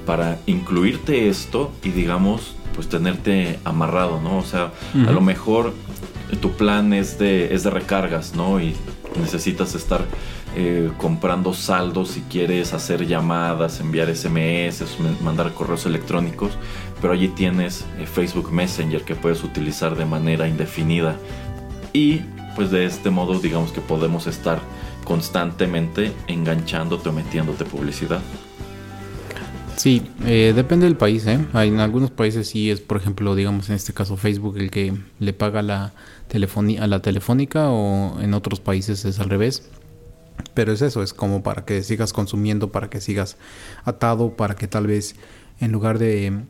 para 0.06 0.38
incluirte 0.46 1.28
esto 1.28 1.72
y 1.82 1.90
digamos, 1.90 2.54
pues 2.74 2.88
tenerte 2.88 3.58
amarrado, 3.64 4.20
¿no? 4.20 4.38
O 4.38 4.44
sea, 4.44 4.72
a 5.06 5.12
lo 5.12 5.20
mejor 5.20 5.74
tu 6.40 6.52
plan 6.52 6.92
es 6.92 7.18
de, 7.18 7.54
es 7.54 7.64
de 7.64 7.70
recargas, 7.70 8.34
¿no? 8.34 8.60
Y 8.60 8.74
necesitas 9.20 9.74
estar 9.74 10.04
eh, 10.54 10.90
comprando 10.96 11.52
saldos 11.52 12.10
si 12.10 12.22
quieres 12.22 12.72
hacer 12.72 13.06
llamadas, 13.06 13.80
enviar 13.80 14.14
SMS, 14.14 14.84
mandar 15.22 15.52
correos 15.52 15.84
electrónicos, 15.86 16.52
pero 17.00 17.12
allí 17.12 17.28
tienes 17.28 17.84
eh, 17.98 18.06
Facebook 18.06 18.52
Messenger 18.52 19.02
que 19.02 19.14
puedes 19.14 19.44
utilizar 19.44 19.96
de 19.96 20.06
manera 20.06 20.48
indefinida. 20.48 21.16
Y 21.92 22.22
pues 22.54 22.70
de 22.70 22.86
este 22.86 23.10
modo 23.10 23.38
digamos 23.38 23.72
que 23.72 23.82
podemos 23.82 24.26
estar 24.26 24.60
constantemente 25.04 26.12
enganchándote 26.26 27.10
o 27.10 27.12
metiéndote 27.12 27.64
publicidad. 27.64 28.20
Sí, 29.76 30.02
eh, 30.24 30.52
depende 30.56 30.86
del 30.86 30.96
país, 30.96 31.26
¿eh? 31.26 31.38
En 31.52 31.80
algunos 31.80 32.10
países 32.10 32.48
sí 32.48 32.70
es, 32.70 32.80
por 32.80 32.96
ejemplo, 32.96 33.34
digamos 33.34 33.68
en 33.68 33.76
este 33.76 33.92
caso 33.92 34.16
Facebook 34.16 34.56
el 34.56 34.70
que 34.70 34.94
le 35.18 35.32
paga 35.32 35.62
la 35.62 35.92
a 36.32 36.86
la 36.86 37.00
telefónica 37.00 37.70
o 37.70 38.20
en 38.20 38.34
otros 38.34 38.60
países 38.60 39.04
es 39.04 39.20
al 39.20 39.28
revés. 39.28 39.68
Pero 40.54 40.72
es 40.72 40.82
eso, 40.82 41.02
es 41.02 41.14
como 41.14 41.42
para 41.42 41.64
que 41.64 41.82
sigas 41.82 42.12
consumiendo, 42.12 42.72
para 42.72 42.90
que 42.90 43.00
sigas 43.00 43.36
atado, 43.84 44.36
para 44.36 44.54
que 44.56 44.66
tal 44.66 44.86
vez 44.86 45.14
en 45.60 45.72
lugar 45.72 45.98
de 45.98 46.44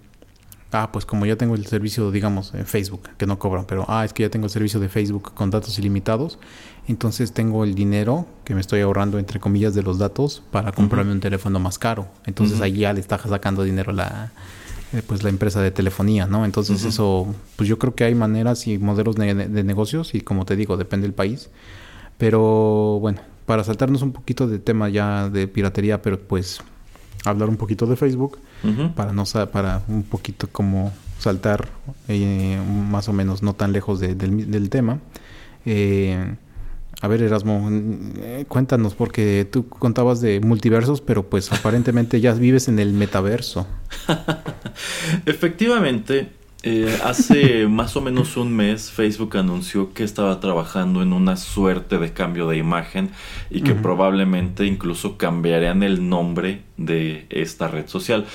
ah, 0.72 0.90
pues 0.92 1.06
como 1.06 1.26
ya 1.26 1.36
tengo 1.36 1.54
el 1.54 1.66
servicio, 1.66 2.10
digamos, 2.10 2.54
en 2.54 2.66
Facebook, 2.66 3.08
que 3.16 3.26
no 3.26 3.38
cobran, 3.38 3.66
pero 3.66 3.84
ah, 3.88 4.04
es 4.04 4.12
que 4.12 4.22
ya 4.24 4.30
tengo 4.30 4.46
el 4.46 4.50
servicio 4.50 4.80
de 4.80 4.88
Facebook 4.88 5.32
con 5.34 5.50
datos 5.50 5.78
ilimitados, 5.78 6.38
entonces 6.88 7.32
tengo 7.32 7.64
el 7.64 7.74
dinero 7.74 8.26
que 8.44 8.54
me 8.54 8.60
estoy 8.60 8.80
ahorrando, 8.80 9.18
entre 9.18 9.40
comillas, 9.40 9.74
de 9.74 9.82
los 9.82 9.98
datos 9.98 10.42
para 10.50 10.72
comprarme 10.72 11.12
un 11.12 11.20
teléfono 11.20 11.58
más 11.58 11.78
caro. 11.78 12.06
Entonces 12.26 12.60
ahí 12.60 12.78
ya 12.78 12.92
le 12.92 13.00
está 13.00 13.18
sacando 13.18 13.64
dinero 13.64 13.92
la 13.92 14.30
eh, 14.92 15.02
pues 15.04 15.24
la 15.24 15.30
empresa 15.30 15.60
de 15.60 15.72
telefonía, 15.72 16.26
¿no? 16.26 16.44
Entonces 16.44 16.84
eso, 16.84 17.34
pues 17.56 17.68
yo 17.68 17.76
creo 17.76 17.96
que 17.96 18.04
hay 18.04 18.14
maneras 18.14 18.68
y 18.68 18.78
modelos 18.78 19.16
de, 19.16 19.34
negocios 19.64 20.14
y 20.14 20.20
como 20.20 20.44
te 20.44 20.54
digo, 20.54 20.76
depende 20.76 21.08
del 21.08 21.14
país. 21.14 21.50
Pero 22.18 22.98
bueno, 23.00 23.20
para 23.46 23.64
saltarnos 23.64 24.02
un 24.02 24.12
poquito 24.12 24.46
de 24.46 24.60
tema 24.60 24.88
ya 24.88 25.28
de 25.28 25.48
piratería, 25.48 26.02
pero 26.02 26.20
pues 26.20 26.60
hablar 27.24 27.48
un 27.48 27.56
poquito 27.56 27.86
de 27.86 27.96
Facebook 27.96 28.38
para 28.94 29.12
no 29.12 29.24
para 29.52 29.82
un 29.88 30.04
poquito 30.04 30.48
como 30.50 30.92
saltar 31.18 31.68
eh, 32.06 32.60
más 32.88 33.08
o 33.08 33.12
menos 33.12 33.42
no 33.42 33.54
tan 33.54 33.72
lejos 33.72 33.98
del, 33.98 34.70
tema. 34.70 35.00
Eh, 35.64 36.36
a 37.02 37.08
ver, 37.08 37.22
Erasmo, 37.22 37.68
eh, 37.70 38.46
cuéntanos, 38.48 38.94
porque 38.94 39.46
tú 39.50 39.68
contabas 39.68 40.20
de 40.20 40.40
multiversos, 40.40 41.00
pero 41.00 41.28
pues 41.28 41.52
aparentemente 41.52 42.20
ya 42.20 42.32
vives 42.32 42.68
en 42.68 42.78
el 42.78 42.92
metaverso. 42.92 43.66
Efectivamente, 45.26 46.30
eh, 46.62 46.98
hace 47.04 47.68
más 47.68 47.96
o 47.96 48.00
menos 48.00 48.36
un 48.36 48.56
mes 48.56 48.90
Facebook 48.90 49.36
anunció 49.36 49.92
que 49.92 50.02
estaba 50.04 50.40
trabajando 50.40 51.02
en 51.02 51.12
una 51.12 51.36
suerte 51.36 51.98
de 51.98 52.12
cambio 52.12 52.48
de 52.48 52.56
imagen 52.56 53.10
y 53.50 53.60
que 53.60 53.74
probablemente 53.74 54.64
incluso 54.64 55.18
cambiarían 55.18 55.82
el 55.82 56.08
nombre 56.08 56.62
de 56.76 57.26
esta 57.30 57.68
red 57.68 57.86
social. 57.86 58.26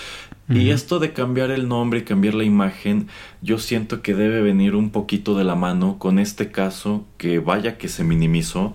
Y 0.53 0.69
esto 0.71 0.99
de 0.99 1.13
cambiar 1.13 1.51
el 1.51 1.67
nombre 1.67 1.99
y 1.99 2.03
cambiar 2.03 2.33
la 2.33 2.43
imagen, 2.43 3.07
yo 3.41 3.57
siento 3.57 4.01
que 4.01 4.13
debe 4.13 4.41
venir 4.41 4.75
un 4.75 4.89
poquito 4.89 5.37
de 5.37 5.43
la 5.43 5.55
mano 5.55 5.97
con 5.97 6.19
este 6.19 6.51
caso 6.51 7.05
que 7.17 7.39
vaya 7.39 7.77
que 7.77 7.87
se 7.87 8.03
minimizó, 8.03 8.73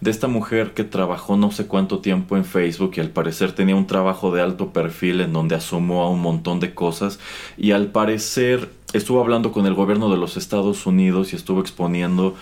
de 0.00 0.10
esta 0.10 0.28
mujer 0.28 0.74
que 0.74 0.84
trabajó 0.84 1.36
no 1.36 1.50
sé 1.50 1.66
cuánto 1.66 2.00
tiempo 2.00 2.36
en 2.36 2.44
Facebook 2.44 2.92
y 2.96 3.00
al 3.00 3.10
parecer 3.10 3.52
tenía 3.52 3.76
un 3.76 3.86
trabajo 3.86 4.32
de 4.32 4.42
alto 4.42 4.72
perfil 4.72 5.20
en 5.20 5.32
donde 5.32 5.54
asomó 5.54 6.02
a 6.02 6.10
un 6.10 6.20
montón 6.20 6.60
de 6.60 6.74
cosas 6.74 7.18
y 7.56 7.70
al 7.72 7.88
parecer 7.88 8.70
estuvo 8.92 9.20
hablando 9.20 9.52
con 9.52 9.66
el 9.66 9.74
gobierno 9.74 10.10
de 10.10 10.16
los 10.16 10.36
Estados 10.36 10.86
Unidos 10.86 11.32
y 11.32 11.36
estuvo 11.36 11.60
exponiendo 11.60 12.34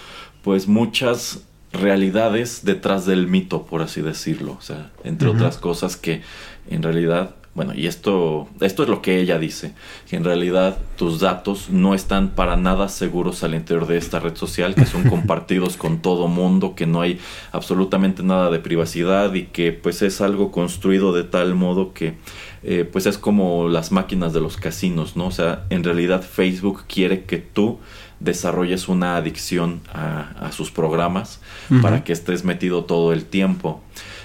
pues 0.42 0.68
muchas 0.68 1.45
realidades 1.73 2.64
detrás 2.64 3.07
del 3.07 3.29
mito, 3.29 3.62
por 3.62 3.81
así 3.83 4.03
decirlo, 4.03 4.57
o 4.59 4.62
sea, 4.62 4.90
entre 5.05 5.29
otras 5.29 5.57
cosas 5.57 5.97
que 5.97 6.23
en 6.68 6.83
realidad 6.83 7.35
bueno, 7.55 7.75
y 7.75 7.87
esto, 7.87 8.49
esto 8.61 8.83
es 8.83 8.88
lo 8.88 9.03
que 9.03 9.21
ella 9.21 9.38
dice, 9.38 9.75
que 10.09 10.17
en 10.17 10.25
realidad 10.25 10.79
tus 10.97 11.21
datos 11.21 11.69
no 11.69 11.95
están 11.95 12.31
para 12.31 12.57
nada 12.57 12.88
seguros 12.88 13.45
al 13.45 13.55
interior 13.55 13.87
de 13.87 13.99
esta 13.99 14.21
red 14.21 14.37
social, 14.37 14.75
que 14.75 14.87
son 14.87 15.05
compartidos 15.11 15.77
con 15.77 16.01
todo 16.01 16.29
mundo, 16.29 16.75
que 16.75 16.87
no 16.87 17.03
hay 17.03 17.21
absolutamente 17.53 18.23
nada 18.23 18.51
de 18.51 18.59
privacidad 18.59 19.35
y 19.35 19.45
que 19.45 19.73
pues 19.73 20.01
es 20.01 20.23
algo 20.23 20.51
construido 20.51 21.12
de 21.12 21.25
tal 21.25 21.55
modo 21.55 21.93
que 21.93 22.15
eh, 22.62 22.88
pues 22.91 23.05
es 23.05 23.19
como 23.19 23.69
las 23.69 23.93
máquinas 23.93 24.33
de 24.33 24.41
los 24.41 24.57
casinos, 24.57 25.17
¿no? 25.17 25.27
O 25.27 25.31
sea, 25.31 25.65
en 25.69 25.85
realidad 25.85 26.23
Facebook 26.23 26.85
quiere 26.87 27.24
que 27.24 27.37
tú 27.37 27.81
desarrolles 28.20 28.89
una 28.89 29.16
adicción 29.16 29.81
a, 29.93 30.51
sus 30.53 30.70
programas 30.70 31.41
para 31.83 32.05
que 32.05 32.12
estés 32.12 32.45
metido 32.45 32.85
todo 32.85 33.12
el 33.12 33.24
tiempo. 33.24 33.83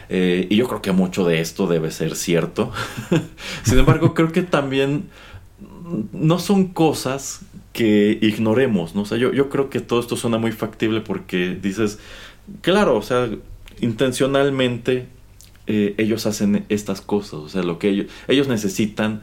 Eh, 0.10 0.48
y 0.50 0.56
yo 0.56 0.68
creo 0.68 0.82
que 0.82 0.92
mucho 0.92 1.26
de 1.26 1.42
esto 1.42 1.68
debe 1.68 1.92
ser 1.92 2.16
cierto. 2.16 2.72
Sin 3.64 3.78
embargo, 3.78 4.14
creo 4.14 4.32
que 4.32 4.44
también 4.44 5.10
no 6.12 6.40
son 6.40 6.68
cosas 6.68 7.42
que 7.74 8.18
ignoremos, 8.22 8.96
¿no? 8.96 9.04
O 9.04 9.16
yo, 9.16 9.32
yo 9.32 9.50
creo 9.50 9.70
que 9.70 9.80
todo 9.80 10.00
esto 10.00 10.16
suena 10.16 10.38
muy 10.38 10.52
factible 10.52 11.02
porque 11.02 11.58
dices, 11.62 12.00
claro, 12.62 12.98
o 12.98 13.02
sea, 13.02 13.30
intencionalmente 13.82 15.08
eh, 15.68 15.96
ellos 15.98 16.26
hacen 16.26 16.66
estas 16.70 17.02
cosas, 17.02 17.34
o 17.34 17.50
sea, 17.50 17.62
lo 17.62 17.78
que 17.78 17.90
ellos, 17.90 18.08
ellos 18.28 18.48
necesitan 18.48 19.22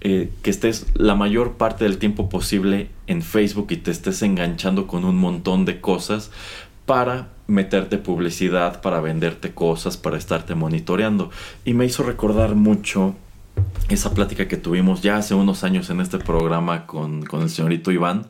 eh, 0.00 0.30
que 0.42 0.50
estés 0.50 0.86
la 0.94 1.16
mayor 1.16 1.54
parte 1.54 1.84
del 1.84 1.98
tiempo 1.98 2.28
posible 2.28 2.88
en 3.08 3.22
Facebook 3.22 3.68
y 3.70 3.78
te 3.78 3.90
estés 3.90 4.22
enganchando 4.22 4.86
con 4.86 5.04
un 5.04 5.16
montón 5.16 5.64
de 5.64 5.80
cosas 5.80 6.30
para 6.86 7.30
meterte 7.48 7.98
publicidad, 7.98 8.80
para 8.80 9.00
venderte 9.00 9.52
cosas, 9.52 9.96
para 9.96 10.16
estarte 10.16 10.54
monitoreando. 10.54 11.30
Y 11.64 11.74
me 11.74 11.86
hizo 11.86 12.04
recordar 12.04 12.54
mucho 12.54 13.16
esa 13.88 14.12
plática 14.12 14.48
que 14.48 14.56
tuvimos 14.56 15.00
ya 15.00 15.16
hace 15.16 15.34
unos 15.34 15.64
años 15.64 15.88
en 15.88 16.00
este 16.00 16.18
programa 16.18 16.86
con, 16.86 17.24
el 17.32 17.50
señorito 17.50 17.90
Iván, 17.90 18.26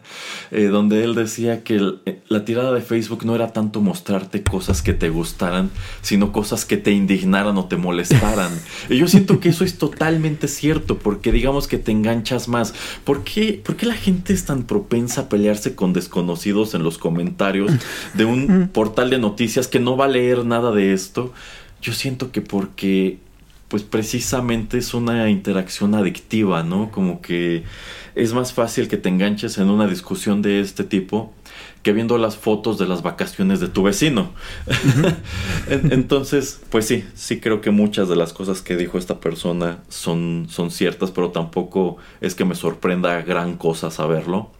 eh, 0.51 0.64
donde 0.64 1.03
él 1.03 1.14
decía 1.14 1.64
que 1.64 1.81
eh, 2.07 2.20
la 2.29 2.45
tirada 2.45 2.72
de 2.72 2.81
Facebook 2.81 3.24
no 3.24 3.35
era 3.35 3.53
tanto 3.53 3.81
mostrarte 3.81 4.43
cosas 4.45 4.83
que 4.83 4.93
te 4.93 5.09
gustaran, 5.09 5.70
sino 6.01 6.31
cosas 6.31 6.64
que 6.64 6.76
te 6.76 6.93
indignaran 6.93 7.57
o 7.59 7.64
te 7.64 7.76
molestaran. 7.76 8.53
y 8.89 8.99
yo 8.99 9.09
siento 9.09 9.41
que 9.41 9.49
eso 9.49 9.64
es 9.64 9.79
totalmente 9.79 10.47
cierto, 10.47 10.99
porque 10.99 11.33
digamos 11.33 11.66
que 11.66 11.79
te 11.79 11.91
enganchas 11.91 12.47
más. 12.47 12.72
¿Por 13.05 13.24
qué, 13.24 13.61
¿Por 13.64 13.76
qué 13.76 13.87
la 13.87 13.95
gente 13.95 14.33
es 14.33 14.45
tan 14.45 14.62
propensa 14.62 15.22
a 15.22 15.29
pelearse 15.29 15.74
con 15.74 15.93
desconocidos 15.93 16.74
en 16.74 16.85
los 16.85 16.99
comentarios 16.99 17.72
de 18.14 18.24
un 18.24 18.68
portal 18.72 19.11
de 19.11 19.18
noticias 19.18 19.66
que 19.66 19.81
no 19.81 19.97
va 19.97 20.05
a 20.05 20.09
leer 20.09 20.45
nada 20.45 20.70
de 20.70 20.93
esto? 20.93 21.33
Yo 21.81 21.93
siento 21.93 22.33
que 22.33 22.41
porque 22.41 23.18
pues 23.68 23.82
precisamente 23.82 24.78
es 24.78 24.94
una 24.94 25.28
interacción 25.28 25.94
adictiva, 25.94 26.62
¿no? 26.62 26.90
Como 26.90 27.20
que 27.20 27.64
es 28.14 28.32
más 28.32 28.52
fácil 28.52 28.88
que 28.88 28.96
te 28.96 29.08
enganches 29.08 29.58
en 29.58 29.68
una 29.68 29.86
discusión 29.86 30.42
de 30.42 30.60
este 30.60 30.84
tipo 30.84 31.32
que 31.82 31.92
viendo 31.92 32.18
las 32.18 32.36
fotos 32.36 32.78
de 32.78 32.86
las 32.88 33.02
vacaciones 33.02 33.60
de 33.60 33.68
tu 33.68 33.82
vecino. 33.82 34.32
Entonces, 35.68 36.60
pues 36.70 36.86
sí, 36.86 37.04
sí 37.14 37.40
creo 37.40 37.60
que 37.60 37.70
muchas 37.70 38.08
de 38.08 38.16
las 38.16 38.32
cosas 38.32 38.62
que 38.62 38.76
dijo 38.76 38.98
esta 38.98 39.20
persona 39.20 39.78
son, 39.88 40.46
son 40.50 40.70
ciertas, 40.70 41.10
pero 41.10 41.30
tampoco 41.30 41.98
es 42.20 42.34
que 42.34 42.44
me 42.44 42.54
sorprenda 42.54 43.22
gran 43.22 43.56
cosa 43.56 43.90
saberlo. 43.90 44.50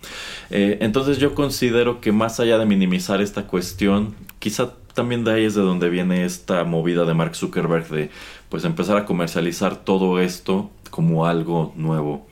Eh, 0.51 0.79
entonces 0.81 1.19
yo 1.19 1.35
considero 1.35 2.01
que 2.01 2.13
más 2.13 2.41
allá 2.41 2.59
de 2.59 2.67
minimizar 2.67 3.21
esta 3.21 3.47
cuestión, 3.47 4.15
quizá 4.39 4.75
también 4.95 5.25
de 5.25 5.33
ahí 5.33 5.45
es 5.45 5.55
de 5.55 5.63
donde 5.63 5.89
viene 5.91 6.25
esta 6.25 6.65
movida 6.65 7.05
de 7.05 7.15
Mark 7.15 7.37
Zuckerberg 7.37 7.89
de 7.89 8.11
pues 8.49 8.65
empezar 8.65 8.97
a 8.97 9.05
comercializar 9.05 9.77
todo 9.77 10.21
esto 10.21 10.71
como 10.91 11.27
algo 11.27 11.73
nuevo. 11.77 12.27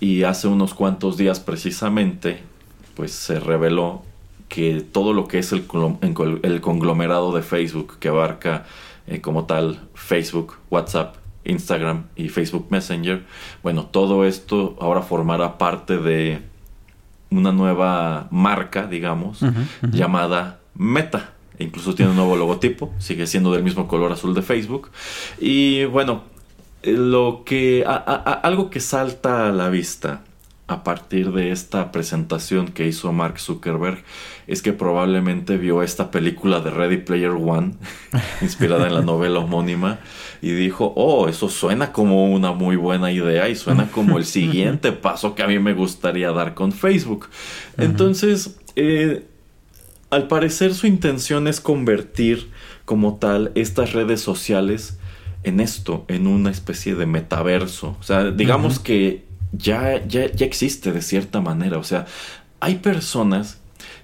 Y 0.00 0.22
hace 0.22 0.48
unos 0.48 0.74
cuantos 0.74 1.16
días 1.16 1.40
precisamente 1.40 2.40
pues 2.94 3.12
se 3.12 3.40
reveló 3.40 4.02
que 4.48 4.80
todo 4.80 5.12
lo 5.12 5.28
que 5.28 5.38
es 5.38 5.52
el, 5.52 5.66
el 6.42 6.60
conglomerado 6.60 7.34
de 7.34 7.42
Facebook 7.42 7.98
que 7.98 8.08
abarca 8.08 8.64
eh, 9.06 9.20
como 9.20 9.44
tal 9.44 9.80
Facebook, 9.94 10.54
WhatsApp, 10.70 11.16
Instagram 11.44 12.04
y 12.16 12.28
Facebook 12.28 12.66
Messenger, 12.70 13.24
bueno, 13.62 13.86
todo 13.86 14.24
esto 14.24 14.76
ahora 14.80 15.02
formará 15.02 15.58
parte 15.58 15.98
de 15.98 16.42
una 17.30 17.52
nueva 17.52 18.28
marca, 18.30 18.86
digamos, 18.86 19.40
llamada 19.92 20.58
Meta. 20.74 21.35
Incluso 21.58 21.94
tiene 21.94 22.10
un 22.10 22.16
nuevo 22.16 22.36
logotipo, 22.36 22.92
sigue 22.98 23.26
siendo 23.26 23.52
del 23.52 23.62
mismo 23.62 23.88
color 23.88 24.12
azul 24.12 24.34
de 24.34 24.42
Facebook. 24.42 24.90
Y 25.40 25.84
bueno, 25.84 26.24
lo 26.82 27.42
que 27.44 27.84
algo 27.86 28.70
que 28.70 28.80
salta 28.80 29.48
a 29.48 29.52
la 29.52 29.68
vista 29.68 30.22
a 30.68 30.82
partir 30.82 31.30
de 31.30 31.52
esta 31.52 31.92
presentación 31.92 32.68
que 32.68 32.88
hizo 32.88 33.12
Mark 33.12 33.38
Zuckerberg 33.38 34.02
es 34.48 34.62
que 34.62 34.72
probablemente 34.72 35.58
vio 35.58 35.82
esta 35.82 36.10
película 36.10 36.60
de 36.60 36.70
Ready 36.70 36.98
Player 36.98 37.30
One, 37.30 37.74
inspirada 38.42 38.88
en 38.88 38.94
la 38.94 39.02
novela 39.02 39.40
homónima, 39.40 40.00
y 40.42 40.50
dijo, 40.50 40.92
oh, 40.96 41.28
eso 41.28 41.48
suena 41.48 41.92
como 41.92 42.32
una 42.32 42.52
muy 42.52 42.74
buena 42.74 43.12
idea 43.12 43.48
y 43.48 43.54
suena 43.54 43.90
como 43.90 44.18
el 44.18 44.24
siguiente 44.26 44.90
paso 44.90 45.34
que 45.36 45.44
a 45.44 45.46
mí 45.46 45.58
me 45.60 45.72
gustaría 45.72 46.32
dar 46.32 46.54
con 46.54 46.72
Facebook. 46.72 47.28
Entonces, 47.78 48.58
eh, 48.74 49.24
al 50.10 50.28
parecer 50.28 50.74
su 50.74 50.86
intención 50.86 51.48
es 51.48 51.60
convertir 51.60 52.50
como 52.84 53.16
tal 53.16 53.52
estas 53.54 53.92
redes 53.92 54.20
sociales 54.20 54.98
en 55.42 55.60
esto, 55.60 56.04
en 56.08 56.26
una 56.26 56.50
especie 56.50 56.94
de 56.94 57.06
metaverso. 57.06 57.96
O 58.00 58.02
sea, 58.02 58.30
digamos 58.30 58.78
que 58.78 59.24
ya, 59.52 60.04
ya, 60.06 60.30
ya 60.30 60.46
existe 60.46 60.92
de 60.92 61.02
cierta 61.02 61.40
manera. 61.40 61.78
O 61.78 61.84
sea, 61.84 62.06
hay 62.60 62.76
personas 62.76 63.58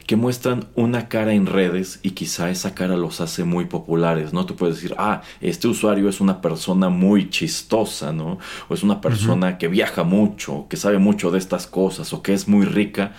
que 0.06 0.16
muestran 0.16 0.66
una 0.74 1.08
cara 1.08 1.32
en 1.32 1.46
redes 1.46 2.00
y 2.02 2.10
quizá 2.10 2.50
esa 2.50 2.74
cara 2.74 2.96
los 2.96 3.20
hace 3.20 3.44
muy 3.44 3.66
populares, 3.66 4.32
¿no? 4.32 4.46
Tú 4.46 4.56
puedes 4.56 4.76
decir, 4.76 4.94
ah, 4.98 5.22
este 5.40 5.68
usuario 5.68 6.08
es 6.08 6.20
una 6.20 6.40
persona 6.40 6.88
muy 6.88 7.30
chistosa, 7.30 8.12
¿no? 8.12 8.38
O 8.68 8.74
es 8.74 8.82
una 8.82 9.00
persona 9.00 9.58
que 9.58 9.68
viaja 9.68 10.02
mucho, 10.02 10.66
que 10.68 10.76
sabe 10.76 10.98
mucho 10.98 11.30
de 11.30 11.38
estas 11.38 11.66
cosas, 11.66 12.12
o 12.12 12.22
que 12.22 12.34
es 12.34 12.48
muy 12.48 12.66
rica 12.66 13.12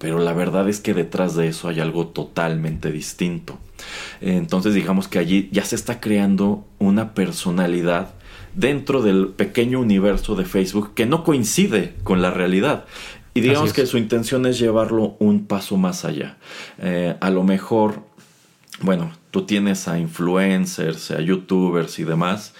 pero 0.00 0.18
la 0.18 0.32
verdad 0.32 0.66
es 0.68 0.80
que 0.80 0.94
detrás 0.94 1.36
de 1.36 1.48
eso 1.48 1.68
hay 1.68 1.78
algo 1.78 2.06
totalmente 2.06 2.90
distinto. 2.90 3.58
Entonces 4.22 4.72
digamos 4.72 5.08
que 5.08 5.18
allí 5.18 5.50
ya 5.52 5.62
se 5.64 5.76
está 5.76 6.00
creando 6.00 6.64
una 6.78 7.12
personalidad 7.12 8.14
dentro 8.54 9.02
del 9.02 9.28
pequeño 9.28 9.78
universo 9.78 10.36
de 10.36 10.46
Facebook 10.46 10.94
que 10.94 11.04
no 11.04 11.22
coincide 11.22 11.94
con 12.02 12.22
la 12.22 12.30
realidad. 12.30 12.86
Y 13.34 13.42
digamos 13.42 13.74
que 13.74 13.84
su 13.84 13.98
intención 13.98 14.46
es 14.46 14.58
llevarlo 14.58 15.16
un 15.18 15.44
paso 15.46 15.76
más 15.76 16.06
allá. 16.06 16.38
Eh, 16.78 17.14
a 17.20 17.30
lo 17.30 17.44
mejor, 17.44 18.02
bueno, 18.80 19.12
tú 19.30 19.44
tienes 19.44 19.86
a 19.86 19.98
influencers, 19.98 21.10
a 21.10 21.20
youtubers 21.20 21.98
y 21.98 22.04
demás 22.04 22.54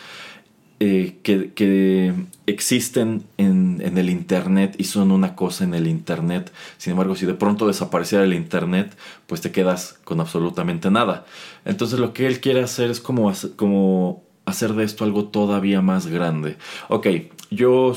eh, 0.83 1.19
que, 1.23 2.15
existen 2.51 3.25
en, 3.39 3.81
el 3.97 4.11
Internet 4.11 4.75
y 4.79 4.85
son 4.85 5.11
una 5.11 5.35
cosa 5.35 5.65
en 5.65 5.75
el 5.75 5.87
Internet. 5.87 6.53
Sin 6.77 6.93
embargo, 6.93 7.17
si 7.17 7.27
de 7.27 7.35
pronto 7.35 7.67
desapareciera 7.67 8.25
el 8.25 8.35
Internet, 8.35 8.97
pues 9.27 9.41
te 9.41 9.51
quedas 9.51 9.99
con 10.05 10.21
absolutamente 10.21 10.91
nada. 10.91 11.25
Entonces 11.65 11.99
lo 11.99 12.13
que 12.13 12.27
él 12.27 12.41
quiere 12.41 12.63
hacer 12.63 12.91
es 12.91 13.01
como, 13.01 13.33
como 13.57 14.23
hacer 14.45 14.75
de 14.75 14.85
esto 14.85 15.05
algo 15.05 15.27
todavía 15.27 15.81
más 15.81 16.07
grande. 16.07 16.57
Ok, 16.89 17.07
yo 17.51 17.95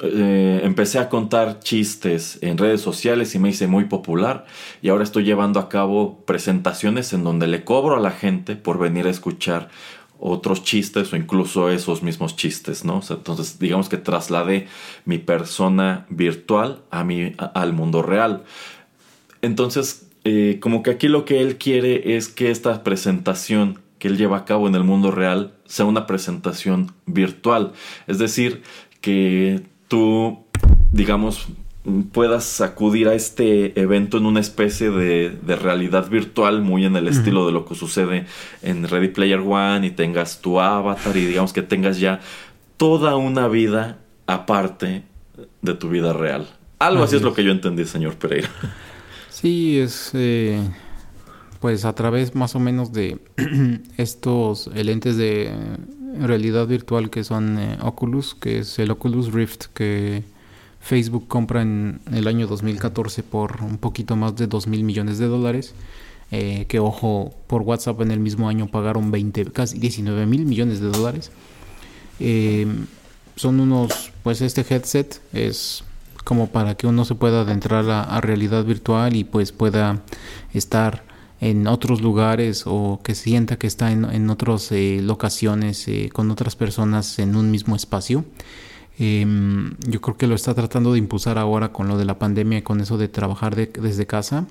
eh, 0.00 0.60
empecé 0.64 0.98
a 0.98 1.08
contar 1.08 1.60
chistes 1.60 2.38
en 2.40 2.56
redes 2.58 2.80
sociales 2.80 3.34
y 3.34 3.38
me 3.38 3.50
hice 3.50 3.66
muy 3.66 3.84
popular 3.84 4.46
y 4.80 4.88
ahora 4.88 5.04
estoy 5.04 5.24
llevando 5.24 5.60
a 5.60 5.68
cabo 5.68 6.24
presentaciones 6.24 7.12
en 7.12 7.24
donde 7.24 7.46
le 7.46 7.64
cobro 7.64 7.96
a 7.96 8.00
la 8.00 8.10
gente 8.10 8.56
por 8.56 8.78
venir 8.78 9.06
a 9.06 9.10
escuchar 9.10 9.68
otros 10.22 10.62
chistes 10.62 11.12
o 11.12 11.16
incluso 11.16 11.68
esos 11.68 12.02
mismos 12.02 12.36
chistes, 12.36 12.84
¿no? 12.84 13.00
entonces, 13.10 13.58
digamos 13.58 13.88
que 13.88 13.96
trasladé 13.96 14.68
mi 15.04 15.18
persona 15.18 16.06
virtual 16.10 16.82
a 16.90 17.04
al 17.54 17.72
mundo 17.72 18.02
real. 18.02 18.44
Entonces, 19.42 20.06
eh, 20.24 20.58
como 20.60 20.84
que 20.84 20.90
aquí 20.90 21.08
lo 21.08 21.24
que 21.24 21.40
él 21.40 21.58
quiere 21.58 22.16
es 22.16 22.28
que 22.28 22.50
esta 22.52 22.84
presentación 22.84 23.80
que 23.98 24.08
él 24.08 24.16
lleva 24.16 24.38
a 24.38 24.44
cabo 24.44 24.68
en 24.68 24.74
el 24.74 24.84
mundo 24.84 25.10
real 25.10 25.52
sea 25.64 25.84
una 25.84 26.06
presentación 26.06 26.92
virtual. 27.06 27.72
Es 28.06 28.18
decir, 28.18 28.62
que 29.00 29.62
tú, 29.88 30.44
digamos, 30.92 31.48
puedas 32.12 32.60
acudir 32.60 33.08
a 33.08 33.14
este 33.14 33.78
evento 33.80 34.18
en 34.18 34.26
una 34.26 34.40
especie 34.40 34.90
de, 34.90 35.56
realidad 35.56 36.08
virtual 36.08 36.62
muy 36.62 36.84
en 36.84 36.96
el 36.96 37.08
estilo 37.08 37.44
de 37.44 37.52
lo 37.52 37.64
que 37.66 37.74
sucede 37.74 38.26
en 38.62 38.86
Ready 38.88 39.08
Player 39.08 39.40
One 39.40 39.86
y 39.86 39.90
tengas 39.90 40.40
tu 40.40 40.60
avatar 40.60 41.16
y 41.16 41.26
digamos 41.26 41.52
que 41.52 41.62
tengas 41.62 41.98
ya 41.98 42.20
toda 42.76 43.16
una 43.16 43.48
vida 43.48 43.98
aparte 44.26 45.02
de 45.60 45.74
tu 45.74 45.88
vida 45.88 46.12
real. 46.12 46.48
Algo 46.78 47.04
así, 47.04 47.16
es, 47.16 47.22
lo 47.22 47.34
que 47.34 47.44
yo 47.44 47.52
entendí, 47.52 47.84
señor 47.84 48.16
Pereira. 48.16 48.48
Sí, 49.30 49.78
es 49.78 50.10
eh, 50.12 50.60
pues 51.58 51.84
a 51.84 51.94
través 51.94 52.36
más 52.36 52.54
o 52.54 52.60
menos 52.60 52.92
de 52.92 53.18
estos 53.96 54.68
lentes 54.68 55.16
de 55.16 55.52
realidad 56.20 56.68
virtual 56.68 57.10
que 57.10 57.24
son 57.24 57.58
eh, 57.58 57.78
Oculus, 57.80 58.36
que 58.36 58.58
es 58.58 58.78
el 58.78 58.92
Oculus 58.92 59.32
Rift 59.32 59.64
que 59.74 60.22
Facebook 60.82 61.28
compra 61.28 61.62
en 61.62 62.00
el 62.12 62.26
año 62.26 62.46
2014 62.46 63.22
por 63.22 63.62
un 63.62 63.78
poquito 63.78 64.16
más 64.16 64.36
de 64.36 64.48
2 64.48 64.66
mil 64.66 64.84
millones 64.84 65.18
de 65.18 65.26
dólares. 65.26 65.74
Eh, 66.32 66.64
que 66.66 66.80
ojo, 66.80 67.34
por 67.46 67.62
WhatsApp 67.62 68.00
en 68.00 68.10
el 68.10 68.18
mismo 68.18 68.48
año 68.48 68.66
pagaron 68.66 69.10
20, 69.10 69.52
casi 69.52 69.78
19 69.78 70.26
mil 70.26 70.44
millones 70.44 70.80
de 70.80 70.88
dólares. 70.88 71.30
Eh, 72.20 72.66
son 73.36 73.60
unos, 73.60 74.12
pues 74.22 74.40
este 74.40 74.64
headset 74.68 75.20
es 75.32 75.84
como 76.24 76.48
para 76.48 76.76
que 76.76 76.86
uno 76.86 77.04
se 77.04 77.14
pueda 77.14 77.42
adentrar 77.42 77.88
a, 77.90 78.20
realidad 78.20 78.64
virtual 78.64 79.16
y 79.16 79.24
pues 79.24 79.52
pueda 79.52 80.02
estar 80.52 81.04
en 81.40 81.66
otros 81.66 82.00
lugares 82.00 82.64
o 82.66 83.00
que 83.02 83.14
sienta 83.14 83.56
que 83.56 83.66
está 83.66 83.90
en, 83.90 84.04
en 84.04 84.30
otras 84.30 84.70
eh, 84.70 85.00
locaciones 85.02 85.88
eh, 85.88 86.10
con 86.12 86.30
otras 86.30 86.54
personas 86.54 87.18
en 87.18 87.34
un 87.34 87.50
mismo 87.50 87.74
espacio. 87.74 88.24
Em, 88.98 89.74
yo 89.88 90.00
creo 90.00 90.16
que 90.16 90.26
lo 90.26 90.34
está 90.34 90.54
tratando 90.54 90.92
de 90.92 90.98
impulsar 90.98 91.38
ahora 91.38 91.72
con 91.72 91.88
lo 91.88 91.96
de 91.98 92.04
la 92.04 92.18
pandemia 92.18 92.58
y 92.58 92.62
con 92.62 92.80
eso 92.80 92.98
de 92.98 93.08
trabajar 93.08 93.56
desde 93.56 94.06
casa. 94.06 94.46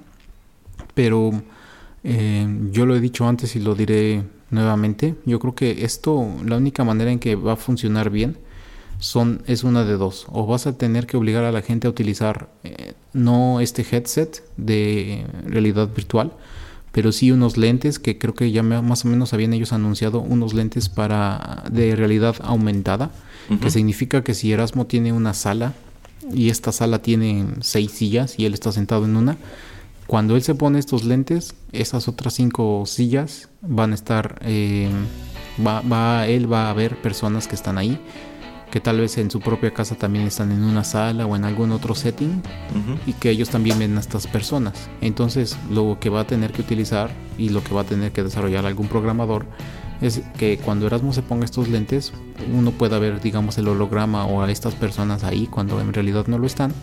Pero 0.94 1.32
em, 2.04 2.72
yo 2.72 2.86
lo 2.86 2.96
he 2.96 3.00
dicho 3.00 3.28
antes 3.28 3.56
y 3.56 3.60
lo 3.60 3.76
diré 3.76 4.24
nuevamente. 4.50 5.16
Yo 5.26 5.39
creo 5.39 5.56
que 5.56 5.84
esto, 5.86 6.28
la 6.46 6.58
única 6.58 6.84
manera 6.84 7.12
en 7.12 7.20
que 7.20 7.36
va 7.36 7.54
a 7.54 7.56
funcionar 7.56 8.10
bien 8.10 8.38
son, 9.00 9.42
es 9.48 9.64
una 9.64 9.84
de 9.84 9.94
dos. 9.94 10.28
O 10.30 10.46
vas 10.46 10.68
a 10.68 10.78
tener 10.78 11.08
que 11.08 11.18
obligar 11.18 11.44
a 11.44 11.52
la 11.52 11.62
gente 11.62 11.88
a 11.88 11.89
utilizar 11.89 12.50
eh, 12.64 12.94
no 13.14 13.60
este 13.60 13.86
headset 13.89 14.44
de 14.58 15.26
realidad 15.46 15.89
virtual, 15.94 16.34
pero 16.92 17.12
sí 17.12 17.32
unos 17.32 17.58
lentes 17.58 18.00
que 18.00 18.18
creo 18.18 18.34
que 18.34 18.52
ya 18.52 18.64
más 18.64 19.06
o 19.06 19.08
menos 19.08 19.34
habían 19.34 19.54
ellos 19.54 19.74
anunciado 19.74 20.20
unos 20.20 20.54
lentes 20.54 20.89
para 20.89 21.64
de 21.72 21.96
realidad 21.96 22.36
aumentada, 22.42 23.12
que 23.62 23.70
significa 23.70 24.24
que 24.24 24.34
si 24.34 24.54
Erasmo 24.54 24.86
tiene 24.86 25.12
una 25.12 25.34
sala 25.34 25.74
y 26.34 26.50
esta 26.50 26.72
sala 26.72 27.02
tiene 27.02 27.46
seis 27.60 27.92
sillas 27.92 28.39
y 28.39 28.46
él 28.46 28.54
está 28.54 28.72
sentado 28.72 29.06
en 29.06 29.18
una, 29.18 29.38
cuando 30.08 30.36
él 30.36 30.42
se 30.42 30.56
pone 30.56 30.80
estos 30.80 31.04
lentes, 31.04 31.54
esas 31.72 32.08
otras 32.08 32.34
cinco 32.34 32.84
sillas 32.86 33.50
van 33.62 33.92
a 33.92 33.96
estar, 33.96 34.39
eh, 34.44 34.89
va, 35.66 35.82
va, 35.82 36.28
él 36.28 36.52
va 36.52 36.70
a 36.70 36.74
ver 36.74 37.02
personas 37.02 37.48
que 37.48 37.56
están 37.56 37.78
ahí 37.78 38.00
que 38.72 38.80
tal 38.80 38.99
vez 38.99 39.17
en 39.17 39.30
su 39.30 39.39
propia 39.39 39.74
casa 39.74 39.95
también 39.95 40.26
están 40.26 40.51
en 40.51 40.63
una 40.63 40.84
sala 40.84 41.28
o 41.28 41.36
en 41.36 41.45
algún 41.45 41.72
otro 41.72 41.93
setting 41.93 42.41
y 43.05 43.13
que 43.13 43.30
ellos 43.30 43.49
también 43.49 43.78
ven 43.78 43.97
a 43.97 43.99
estas 43.99 44.26
personas. 44.28 44.89
Entonces 45.01 45.57
lo 45.69 45.97
que 45.99 46.09
va 46.09 46.22
a 46.22 46.28
tener 46.28 46.51
que 46.51 46.61
utilizar 46.61 47.11
y 47.38 47.49
lo 47.49 47.63
que 47.63 47.74
va 47.74 47.82
a 47.82 47.84
tener 47.84 48.11
que 48.11 48.24
desarrollar 48.24 48.65
algún 48.65 48.88
programador 48.88 49.45
es 50.01 50.24
que 50.38 50.57
cuando 50.57 50.88
Erasmus 50.88 51.15
se 51.15 51.22
ponga 51.22 51.45
estos 51.45 51.67
lentes 51.67 52.11
uno 52.51 52.72
pueda 52.72 52.97
ver 52.97 53.22
digamos 53.22 53.57
el 53.59 53.67
holograma 53.67 54.26
o 54.26 54.41
a 54.41 54.49
estas 54.49 54.74
personas 54.74 55.24
ahí 55.24 55.45
cuando 55.45 55.80
en 55.80 55.93
realidad 55.93 56.26
no 56.28 56.38
lo 56.38 56.47
están. 56.47 56.74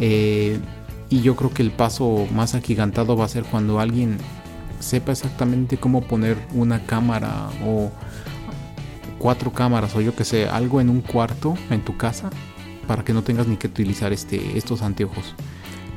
Eh, 0.00 0.58
y 1.10 1.20
yo 1.20 1.36
creo 1.36 1.52
que 1.52 1.62
el 1.62 1.70
paso 1.70 2.26
más 2.34 2.54
agigantado 2.54 3.16
va 3.16 3.26
a 3.26 3.28
ser 3.28 3.44
cuando 3.44 3.78
alguien 3.78 4.16
sepa 4.80 5.12
exactamente 5.12 5.76
cómo 5.76 6.00
poner 6.02 6.36
una 6.54 6.84
cámara 6.86 7.50
o 7.64 7.90
cuatro 9.22 9.52
cámaras 9.52 9.94
o 9.94 10.00
yo 10.00 10.16
que 10.16 10.24
sé, 10.24 10.48
algo 10.48 10.80
en 10.80 10.90
un 10.90 11.00
cuarto 11.00 11.54
en 11.70 11.82
tu 11.82 11.96
casa 11.96 12.28
para 12.88 13.04
que 13.04 13.12
no 13.12 13.22
tengas 13.22 13.46
ni 13.46 13.56
que 13.56 13.68
utilizar 13.68 14.12
este, 14.12 14.58
estos 14.58 14.82
anteojos. 14.82 15.36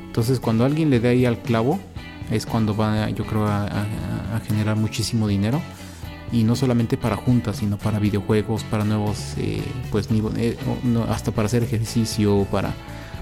Entonces 0.06 0.40
cuando 0.40 0.64
alguien 0.64 0.92
le 0.92 1.00
dé 1.00 1.10
ahí 1.10 1.26
al 1.26 1.40
clavo 1.40 1.80
es 2.30 2.46
cuando 2.46 2.78
va 2.78 3.10
yo 3.10 3.26
creo 3.26 3.48
a, 3.48 3.88
generar 4.48 4.76
muchísimo 4.76 5.28
dinero 5.28 5.60
y 6.32 6.44
no 6.44 6.56
solamente 6.56 6.98
para 6.98 7.16
juntas 7.16 7.58
sino 7.58 7.78
para 7.78 7.98
videojuegos, 7.98 8.64
para 8.66 8.84
nuevos 8.84 9.34
eh, 9.38 9.64
pues 9.92 10.08
eh, 10.38 10.58
hasta 11.10 11.32
para 11.32 11.48
hacer 11.48 11.64
ejercicio, 11.64 12.46
para 12.52 12.74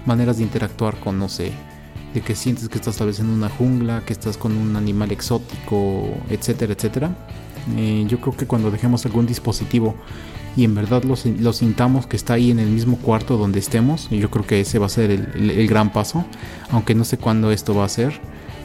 maneras 0.06 0.38
de 0.38 0.44
interactuar 0.44 1.00
con 1.00 1.18
no 1.18 1.30
sé 1.30 1.54
de 2.14 2.22
que 2.22 2.36
sientes 2.36 2.68
que 2.68 2.78
estás 2.78 2.98
tal 2.98 3.08
vez 3.08 3.20
en 3.20 3.30
una 3.30 3.48
jungla, 3.48 4.04
que 4.06 4.14
estás 4.14 4.38
con 4.38 4.58
un 4.58 4.76
animal 4.76 5.12
exótico, 5.12 6.04
etcétera, 6.30 6.74
etcétera 6.74 7.16
eh, 7.78 8.06
yo 8.08 8.20
creo 8.20 8.36
que 8.36 8.46
cuando 8.46 8.72
dejemos 8.72 9.06
algún 9.06 9.26
dispositivo 9.26 9.96
y 10.56 10.66
en 10.66 10.76
verdad 10.76 11.04
lo, 11.04 11.16
lo, 11.40 11.54
sintamos 11.54 12.06
que 12.06 12.16
está 12.16 12.34
ahí 12.34 12.52
en 12.52 12.60
el 12.60 12.68
mismo 12.68 12.98
cuarto 12.98 13.38
donde 13.38 13.60
estemos, 13.60 14.10
yo 14.10 14.30
creo 14.30 14.46
que 14.46 14.62
ese 14.62 14.78
va 14.78 14.86
a 14.86 14.90
ser 14.90 15.10
el, 15.12 15.68
gran 15.68 15.92
paso, 15.92 16.26
aunque 16.70 16.94
no 16.94 17.06
sé 17.06 17.18
cuándo 17.18 17.52
esto 17.52 17.74
va 17.74 17.86
a 17.86 17.90
ser, 17.90 18.20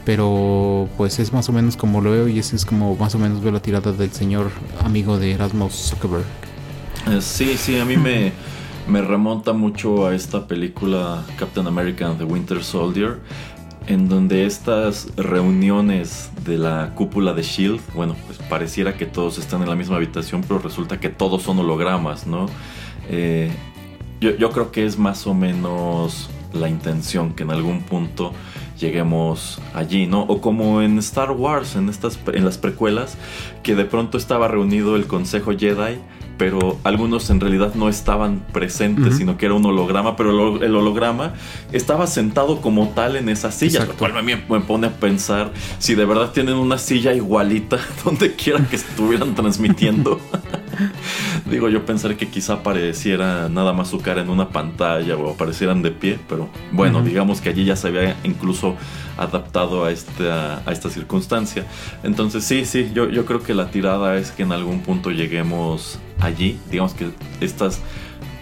pero 0.05 0.87
pues 0.97 1.19
es 1.19 1.33
más 1.33 1.49
o 1.49 1.53
menos 1.53 1.77
como 1.77 2.01
lo 2.01 2.11
veo 2.11 2.27
y 2.27 2.37
ese 2.39 2.55
es 2.55 2.65
como 2.65 2.95
más 2.95 3.15
o 3.15 3.19
menos 3.19 3.41
veo 3.41 3.51
la 3.51 3.61
tirada 3.61 3.91
del 3.91 4.11
señor 4.11 4.51
amigo 4.83 5.17
de 5.17 5.31
Erasmus 5.31 5.73
Zuckerberg. 5.73 6.25
Eh, 7.07 7.21
sí, 7.21 7.57
sí, 7.57 7.79
a 7.79 7.85
mí 7.85 7.97
me, 7.97 8.33
me 8.87 9.01
remonta 9.01 9.53
mucho 9.53 10.05
a 10.05 10.13
esta 10.13 10.47
película 10.47 11.23
Captain 11.37 11.65
America 11.65 12.07
and 12.07 12.19
the 12.19 12.23
Winter 12.23 12.63
Soldier 12.63 13.19
en 13.87 14.07
donde 14.07 14.45
estas 14.45 15.07
reuniones 15.15 16.31
de 16.45 16.57
la 16.57 16.93
cúpula 16.95 17.33
de 17.33 17.41
Shield, 17.41 17.81
bueno, 17.93 18.15
pues 18.27 18.37
pareciera 18.49 18.95
que 18.95 19.05
todos 19.05 19.37
están 19.37 19.61
en 19.61 19.69
la 19.69 19.75
misma 19.75 19.95
habitación, 19.95 20.43
pero 20.47 20.59
resulta 20.59 20.99
que 20.99 21.09
todos 21.09 21.43
son 21.43 21.59
hologramas, 21.59 22.27
¿no? 22.27 22.47
Eh, 23.09 23.51
yo, 24.19 24.51
creo 24.51 24.71
que 24.71 24.85
es 24.85 24.97
más 24.99 25.25
o 25.27 25.33
menos 25.33 26.29
la 26.53 26.67
intención 26.67 27.33
que 27.33 27.43
en 27.43 27.51
algún 27.51 27.81
punto 27.81 28.33
lleguemos 28.77 29.61
allí, 29.73 30.07
¿no? 30.07 30.23
O 30.23 30.41
como 30.41 30.81
en 30.81 30.97
Star 30.99 31.31
Wars, 31.31 31.75
en 31.75 31.89
estas 31.89 32.19
en 32.33 32.43
las 32.43 32.57
precuelas, 32.57 33.17
que 33.63 33.75
de 33.75 33.85
pronto 33.85 34.17
estaba 34.17 34.47
reunido 34.47 34.95
el 34.95 35.07
Consejo 35.07 35.51
Jedi 35.57 35.99
pero 36.39 36.79
algunos 36.85 37.29
en 37.29 37.41
realidad 37.41 37.75
no 37.75 37.89
estaban 37.89 38.39
presentes, 38.53 39.17
sino 39.17 39.37
que 39.37 39.45
era 39.45 39.55
un 39.55 39.65
holograma, 39.65 40.15
pero 40.15 40.57
el 40.63 40.73
holograma 40.73 41.33
estaba 41.73 42.07
sentado 42.07 42.61
como 42.61 42.87
tal 42.95 43.17
en 43.17 43.27
esa 43.27 43.51
silla, 43.51 43.83
lo 43.83 43.93
cual 43.95 44.13
me, 44.23 44.37
me, 44.37 44.59
pone 44.61 44.87
a 44.87 44.91
pensar 44.91 45.51
si 45.79 45.95
de 45.95 46.05
verdad 46.05 46.31
tienen 46.31 46.55
una 46.55 46.77
silla 46.77 47.13
igualita 47.13 47.77
donde 48.05 48.35
quiera 48.35 48.65
que 48.65 48.77
estuvieran 48.77 49.35
transmitiendo. 49.35 50.21
Digo, 51.51 51.67
yo 51.67 51.85
pensaré 51.85 52.15
que 52.15 52.29
quizá 52.29 52.53
apareciera 52.53 53.49
nada 53.49 53.73
más 53.73 53.89
su 53.89 53.99
cara 53.99 54.21
en 54.21 54.29
una 54.29 54.47
pantalla 54.47 55.17
o 55.17 55.31
aparecieran 55.31 55.81
de 55.81 55.91
pie, 55.91 56.19
pero 56.29 56.47
bueno, 56.71 57.01
digamos 57.01 57.41
que 57.41 57.49
allí 57.49 57.65
ya 57.65 57.75
se 57.75 57.89
había 57.89 58.15
incluso 58.23 58.77
adaptado 59.17 59.83
a 59.83 59.91
esta, 59.91 60.61
a 60.65 60.71
esta 60.71 60.89
circunstancia. 60.89 61.65
Entonces 62.03 62.45
sí, 62.45 62.63
sí, 62.63 62.91
yo, 62.93 63.09
yo 63.09 63.25
creo 63.25 63.43
que 63.43 63.53
la 63.53 63.71
tirada 63.71 64.15
es 64.15 64.31
que 64.31 64.43
en 64.43 64.53
algún 64.53 64.79
punto 64.79 65.11
lleguemos 65.11 65.99
allí, 66.19 66.59
digamos 66.69 66.93
que 66.93 67.11
estas 67.41 67.79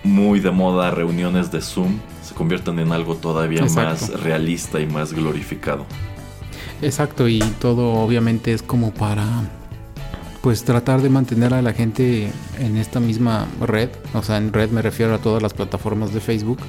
muy 0.04 0.40
de 0.40 0.52
moda 0.52 0.92
reuniones 0.92 1.52
de 1.52 1.62
Zoom 1.62 2.00
se 2.24 2.34
conviertan 2.34 2.80
en 2.80 2.92
algo 2.92 3.16
todavía 3.16 3.66
más 3.66 4.10
realista 4.22 4.80
y 4.80 4.86
más 4.86 5.14
glorificado. 5.14 5.86
Exacto, 6.82 7.28
y 7.28 7.40
todo 7.60 7.94
obviamente 7.94 8.54
es 8.54 8.62
como 8.62 8.94
para 8.94 9.26
pues 10.42 10.64
tratar 10.64 11.02
de 11.02 11.10
mantener 11.10 11.54
a 11.54 11.62
la 11.62 11.74
gente 11.74 12.32
en 12.60 12.78
esta 12.78 13.00
misma 13.00 13.48
red, 13.60 13.90
o 14.14 14.24
sea, 14.24 14.38
en 14.38 14.54
red 14.54 14.70
me 14.70 14.82
refiero 14.82 15.14
a 15.14 15.18
todas 15.18 15.42
las 15.42 15.54
plataformas 15.54 16.14
de 16.14 16.22
Facebook, 16.22 16.60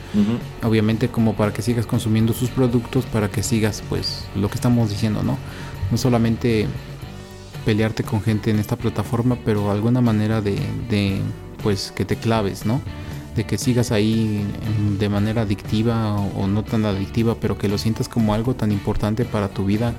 obviamente 0.65 1.09
como 1.09 1.37
para 1.37 1.53
que 1.53 1.63
sigas 1.63 1.87
consumiendo 1.87 2.33
sus 2.33 2.51
productos, 2.51 3.05
para 3.07 3.31
que 3.31 3.43
sigas 3.43 3.83
pues 3.89 4.25
lo 4.35 4.49
que 4.49 4.57
estamos 4.57 4.91
diciendo, 4.91 5.23
¿no? 5.23 5.39
No 5.91 5.97
solamente 5.97 6.67
pelearte 7.69 8.03
con 8.03 8.23
gente 8.23 8.51
en 8.51 8.59
esta 8.59 8.77
plataforma, 8.77 9.37
pero 9.45 9.71
alguna 9.71 10.01
manera 10.01 10.41
de, 10.41 10.57
de 10.89 11.21
pues 11.63 11.93
que 11.95 12.07
te 12.07 12.17
claves, 12.17 12.65
¿no? 12.65 12.81
De 13.37 13.45
que 13.45 13.59
sigas 13.59 13.93
ahí 13.93 14.43
de 14.99 15.11
manera 15.11 15.43
adictiva 15.43 16.15
o, 16.15 16.45
o 16.45 16.47
no 16.47 16.65
tan 16.65 16.87
adictiva, 16.87 17.35
pero 17.39 17.59
que 17.59 17.69
lo 17.69 17.77
sientas 17.77 18.09
como 18.09 18.33
algo 18.33 18.55
tan 18.55 18.73
importante 18.73 19.27
para 19.27 19.49
tu 19.51 19.67
vida, 19.67 19.93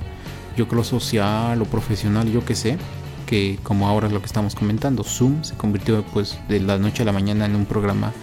yo 0.57 0.67
creo 0.67 0.83
social 0.83 1.61
o 1.61 1.65
profesional, 1.65 2.31
yo 2.31 2.43
qué 2.43 2.55
sé 2.55 2.79
que 3.27 3.59
como 3.61 3.87
ahora 3.87 4.07
es 4.07 4.13
lo 4.13 4.19
que 4.19 4.25
estamos 4.25 4.55
comentando, 4.55 5.03
Zoom 5.03 5.43
se 5.43 5.53
convirtió 5.53 6.03
pues 6.11 6.39
de 6.49 6.61
la 6.61 6.79
noche 6.79 7.03
a 7.03 7.05
la 7.05 7.11
mañana 7.11 7.45
en 7.45 7.55
un 7.55 7.67
programa, 7.67 8.13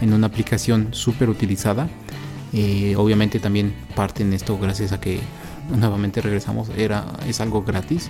en 0.00 0.14
una 0.14 0.28
aplicación 0.28 0.88
súper 0.92 1.28
utilizada. 1.28 1.90
Eh, 2.54 2.94
obviamente 2.96 3.38
también 3.38 3.74
parte 3.94 4.22
en 4.22 4.32
esto 4.32 4.58
gracias 4.58 4.92
a 4.92 4.98
que 4.98 5.20
nuevamente 5.76 6.22
regresamos, 6.22 6.70
era, 6.70 7.04
es 7.26 7.42
algo 7.42 7.62
gratis, 7.62 8.08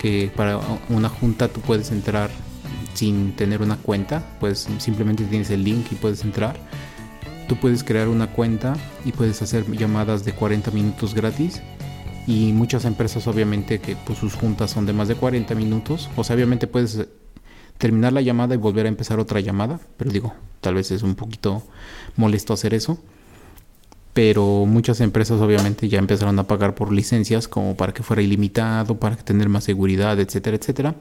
que 0.00 0.30
para 0.34 0.60
una 0.88 1.08
junta 1.08 1.48
tú 1.48 1.60
puedes 1.60 1.90
entrar 1.90 2.30
sin 2.94 3.32
tener 3.32 3.62
una 3.62 3.76
cuenta, 3.76 4.22
pues 4.40 4.68
simplemente 4.78 5.24
tienes 5.24 5.50
el 5.50 5.64
link 5.64 5.86
y 5.92 5.94
puedes 5.96 6.24
entrar. 6.24 6.56
Tú 7.48 7.56
puedes 7.56 7.84
crear 7.84 8.08
una 8.08 8.28
cuenta 8.28 8.76
y 9.04 9.12
puedes 9.12 9.40
hacer 9.42 9.70
llamadas 9.70 10.24
de 10.24 10.32
40 10.32 10.70
minutos 10.72 11.14
gratis 11.14 11.62
y 12.26 12.52
muchas 12.52 12.84
empresas 12.84 13.26
obviamente 13.28 13.78
que 13.78 13.96
pues, 13.96 14.18
sus 14.18 14.34
juntas 14.34 14.70
son 14.70 14.86
de 14.86 14.92
más 14.92 15.08
de 15.08 15.14
40 15.14 15.54
minutos. 15.54 16.08
O 16.16 16.24
sea, 16.24 16.34
obviamente 16.34 16.66
puedes 16.66 17.06
terminar 17.78 18.12
la 18.12 18.20
llamada 18.20 18.54
y 18.54 18.58
volver 18.58 18.86
a 18.86 18.88
empezar 18.88 19.20
otra 19.20 19.40
llamada, 19.40 19.78
pero 19.96 20.10
digo, 20.10 20.34
tal 20.60 20.74
vez 20.74 20.90
es 20.90 21.02
un 21.02 21.14
poquito 21.14 21.62
molesto 22.16 22.52
hacer 22.52 22.74
eso. 22.74 22.98
Pero 24.16 24.64
muchas 24.64 25.02
empresas 25.02 25.42
obviamente 25.42 25.90
ya 25.90 25.98
empezaron 25.98 26.38
a 26.38 26.44
pagar 26.44 26.74
por 26.74 26.90
licencias 26.90 27.48
como 27.48 27.76
para 27.76 27.92
que 27.92 28.02
fuera 28.02 28.22
ilimitado, 28.22 28.98
para 28.98 29.14
tener 29.14 29.50
más 29.50 29.64
seguridad, 29.64 30.18
etcétera, 30.18 30.56
etcétera. 30.56 30.94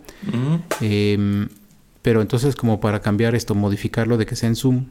Em, 0.82 1.48
pero 2.02 2.22
entonces 2.22 2.58
como 2.58 2.82
para 2.82 3.00
cambiar 3.00 3.34
esto, 3.34 3.56
modificarlo 3.56 4.18
de 4.18 4.26
que 4.26 4.36
sea 4.36 4.50
en 4.50 4.58
Zoom 4.58 4.88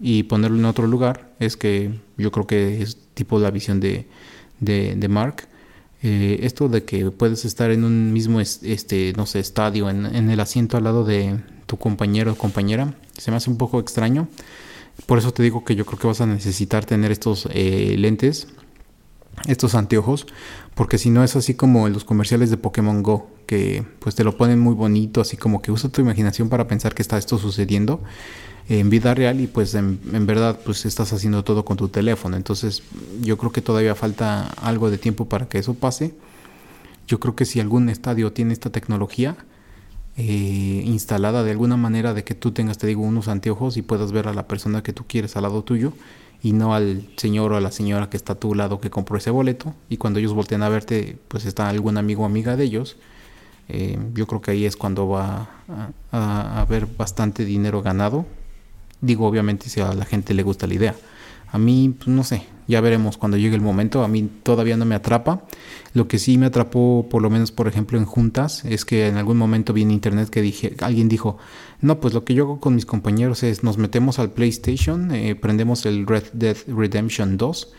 y 0.00 0.22
ponerlo 0.22 0.56
en 0.56 0.64
otro 0.64 0.86
lugar, 0.86 1.34
es 1.38 1.58
que 1.58 1.90
yo 2.16 2.32
creo 2.32 2.46
que 2.46 2.80
es 2.80 2.96
tipo 3.12 3.38
la 3.38 3.50
visión 3.50 3.78
de, 3.78 4.06
de, 4.58 4.94
de 4.96 5.08
Mark. 5.08 5.46
Eh, 6.02 6.38
esto 6.44 6.70
de 6.70 6.82
que 6.84 7.10
puedes 7.10 7.44
estar 7.44 7.70
en 7.70 7.84
un 7.84 8.10
mismo 8.14 8.40
este 8.40 9.12
no 9.18 9.26
sé 9.26 9.40
estadio 9.40 9.90
en, 9.90 10.30
el 10.30 10.40
asiento 10.40 10.78
al 10.78 10.84
lado 10.84 11.04
de 11.04 11.40
tu 11.66 11.78
compañero 11.78 12.32
o 12.32 12.36
compañera 12.36 12.94
se 13.18 13.30
me 13.30 13.38
hace 13.38 13.50
un 13.50 13.56
poco 13.56 13.80
extraño 13.80 14.28
por 15.04 15.18
eso 15.18 15.32
te 15.32 15.42
digo 15.42 15.64
que 15.64 15.76
yo 15.76 15.84
creo 15.84 15.98
que 15.98 16.06
vas 16.06 16.20
a 16.20 16.26
necesitar 16.26 16.84
tener 16.84 17.12
estos 17.12 17.48
eh, 17.52 17.94
lentes 17.98 18.48
estos 19.46 19.74
anteojos, 19.74 20.26
porque 20.74 20.98
si 20.98 21.10
no 21.10 21.22
es 21.22 21.36
así 21.36 21.54
como 21.54 21.86
en 21.86 21.92
los 21.92 22.04
comerciales 22.04 22.50
de 22.50 22.56
Pokémon 22.56 23.02
Go, 23.02 23.28
que 23.46 23.84
pues 24.00 24.14
te 24.14 24.24
lo 24.24 24.36
ponen 24.36 24.58
muy 24.58 24.74
bonito, 24.74 25.20
así 25.20 25.36
como 25.36 25.62
que 25.62 25.70
usa 25.70 25.90
tu 25.90 26.00
imaginación 26.00 26.48
para 26.48 26.66
pensar 26.66 26.94
que 26.94 27.02
está 27.02 27.18
esto 27.18 27.38
sucediendo 27.38 28.02
en 28.68 28.90
vida 28.90 29.14
real 29.14 29.40
y 29.40 29.46
pues 29.46 29.74
en, 29.74 30.00
verdad 30.26 30.58
pues 30.64 30.86
estás 30.86 31.12
haciendo 31.12 31.44
todo 31.44 31.64
con 31.64 31.76
tu 31.76 31.88
teléfono. 31.88 32.36
Entonces 32.36 32.82
yo 33.20 33.38
creo 33.38 33.52
que 33.52 33.60
todavía 33.60 33.94
falta 33.94 34.48
algo 34.60 34.90
de 34.90 34.98
tiempo 34.98 35.28
para 35.28 35.48
que 35.48 35.58
eso 35.58 35.74
pase. 35.74 36.14
Yo 37.06 37.20
creo 37.20 37.36
que 37.36 37.44
si 37.44 37.60
algún 37.60 37.88
estadio 37.88 38.32
tiene 38.32 38.52
esta 38.52 38.70
tecnología 38.70 39.36
eh, 40.16 40.82
instalada 40.84 41.42
de 41.44 41.50
alguna 41.50 41.76
manera 41.76 42.14
de 42.14 42.24
que 42.24 42.34
tú 42.34 42.52
tengas, 42.52 42.78
te 42.78 42.86
digo, 42.86 43.02
unos 43.02 43.28
anteojos 43.28 43.76
y 43.76 43.82
puedas 43.82 44.12
ver 44.12 44.28
a 44.28 44.34
la 44.34 44.46
persona 44.46 44.82
que 44.82 44.92
tú 44.92 45.04
quieres 45.06 45.36
al 45.36 45.42
lado 45.42 45.62
tuyo 45.62 45.92
y 46.42 46.52
no 46.52 46.74
al 46.74 47.08
señor 47.16 47.52
o 47.52 47.56
a 47.56 47.60
la 47.60 47.70
señora 47.70 48.10
que 48.10 48.16
está 48.16 48.34
a 48.34 48.36
tu 48.36 48.54
lado 48.54 48.80
que 48.80 48.90
compró 48.90 49.18
ese 49.18 49.30
boleto 49.30 49.74
y 49.88 49.96
cuando 49.96 50.18
ellos 50.18 50.34
voltean 50.34 50.62
a 50.62 50.68
verte 50.68 51.18
pues 51.28 51.44
está 51.44 51.68
algún 51.68 51.98
amigo 51.98 52.22
o 52.22 52.26
amiga 52.26 52.56
de 52.56 52.64
ellos. 52.64 52.96
Eh, 53.68 53.98
yo 54.14 54.26
creo 54.26 54.40
que 54.40 54.52
ahí 54.52 54.64
es 54.64 54.76
cuando 54.76 55.08
va 55.08 55.48
a 56.12 56.60
haber 56.60 56.86
bastante 56.86 57.44
dinero 57.44 57.82
ganado 57.82 58.24
Digo, 59.00 59.26
obviamente, 59.26 59.68
si 59.68 59.80
a 59.80 59.92
la 59.92 60.04
gente 60.04 60.34
le 60.34 60.42
gusta 60.42 60.66
la 60.66 60.74
idea. 60.74 60.94
A 61.48 61.58
mí, 61.58 61.94
pues, 61.96 62.08
no 62.08 62.24
sé, 62.24 62.42
ya 62.68 62.80
veremos 62.80 63.16
cuando 63.16 63.36
llegue 63.36 63.54
el 63.54 63.60
momento. 63.60 64.02
A 64.02 64.08
mí 64.08 64.28
todavía 64.42 64.76
no 64.76 64.84
me 64.84 64.94
atrapa. 64.94 65.42
Lo 65.92 66.08
que 66.08 66.18
sí 66.18 66.38
me 66.38 66.46
atrapó, 66.46 67.06
por 67.08 67.22
lo 67.22 67.30
menos, 67.30 67.52
por 67.52 67.68
ejemplo, 67.68 67.98
en 67.98 68.04
juntas, 68.04 68.64
es 68.64 68.84
que 68.84 69.06
en 69.06 69.16
algún 69.16 69.36
momento 69.36 69.72
vi 69.72 69.82
en 69.82 69.90
internet 69.90 70.28
que 70.28 70.42
dije, 70.42 70.76
alguien 70.80 71.08
dijo, 71.08 71.38
no, 71.80 72.00
pues 72.00 72.14
lo 72.14 72.24
que 72.24 72.34
yo 72.34 72.44
hago 72.44 72.60
con 72.60 72.74
mis 72.74 72.86
compañeros 72.86 73.42
es 73.42 73.62
nos 73.62 73.78
metemos 73.78 74.18
al 74.18 74.30
PlayStation, 74.30 75.10
eh, 75.14 75.34
prendemos 75.36 75.86
el 75.86 76.06
Red 76.06 76.24
Dead 76.32 76.56
Redemption 76.66 77.36
2 77.36 77.72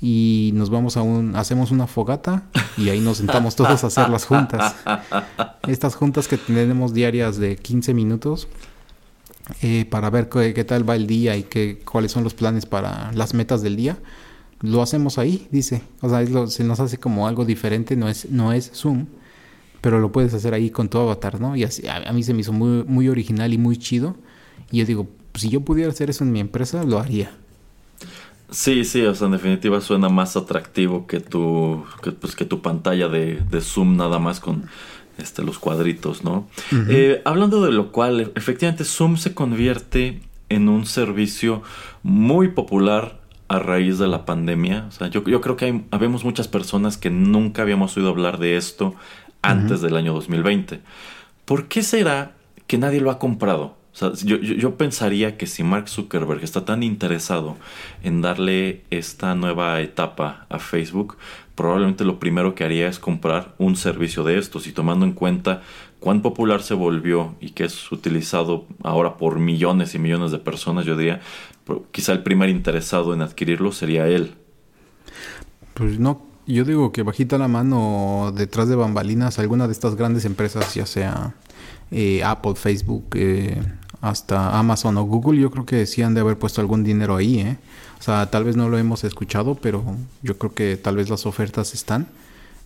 y 0.00 0.50
nos 0.54 0.68
vamos 0.68 0.96
a 0.96 1.02
un, 1.02 1.36
hacemos 1.36 1.70
una 1.70 1.86
fogata 1.86 2.42
y 2.76 2.88
ahí 2.88 3.00
nos 3.00 3.18
sentamos 3.18 3.54
todos 3.54 3.84
a 3.84 3.86
hacer 3.86 4.10
las 4.10 4.24
juntas. 4.24 4.74
Estas 5.68 5.94
juntas 5.94 6.26
que 6.26 6.38
tenemos 6.38 6.92
diarias 6.92 7.38
de 7.38 7.56
15 7.56 7.94
minutos 7.94 8.48
eh, 9.60 9.86
para 9.88 10.08
ver 10.10 10.28
qué, 10.28 10.64
tal 10.64 10.88
va 10.88 10.94
el 10.94 11.06
día 11.06 11.36
y 11.36 11.42
qué, 11.42 11.80
cuáles 11.84 12.12
son 12.12 12.24
los 12.24 12.34
planes 12.34 12.66
para 12.66 13.12
las 13.12 13.34
metas 13.34 13.62
del 13.62 13.76
día, 13.76 13.98
lo 14.60 14.82
hacemos 14.82 15.18
ahí, 15.18 15.48
dice. 15.50 15.82
O 16.00 16.08
sea, 16.08 16.24
se 16.46 16.64
nos 16.64 16.80
hace 16.80 16.98
como 16.98 17.26
algo 17.26 17.44
diferente, 17.44 17.96
no 17.96 18.08
es, 18.08 18.30
no 18.30 18.52
es 18.52 18.70
Zoom, 18.72 19.06
pero 19.80 19.98
lo 19.98 20.12
puedes 20.12 20.32
hacer 20.32 20.54
ahí 20.54 20.70
con 20.70 20.88
tu 20.88 20.98
avatar, 20.98 21.40
¿no? 21.40 21.56
Y 21.56 21.64
así, 21.64 21.86
a, 21.88 22.12
mí 22.12 22.22
se 22.22 22.34
me 22.34 22.40
hizo 22.40 22.52
muy, 22.52 22.84
muy 22.84 23.08
original 23.08 23.52
y 23.52 23.58
muy 23.58 23.76
chido. 23.76 24.16
Y 24.70 24.78
yo 24.78 24.86
digo, 24.86 25.08
si 25.34 25.48
yo 25.48 25.60
pudiera 25.60 25.90
hacer 25.90 26.08
eso 26.08 26.22
en 26.22 26.32
mi 26.32 26.40
empresa, 26.40 26.84
lo 26.84 27.00
haría. 27.00 27.32
Sí, 28.50 28.84
sí, 28.84 29.02
o 29.02 29.14
sea, 29.14 29.26
en 29.26 29.32
definitiva 29.32 29.80
suena 29.80 30.08
más 30.08 30.36
atractivo 30.36 31.06
que 31.06 31.20
tu, 31.20 31.84
que, 32.02 32.12
pues, 32.12 32.36
que 32.36 32.44
tu 32.44 32.62
pantalla 32.62 33.08
de, 33.08 33.40
de 33.50 33.60
Zoom 33.60 33.96
nada 33.96 34.18
más 34.18 34.40
con 34.40 34.66
este, 35.18 35.42
los 35.42 35.58
cuadritos, 35.58 36.24
¿no? 36.24 36.48
Eh, 36.88 37.22
hablando 37.24 37.64
de 37.64 37.72
lo 37.72 37.92
cual, 37.92 38.32
efectivamente 38.34 38.84
Zoom 38.84 39.16
se 39.16 39.34
convierte 39.34 40.20
en 40.48 40.68
un 40.68 40.86
servicio 40.86 41.62
muy 42.02 42.48
popular 42.48 43.20
a 43.48 43.58
raíz 43.58 43.98
de 43.98 44.08
la 44.08 44.24
pandemia. 44.24 44.86
O 44.88 44.92
sea, 44.92 45.08
yo, 45.08 45.22
yo 45.24 45.40
creo 45.40 45.56
que 45.56 45.66
hay, 45.66 45.84
habemos 45.90 46.24
muchas 46.24 46.48
personas 46.48 46.96
que 46.96 47.10
nunca 47.10 47.62
habíamos 47.62 47.96
oído 47.96 48.08
hablar 48.08 48.38
de 48.38 48.56
esto 48.56 48.94
antes 49.42 49.80
del 49.80 49.96
año 49.96 50.14
2020. 50.14 50.80
¿Por 51.44 51.68
qué 51.68 51.82
será 51.82 52.32
que 52.66 52.78
nadie 52.78 53.00
lo 53.00 53.10
ha 53.10 53.18
comprado? 53.18 53.76
O 53.92 53.96
sea, 53.96 54.12
yo, 54.24 54.36
yo, 54.38 54.76
pensaría 54.78 55.36
que 55.36 55.46
si 55.46 55.62
Mark 55.64 55.90
Zuckerberg 55.90 56.42
está 56.42 56.64
tan 56.64 56.82
interesado 56.82 57.58
en 58.02 58.22
darle 58.22 58.84
esta 58.88 59.34
nueva 59.34 59.82
etapa 59.82 60.46
a 60.48 60.58
Facebook, 60.58 61.18
probablemente 61.54 62.04
lo 62.04 62.18
primero 62.18 62.54
que 62.54 62.64
haría 62.64 62.88
es 62.88 62.98
comprar 62.98 63.54
un 63.58 63.76
servicio 63.76 64.24
de 64.24 64.38
estos 64.38 64.66
y 64.66 64.72
tomando 64.72 65.04
en 65.04 65.12
cuenta 65.12 65.62
cuán 66.00 66.22
popular 66.22 66.62
se 66.62 66.74
volvió 66.74 67.34
y 67.40 67.50
que 67.50 67.64
es 67.64 67.92
utilizado 67.92 68.66
ahora 68.82 69.16
por 69.16 69.38
millones 69.38 69.94
y 69.94 69.98
millones 69.98 70.32
de 70.32 70.38
personas, 70.38 70.84
yo 70.84 70.96
diría, 70.96 71.20
quizá 71.92 72.12
el 72.12 72.22
primer 72.22 72.48
interesado 72.48 73.14
en 73.14 73.22
adquirirlo 73.22 73.72
sería 73.72 74.08
él. 74.08 74.34
Pues 75.74 75.98
no, 75.98 76.22
yo 76.46 76.64
digo 76.64 76.92
que 76.92 77.02
bajita 77.02 77.38
la 77.38 77.48
mano 77.48 78.32
detrás 78.34 78.68
de 78.68 78.76
bambalinas 78.76 79.38
alguna 79.38 79.66
de 79.66 79.72
estas 79.72 79.94
grandes 79.94 80.24
empresas, 80.24 80.74
ya 80.74 80.86
sea 80.86 81.34
eh, 81.90 82.24
Apple, 82.24 82.54
Facebook, 82.56 83.10
eh, 83.14 83.62
hasta 84.00 84.58
Amazon 84.58 84.96
o 84.98 85.04
Google, 85.04 85.40
yo 85.40 85.50
creo 85.50 85.64
que 85.64 85.86
sí 85.86 86.02
han 86.02 86.14
de 86.14 86.20
haber 86.20 86.38
puesto 86.38 86.60
algún 86.60 86.82
dinero 86.82 87.14
ahí, 87.14 87.38
¿eh? 87.38 87.58
O 88.02 88.04
sea, 88.04 88.28
tal 88.30 88.42
vez 88.42 88.56
no 88.56 88.68
lo 88.68 88.78
hemos 88.78 89.04
escuchado, 89.04 89.54
pero 89.54 89.84
yo 90.24 90.36
creo 90.36 90.52
que 90.54 90.76
tal 90.76 90.96
vez 90.96 91.08
las 91.08 91.24
ofertas 91.24 91.72
están. 91.72 92.08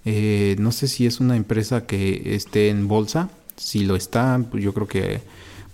Eh, 0.06 0.56
no 0.58 0.72
sé 0.72 0.88
si 0.88 1.04
es 1.04 1.20
una 1.20 1.36
empresa 1.36 1.84
que 1.84 2.34
esté 2.34 2.70
en 2.70 2.88
bolsa. 2.88 3.28
Si 3.54 3.84
lo 3.84 3.96
está, 3.96 4.40
pues 4.50 4.64
yo 4.64 4.72
creo 4.72 4.88
que 4.88 5.20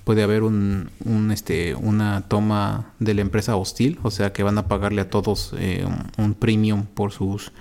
puede 0.02 0.24
haber 0.24 0.42
un, 0.42 0.90
este, 1.32 1.76
una 1.76 2.22
toma 2.22 2.86
de 2.98 3.14
la 3.14 3.20
empresa 3.20 3.54
hostil, 3.54 4.00
o 4.02 4.10
sea 4.10 4.32
que 4.32 4.42
van 4.42 4.58
a 4.58 4.66
pagarle 4.66 5.00
a 5.00 5.10
todos 5.10 5.54
eh, 5.56 5.86
un, 6.18 6.34
premium 6.34 6.86
por 6.86 7.12
sus 7.12 7.52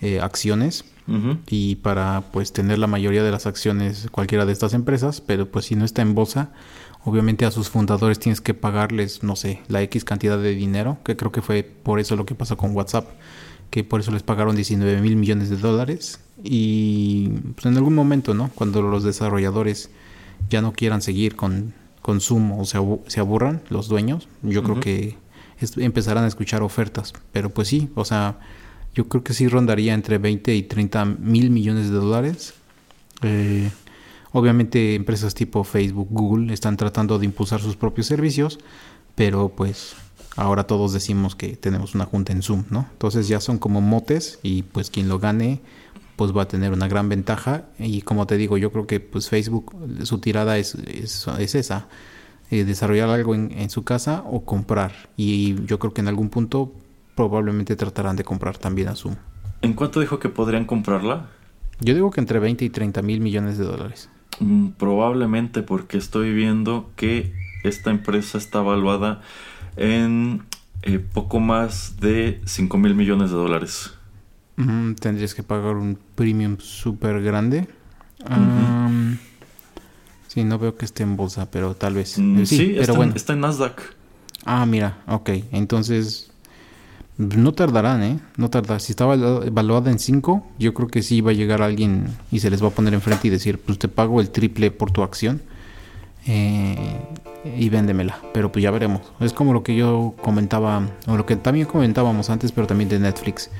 eh, 0.00 0.18
acciones 0.18 0.86
y 1.46 1.74
para 1.74 2.22
pues 2.32 2.54
tener 2.54 2.78
la 2.78 2.86
mayoría 2.86 3.22
de 3.22 3.32
las 3.32 3.46
acciones 3.46 4.08
cualquiera 4.10 4.46
de 4.46 4.52
estas 4.52 4.72
empresas, 4.72 5.20
pero 5.20 5.50
pues 5.50 5.66
si 5.66 5.74
no 5.74 5.84
está 5.84 6.00
en 6.00 6.14
bolsa, 6.14 6.52
Obviamente 7.04 7.46
a 7.46 7.50
sus 7.50 7.70
fundadores 7.70 8.18
tienes 8.18 8.40
que 8.40 8.52
pagarles, 8.52 9.22
no 9.22 9.36
sé, 9.36 9.60
la 9.68 9.82
X 9.82 10.04
cantidad 10.04 10.38
de 10.38 10.54
dinero, 10.54 10.98
que 11.04 11.16
creo 11.16 11.32
que 11.32 11.40
fue 11.40 11.62
por 11.62 11.98
eso 11.98 12.16
lo 12.16 12.26
que 12.26 12.34
pasó 12.34 12.56
con 12.56 12.76
WhatsApp, 12.76 13.08
que 13.70 13.84
por 13.84 14.00
eso 14.00 14.10
les 14.10 14.22
pagaron 14.22 14.54
19 14.54 15.00
mil 15.00 15.16
millones 15.16 15.48
de 15.48 15.56
dólares. 15.56 16.20
Y 16.42 17.28
pues, 17.54 17.66
en 17.66 17.76
algún 17.76 17.94
momento, 17.94 18.34
¿no? 18.34 18.50
Cuando 18.54 18.82
los 18.82 19.02
desarrolladores 19.02 19.90
ya 20.50 20.60
no 20.60 20.72
quieran 20.72 21.00
seguir 21.00 21.36
con, 21.36 21.72
consumo 22.02 22.60
o 22.60 22.64
se, 22.64 22.78
se 23.06 23.20
aburran, 23.20 23.62
los 23.68 23.88
dueños, 23.88 24.28
yo 24.42 24.62
creo 24.62 24.80
que 24.80 25.16
empezarán 25.76 26.24
a 26.24 26.26
escuchar 26.26 26.62
ofertas. 26.62 27.12
Pero 27.32 27.50
pues 27.50 27.68
sí, 27.68 27.90
o 27.94 28.04
sea, 28.04 28.38
yo 28.94 29.08
creo 29.08 29.22
que 29.22 29.34
sí 29.34 29.48
rondaría 29.48 29.94
entre 29.94 30.18
20 30.18 30.54
y 30.54 30.62
30 30.62 31.04
mil 31.04 31.50
millones 31.50 31.90
de 31.90 31.96
dólares. 31.96 32.54
Eh, 33.22 33.70
Obviamente 34.32 34.94
empresas 34.94 35.34
tipo 35.34 35.64
Facebook, 35.64 36.08
Google 36.10 36.52
están 36.52 36.76
tratando 36.76 37.18
de 37.18 37.26
impulsar 37.26 37.60
sus 37.60 37.76
propios 37.76 38.06
servicios, 38.06 38.60
pero 39.16 39.48
pues 39.48 39.96
ahora 40.36 40.64
todos 40.64 40.92
decimos 40.92 41.34
que 41.34 41.56
tenemos 41.56 41.94
una 41.94 42.04
junta 42.04 42.32
en 42.32 42.42
Zoom, 42.42 42.64
¿no? 42.70 42.86
Entonces 42.92 43.26
ya 43.28 43.40
son 43.40 43.58
como 43.58 43.80
motes 43.80 44.38
y 44.42 44.62
pues 44.62 44.90
quien 44.90 45.08
lo 45.08 45.18
gane 45.18 45.60
pues 46.14 46.36
va 46.36 46.42
a 46.42 46.48
tener 46.48 46.72
una 46.72 46.86
gran 46.86 47.08
ventaja 47.08 47.64
y 47.78 48.02
como 48.02 48.26
te 48.26 48.36
digo 48.36 48.58
yo 48.58 48.70
creo 48.70 48.86
que 48.86 49.00
pues 49.00 49.28
Facebook 49.30 49.74
su 50.04 50.18
tirada 50.18 50.58
es, 50.58 50.74
es, 50.74 51.26
esa 51.54 51.88
eh, 52.50 52.64
desarrollar 52.64 53.08
algo 53.08 53.34
en, 53.34 53.50
en, 53.52 53.70
su 53.70 53.84
casa 53.84 54.22
o 54.26 54.44
comprar 54.44 54.92
y 55.16 55.64
yo 55.64 55.78
creo 55.78 55.94
que 55.94 56.02
en 56.02 56.08
algún 56.08 56.28
punto 56.28 56.74
probablemente 57.14 57.74
tratarán 57.74 58.16
de 58.16 58.24
comprar 58.24 58.58
también 58.58 58.88
a 58.88 58.96
Zoom. 58.96 59.16
¿En 59.62 59.72
cuánto 59.72 60.00
dijo 60.00 60.18
que 60.18 60.28
podrían 60.28 60.66
comprarla? 60.66 61.30
Yo 61.80 61.94
digo 61.94 62.10
que 62.10 62.20
entre 62.20 62.38
20 62.38 62.66
y 62.66 62.70
30 62.70 63.00
mil 63.02 63.20
millones 63.20 63.56
de 63.56 63.64
dólares. 63.64 64.10
Mm, 64.40 64.68
probablemente 64.78 65.62
porque 65.62 65.98
estoy 65.98 66.32
viendo 66.32 66.90
que 66.96 67.32
esta 67.62 67.90
empresa 67.90 68.38
está 68.38 68.60
evaluada 68.60 69.20
en 69.76 70.42
eh, 70.82 70.98
poco 70.98 71.40
más 71.40 72.00
de 72.00 72.40
5 72.46 72.78
mil 72.78 72.94
millones 72.94 73.30
de 73.30 73.36
dólares. 73.36 73.92
tendrías 75.00 75.34
que 75.34 75.42
pagar 75.42 75.76
un 75.76 75.98
premium 76.14 76.58
súper 76.58 77.22
grande. 77.22 77.68
sí, 80.28 80.44
no 80.44 80.58
veo 80.58 80.76
que 80.76 80.84
esté 80.84 81.02
en 81.02 81.16
bolsa, 81.16 81.50
pero 81.50 81.74
tal 81.74 81.94
vez. 81.94 82.18
Mm, 82.18 82.44
sí, 82.44 82.70
pero 82.70 82.80
está, 82.80 82.92
bueno. 82.94 83.12
está 83.14 83.32
en 83.34 83.40
Nasdaq. 83.40 83.94
Ah, 84.44 84.64
mira, 84.64 84.98
ok. 85.06 85.30
Entonces 85.52 86.29
no 87.20 87.52
tardarán, 87.52 88.02
¿eh? 88.02 88.18
No 88.36 88.48
tardarán. 88.48 88.80
Si 88.80 88.92
estaba 88.92 89.14
evaluada 89.14 89.90
en 89.90 89.98
5, 89.98 90.46
yo 90.58 90.72
creo 90.72 90.88
que 90.88 91.02
sí 91.02 91.20
va 91.20 91.32
a 91.32 91.34
llegar 91.34 91.60
alguien 91.60 92.06
y 92.32 92.40
se 92.40 92.50
les 92.50 92.62
va 92.62 92.68
a 92.68 92.70
poner 92.70 92.94
enfrente 92.94 93.28
y 93.28 93.30
decir, 93.30 93.58
pues 93.60 93.78
te 93.78 93.88
pago 93.88 94.20
el 94.20 94.30
triple 94.30 94.70
por 94.70 94.90
tu 94.90 95.02
acción 95.02 95.42
eh, 96.26 96.98
y 97.58 97.68
véndemela. 97.68 98.18
Pero 98.32 98.50
pues 98.50 98.62
ya 98.62 98.70
veremos. 98.70 99.02
Es 99.20 99.34
como 99.34 99.52
lo 99.52 99.62
que 99.62 99.76
yo 99.76 100.14
comentaba, 100.22 100.88
o 101.06 101.16
lo 101.16 101.26
que 101.26 101.36
también 101.36 101.66
comentábamos 101.66 102.30
antes, 102.30 102.52
pero 102.52 102.66
también 102.66 102.88
de 102.88 102.98
Netflix. 102.98 103.50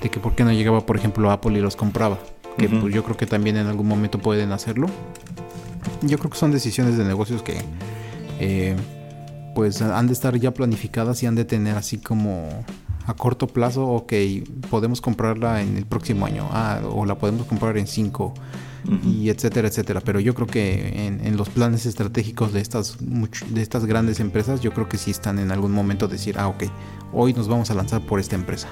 De 0.00 0.08
que 0.08 0.18
por 0.18 0.34
qué 0.34 0.44
no 0.44 0.52
llegaba, 0.52 0.86
por 0.86 0.96
ejemplo, 0.96 1.30
Apple 1.30 1.58
y 1.58 1.60
los 1.60 1.76
compraba. 1.76 2.18
Que 2.56 2.68
pues 2.68 2.94
yo 2.94 3.04
creo 3.04 3.16
que 3.16 3.26
también 3.26 3.58
en 3.58 3.66
algún 3.66 3.88
momento 3.88 4.18
pueden 4.18 4.52
hacerlo. 4.52 4.86
Yo 6.00 6.18
creo 6.18 6.30
que 6.30 6.38
son 6.38 6.50
decisiones 6.50 6.96
de 6.96 7.04
negocios 7.04 7.42
que... 7.42 7.58
Eh, 8.40 8.74
pues 9.54 9.82
han 9.82 10.06
de 10.06 10.12
estar 10.14 10.34
ya 10.38 10.52
planificadas 10.52 11.22
y 11.22 11.26
han 11.26 11.34
de 11.34 11.44
tener 11.44 11.76
así 11.76 11.98
como 11.98 12.48
a 13.06 13.14
corto 13.14 13.46
plazo, 13.46 13.86
ok, 13.86 14.12
podemos 14.70 15.00
comprarla 15.00 15.62
en 15.62 15.76
el 15.76 15.86
próximo 15.86 16.26
año, 16.26 16.48
ah, 16.52 16.80
o 16.88 17.04
la 17.04 17.16
podemos 17.16 17.46
comprar 17.46 17.76
en 17.78 17.86
cinco, 17.86 18.34
y 19.04 19.28
etcétera, 19.28 19.68
etcétera. 19.68 20.00
Pero 20.00 20.20
yo 20.20 20.34
creo 20.34 20.46
que 20.46 21.06
en, 21.06 21.36
los 21.36 21.48
planes 21.48 21.86
estratégicos 21.86 22.52
de 22.52 22.60
estas, 22.60 22.96
de 23.00 23.62
estas 23.62 23.86
grandes 23.86 24.20
empresas, 24.20 24.60
yo 24.60 24.72
creo 24.72 24.88
que 24.88 24.98
sí 24.98 25.10
están 25.10 25.38
en 25.38 25.52
algún 25.52 25.72
momento 25.72 26.08
decir, 26.08 26.38
ah, 26.38 26.48
ok, 26.48 26.64
hoy 27.12 27.32
nos 27.32 27.48
vamos 27.48 27.70
a 27.70 27.74
lanzar 27.74 28.02
por 28.02 28.20
esta 28.20 28.34
empresa. 28.34 28.68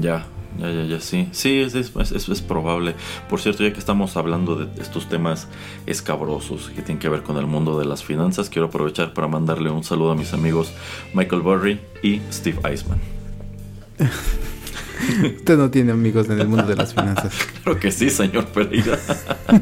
Ya, 0.00 0.26
Ya, 0.58 0.70
ya, 0.70 0.84
ya, 0.84 1.00
sí. 1.00 1.28
Sí, 1.32 1.60
es, 1.60 1.74
es, 1.74 1.92
es, 2.28 2.42
probable. 2.42 2.94
Por 3.28 3.40
cierto, 3.40 3.62
ya 3.62 3.72
que 3.72 3.78
estamos 3.78 4.16
hablando 4.16 4.56
de 4.56 4.82
estos 4.82 5.08
temas 5.08 5.46
escabrosos 5.86 6.70
que 6.74 6.82
tienen 6.82 6.98
que 6.98 7.08
ver 7.08 7.22
con 7.22 7.36
el 7.36 7.46
mundo 7.46 7.78
de 7.78 7.84
las 7.84 8.02
finanzas, 8.02 8.48
quiero 8.48 8.68
aprovechar 8.68 9.12
para 9.12 9.28
mandarle 9.28 9.70
un 9.70 9.84
saludo 9.84 10.12
a 10.12 10.14
mis 10.14 10.32
amigos 10.32 10.72
Michael 11.14 11.42
Burry 11.42 11.80
y 12.02 12.20
Steve 12.32 12.58
Eisman. 12.64 13.17
Usted 13.98 15.56
no 15.56 15.70
tiene 15.70 15.92
amigos 15.92 16.28
en 16.28 16.40
el 16.40 16.48
mundo 16.48 16.66
de 16.66 16.76
las 16.76 16.94
finanzas. 16.94 17.32
Creo 17.64 17.78
que 17.78 17.90
sí, 17.90 18.10
señor 18.10 18.46
Pereira. 18.46 18.98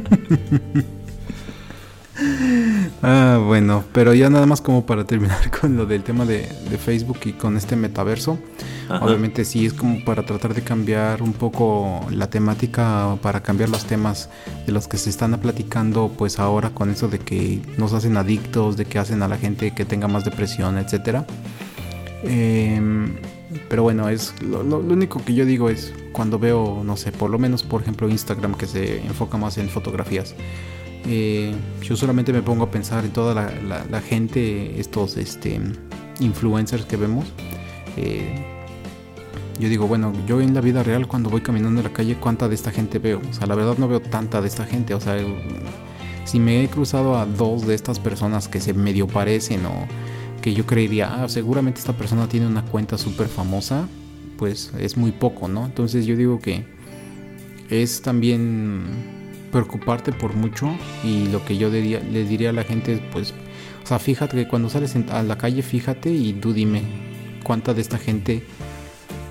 ah, 3.02 3.40
bueno, 3.44 3.84
pero 3.92 4.14
ya 4.14 4.30
nada 4.30 4.46
más 4.46 4.60
como 4.60 4.86
para 4.86 5.04
terminar 5.04 5.50
con 5.60 5.76
lo 5.76 5.86
del 5.86 6.02
tema 6.02 6.24
de, 6.24 6.48
de 6.70 6.78
Facebook 6.78 7.18
y 7.24 7.32
con 7.32 7.56
este 7.56 7.76
metaverso. 7.76 8.38
Obviamente 8.88 9.44
sí 9.44 9.66
es 9.66 9.72
como 9.72 10.04
para 10.04 10.24
tratar 10.24 10.54
de 10.54 10.62
cambiar 10.62 11.20
un 11.20 11.32
poco 11.32 12.06
la 12.10 12.30
temática, 12.30 13.16
para 13.20 13.42
cambiar 13.42 13.68
los 13.68 13.84
temas 13.84 14.30
de 14.64 14.72
los 14.72 14.86
que 14.86 14.96
se 14.96 15.10
están 15.10 15.36
platicando 15.40 16.12
pues 16.16 16.38
ahora 16.38 16.70
con 16.70 16.90
eso 16.90 17.08
de 17.08 17.18
que 17.18 17.60
nos 17.78 17.92
hacen 17.94 18.16
adictos, 18.16 18.76
de 18.76 18.84
que 18.84 19.00
hacen 19.00 19.22
a 19.22 19.28
la 19.28 19.38
gente 19.38 19.74
que 19.74 19.84
tenga 19.84 20.06
más 20.06 20.24
depresión, 20.24 20.78
etcétera. 20.78 21.26
Em, 22.22 23.16
pero 23.68 23.82
bueno, 23.82 24.08
es 24.08 24.34
lo, 24.42 24.60
único 24.60 25.24
que 25.24 25.34
yo 25.34 25.44
digo 25.44 25.68
es 25.68 25.92
cuando 26.12 26.38
veo, 26.38 26.82
no 26.84 26.96
sé, 26.96 27.12
por 27.12 27.30
lo 27.30 27.38
menos 27.38 27.62
por 27.62 27.82
ejemplo 27.82 28.08
Instagram 28.08 28.54
que 28.54 28.66
se 28.66 28.98
enfoca 29.04 29.36
más 29.36 29.58
en 29.58 29.68
fotografías. 29.68 30.34
Eh, 31.08 31.54
yo 31.82 31.96
solamente 31.96 32.32
me 32.32 32.42
pongo 32.42 32.64
a 32.64 32.70
pensar 32.70 33.04
en 33.04 33.12
toda 33.12 33.34
la, 33.34 34.00
gente, 34.00 34.80
estos 34.80 35.16
este, 35.16 35.60
influencers 36.20 36.84
que 36.84 36.96
vemos. 36.96 37.26
Eh, 37.96 38.44
yo 39.58 39.68
digo, 39.68 39.86
bueno, 39.86 40.12
yo 40.26 40.40
en 40.40 40.52
la 40.52 40.60
vida 40.60 40.82
real 40.82 41.06
cuando 41.06 41.30
voy 41.30 41.40
caminando 41.40 41.80
en 41.80 41.84
la 41.84 41.92
calle, 41.92 42.16
¿cuánta 42.16 42.48
de 42.48 42.54
esta 42.54 42.70
gente 42.70 42.98
veo? 42.98 43.22
O 43.30 43.32
sea, 43.32 43.46
la 43.46 43.54
verdad 43.54 43.78
no 43.78 43.88
veo 43.88 44.00
tanta 44.00 44.40
de 44.40 44.48
esta 44.48 44.66
gente. 44.66 44.94
O 44.94 45.00
sea, 45.00 45.16
si 46.24 46.40
me 46.40 46.62
he 46.62 46.68
cruzado 46.68 47.16
a 47.16 47.24
dos 47.24 47.66
de 47.66 47.74
estas 47.74 47.98
personas 47.98 48.48
que 48.48 48.60
se 48.60 48.74
medio 48.74 49.06
parecen 49.06 49.64
o 49.64 49.86
que 50.46 50.54
yo 50.54 50.64
creería, 50.64 51.24
ah, 51.24 51.28
seguramente 51.28 51.80
esta 51.80 51.94
persona 51.94 52.28
tiene 52.28 52.46
una 52.46 52.64
cuenta 52.64 52.96
súper 52.98 53.26
famosa, 53.26 53.88
pues 54.38 54.70
es 54.78 54.96
muy 54.96 55.10
poco, 55.10 55.48
¿no? 55.48 55.66
Entonces 55.66 56.06
yo 56.06 56.14
digo 56.16 56.38
que 56.38 56.64
es 57.68 58.00
también 58.00 58.84
preocuparte 59.50 60.12
por 60.12 60.34
mucho 60.34 60.70
y 61.02 61.26
lo 61.30 61.44
que 61.44 61.56
yo 61.56 61.68
diría, 61.68 61.98
le 61.98 62.22
diría 62.22 62.50
a 62.50 62.52
la 62.52 62.62
gente 62.62 62.92
es, 62.92 63.00
pues, 63.10 63.34
o 63.82 63.86
sea, 63.88 63.98
fíjate 63.98 64.36
que 64.36 64.46
cuando 64.46 64.70
sales 64.70 64.94
a 65.10 65.24
la 65.24 65.36
calle, 65.36 65.62
fíjate 65.62 66.12
y 66.12 66.34
tú 66.34 66.52
dime 66.52 66.82
cuánta 67.42 67.74
de 67.74 67.80
esta 67.80 67.98
gente 67.98 68.44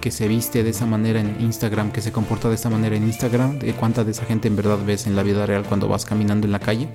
que 0.01 0.11
se 0.11 0.27
viste 0.27 0.65
de 0.65 0.71
esa 0.71 0.85
manera 0.85 1.21
en 1.21 1.37
Instagram, 1.39 1.93
que 1.93 2.01
se 2.01 2.11
comporta 2.11 2.49
de 2.49 2.55
esa 2.55 2.69
manera 2.69 2.97
en 2.97 3.03
Instagram, 3.05 3.59
de 3.59 3.71
cuánta 3.71 4.03
de 4.03 4.11
esa 4.11 4.25
gente 4.25 4.49
en 4.49 4.57
verdad 4.57 4.79
ves 4.85 5.07
en 5.07 5.15
la 5.15 5.23
vida 5.23 5.45
real 5.45 5.63
cuando 5.63 5.87
vas 5.87 6.03
caminando 6.03 6.45
en 6.45 6.51
la 6.51 6.59
calle 6.59 6.89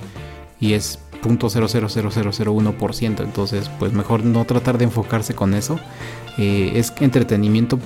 y 0.60 0.74
es 0.74 0.98
.00001%, 1.22 3.22
entonces 3.22 3.70
pues 3.78 3.92
mejor 3.92 4.24
no 4.24 4.44
tratar 4.44 4.78
de 4.78 4.84
enfocarse 4.84 5.34
con 5.34 5.54
eso, 5.54 5.78
eh, 6.38 6.72
es 6.74 6.92
entretenimiento 7.00 7.78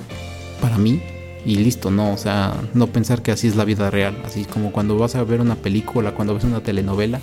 para 0.61 0.77
mí 0.77 1.01
y 1.45 1.57
listo, 1.57 1.91
no, 1.91 2.13
o 2.13 2.17
sea, 2.17 2.53
no 2.73 2.87
pensar 2.87 3.21
que 3.21 3.31
así 3.31 3.47
es 3.47 3.55
la 3.55 3.65
vida 3.65 3.91
real, 3.91 4.17
así 4.25 4.45
como 4.45 4.71
cuando 4.71 4.97
vas 4.97 5.15
a 5.15 5.23
ver 5.23 5.41
una 5.41 5.55
película, 5.55 6.13
cuando 6.13 6.33
ves 6.33 6.43
una 6.43 6.61
telenovela, 6.61 7.21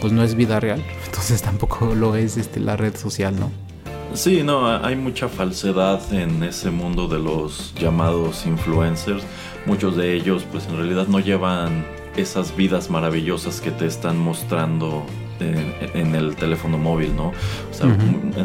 pues 0.00 0.12
no 0.12 0.22
es 0.22 0.34
vida 0.34 0.60
real, 0.60 0.82
entonces 1.06 1.42
tampoco 1.42 1.94
lo 1.94 2.16
es 2.16 2.36
este, 2.36 2.60
la 2.60 2.76
red 2.76 2.96
social, 2.96 3.38
¿no? 3.38 3.50
Sí, 4.12 4.42
no, 4.42 4.66
hay 4.66 4.96
mucha 4.96 5.28
falsedad 5.28 6.00
en 6.12 6.42
ese 6.42 6.72
mundo 6.72 7.06
de 7.06 7.20
los 7.20 7.72
llamados 7.76 8.44
influencers. 8.44 9.22
Muchos 9.66 9.96
de 9.96 10.14
ellos 10.14 10.44
pues 10.50 10.66
en 10.66 10.76
realidad 10.76 11.06
no 11.06 11.20
llevan 11.20 11.86
esas 12.16 12.56
vidas 12.56 12.90
maravillosas 12.90 13.60
que 13.60 13.70
te 13.70 13.86
están 13.86 14.18
mostrando 14.18 15.06
en, 15.40 16.14
el 16.14 16.36
teléfono 16.36 16.78
móvil, 16.78 17.14
¿no? 17.16 17.28
O 17.28 17.72
sea, 17.72 17.96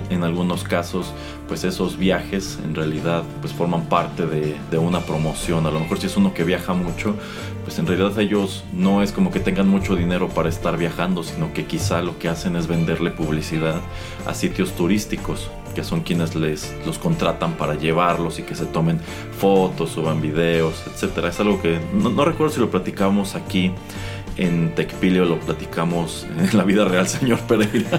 en, 0.10 0.24
algunos 0.24 0.64
casos, 0.64 1.14
pues 1.48 1.64
esos 1.64 1.98
viajes 1.98 2.60
en 2.64 2.76
realidad 2.76 3.24
pues 3.42 3.54
forman 3.54 3.86
parte 3.86 4.26
de, 4.26 4.56
de, 4.72 4.78
una 4.78 5.02
promoción. 5.02 5.66
A 5.66 5.72
lo 5.72 5.80
mejor 5.80 6.00
si 6.00 6.08
es 6.08 6.18
uno 6.18 6.34
que 6.34 6.44
viaja 6.44 6.74
mucho, 6.74 7.16
pues 7.64 7.80
en 7.80 7.88
realidad 7.88 8.18
ellos 8.20 8.64
no 8.74 9.02
es 9.02 9.12
como 9.12 9.32
que 9.32 9.40
tengan 9.40 9.68
mucho 9.68 9.96
dinero 9.96 10.30
para 10.30 10.50
estar 10.50 10.78
viajando, 10.78 11.24
sino 11.24 11.54
que 11.54 11.66
quizá 11.66 12.02
lo 12.02 12.18
que 12.20 12.30
hacen 12.30 12.56
es 12.56 12.68
venderle 12.68 13.12
publicidad 13.12 13.82
a 14.26 14.34
sitios 14.34 14.72
turísticos 14.74 15.50
que 15.76 15.84
son 15.84 16.02
quienes 16.02 16.34
les 16.34 16.74
los 16.86 16.98
contratan 16.98 17.54
para 17.54 17.76
llevarlos 17.76 18.40
y 18.40 18.44
que 18.44 18.56
se 18.56 18.66
tomen 18.66 19.00
fotos, 19.38 19.92
suban 19.92 20.22
videos, 20.22 20.84
etcétera. 20.88 21.30
Es 21.30 21.40
algo 21.40 21.62
que 21.62 21.80
no, 21.94 22.10
no 22.10 22.26
recuerdo 22.26 22.54
si 22.54 22.60
lo 22.60 22.70
platicamos 22.70 23.36
aquí 23.36 23.72
en 24.38 24.76
Tecpilio 24.76 25.26
lo 25.26 25.40
platicamos 25.40 26.28
en 26.38 26.58
la 26.58 26.64
vida 26.64 26.86
real, 26.86 27.08
señor 27.08 27.40
Pereira, 27.42 27.98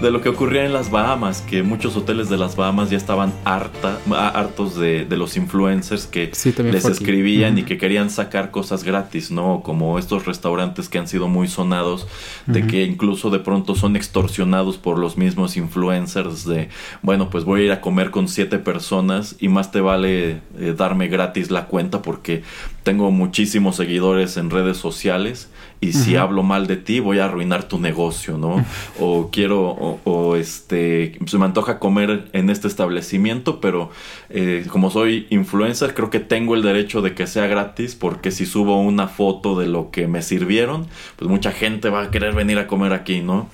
de 0.00 0.10
lo 0.10 0.20
que 0.20 0.28
ocurría 0.28 0.64
en 0.64 0.72
las 0.72 0.90
Bahamas, 0.90 1.42
que 1.42 1.62
muchos 1.62 1.96
hoteles 1.96 2.28
de 2.28 2.36
las 2.36 2.56
Bahamas 2.56 2.90
ya 2.90 2.96
estaban 2.96 3.32
harta, 3.44 3.98
hartos 4.10 4.76
de, 4.76 5.06
los 5.16 5.36
influencers 5.36 6.06
que 6.06 6.30
les 6.62 6.84
escribían 6.84 7.56
y 7.56 7.62
que 7.62 7.78
querían 7.78 8.10
sacar 8.10 8.50
cosas 8.50 8.84
gratis, 8.84 9.30
¿no? 9.30 9.62
Como 9.62 9.98
estos 9.98 10.26
restaurantes 10.26 10.90
que 10.90 10.98
han 10.98 11.08
sido 11.08 11.26
muy 11.26 11.48
sonados, 11.48 12.06
de 12.46 12.66
que 12.66 12.84
incluso 12.84 13.30
de 13.30 13.38
pronto 13.38 13.74
son 13.74 13.96
extorsionados 13.96 14.76
por 14.76 14.98
los 14.98 15.16
mismos 15.16 15.56
influencers 15.56 16.44
de, 16.44 16.68
bueno, 17.00 17.30
pues 17.30 17.44
voy 17.44 17.62
a 17.62 17.64
ir 17.64 17.72
a 17.72 17.80
comer 17.80 18.10
con 18.10 18.28
siete 18.28 18.58
personas 18.58 19.36
y 19.38 19.48
más 19.48 19.70
te 19.72 19.80
vale 19.80 20.42
eh, 20.58 20.74
darme 20.86 21.08
gratis 21.08 21.50
la 21.50 21.66
cuenta 21.66 22.02
porque 22.02 22.42
tengo 22.82 23.10
muchísimos 23.10 23.76
seguidores 23.76 24.36
en 24.36 24.50
redes 24.50 24.76
sociales 24.76 25.48
y 25.80 25.92
si 25.92 26.16
hablo 26.16 26.42
mal 26.42 26.66
de 26.66 26.76
ti 26.76 27.00
voy 27.00 27.18
a 27.18 27.26
arruinar 27.26 27.64
tu 27.64 27.78
negocio, 27.78 28.38
¿no? 28.38 28.64
o 29.00 29.30
quiero, 29.30 29.60
o, 30.04 30.36
este, 30.36 31.18
se 31.26 31.38
me 31.38 31.44
antoja 31.44 31.78
comer 31.78 32.28
en 32.32 32.48
este 32.48 32.68
establecimiento, 32.68 33.60
pero 33.60 33.90
eh, 34.30 34.64
como 34.68 34.90
soy 34.90 35.26
influencer 35.30 35.94
creo 35.94 36.08
que 36.08 36.20
tengo 36.20 36.54
el 36.54 36.62
derecho 36.62 37.02
de 37.02 37.14
que 37.14 37.26
sea 37.26 37.46
gratis 37.46 37.94
porque 37.94 38.30
si 38.30 38.46
subo 38.46 38.80
una 38.80 39.08
foto 39.08 39.58
de 39.58 39.66
lo 39.66 39.90
que 39.90 40.06
me 40.06 40.22
sirvieron, 40.22 40.86
pues 41.16 41.30
mucha 41.30 41.50
gente 41.52 41.90
va 41.90 42.04
a 42.04 42.10
querer 42.10 42.34
venir 42.34 42.58
a 42.58 42.66
comer 42.66 42.92
aquí, 42.92 43.20
¿no? 43.20 43.48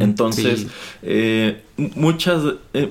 Entonces, 0.00 0.68
eh, 1.02 1.62
muchas... 1.76 2.42
Eh, 2.72 2.90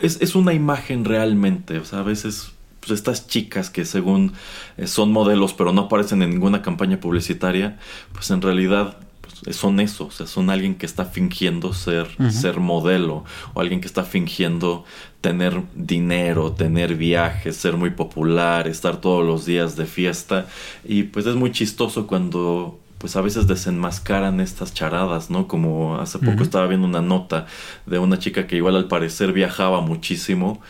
es, 0.00 0.20
es 0.20 0.34
una 0.34 0.54
imagen 0.54 1.04
realmente, 1.04 1.78
o 1.78 1.84
sea, 1.84 2.00
a 2.00 2.02
veces 2.02 2.53
pues 2.86 2.98
estas 2.98 3.26
chicas 3.26 3.70
que 3.70 3.84
según 3.84 4.32
eh, 4.76 4.86
son 4.86 5.12
modelos 5.12 5.54
pero 5.54 5.72
no 5.72 5.82
aparecen 5.82 6.22
en 6.22 6.30
ninguna 6.30 6.62
campaña 6.62 7.00
publicitaria, 7.00 7.78
pues 8.12 8.30
en 8.30 8.42
realidad 8.42 8.98
pues, 9.44 9.56
son 9.56 9.80
eso, 9.80 10.06
o 10.06 10.10
sea, 10.10 10.26
son 10.26 10.50
alguien 10.50 10.74
que 10.74 10.86
está 10.86 11.04
fingiendo 11.04 11.72
ser, 11.72 12.08
ser 12.30 12.60
modelo 12.60 13.24
o 13.52 13.60
alguien 13.60 13.80
que 13.80 13.86
está 13.86 14.04
fingiendo 14.04 14.84
tener 15.20 15.62
dinero, 15.74 16.52
tener 16.52 16.94
viajes, 16.94 17.56
ser 17.56 17.76
muy 17.76 17.90
popular, 17.90 18.68
estar 18.68 19.00
todos 19.00 19.24
los 19.24 19.46
días 19.46 19.76
de 19.76 19.86
fiesta. 19.86 20.46
Y 20.84 21.04
pues 21.04 21.26
es 21.26 21.34
muy 21.34 21.50
chistoso 21.50 22.06
cuando 22.06 22.78
pues 22.98 23.16
a 23.16 23.20
veces 23.20 23.46
desenmascaran 23.46 24.40
estas 24.40 24.72
charadas, 24.72 25.28
¿no? 25.28 25.46
Como 25.46 25.98
hace 25.98 26.18
poco 26.18 26.42
estaba 26.42 26.66
viendo 26.66 26.86
una 26.86 27.02
nota 27.02 27.46
de 27.84 27.98
una 27.98 28.18
chica 28.18 28.46
que 28.46 28.56
igual 28.56 28.76
al 28.76 28.88
parecer 28.88 29.34
viajaba 29.34 29.82
muchísimo 29.82 30.62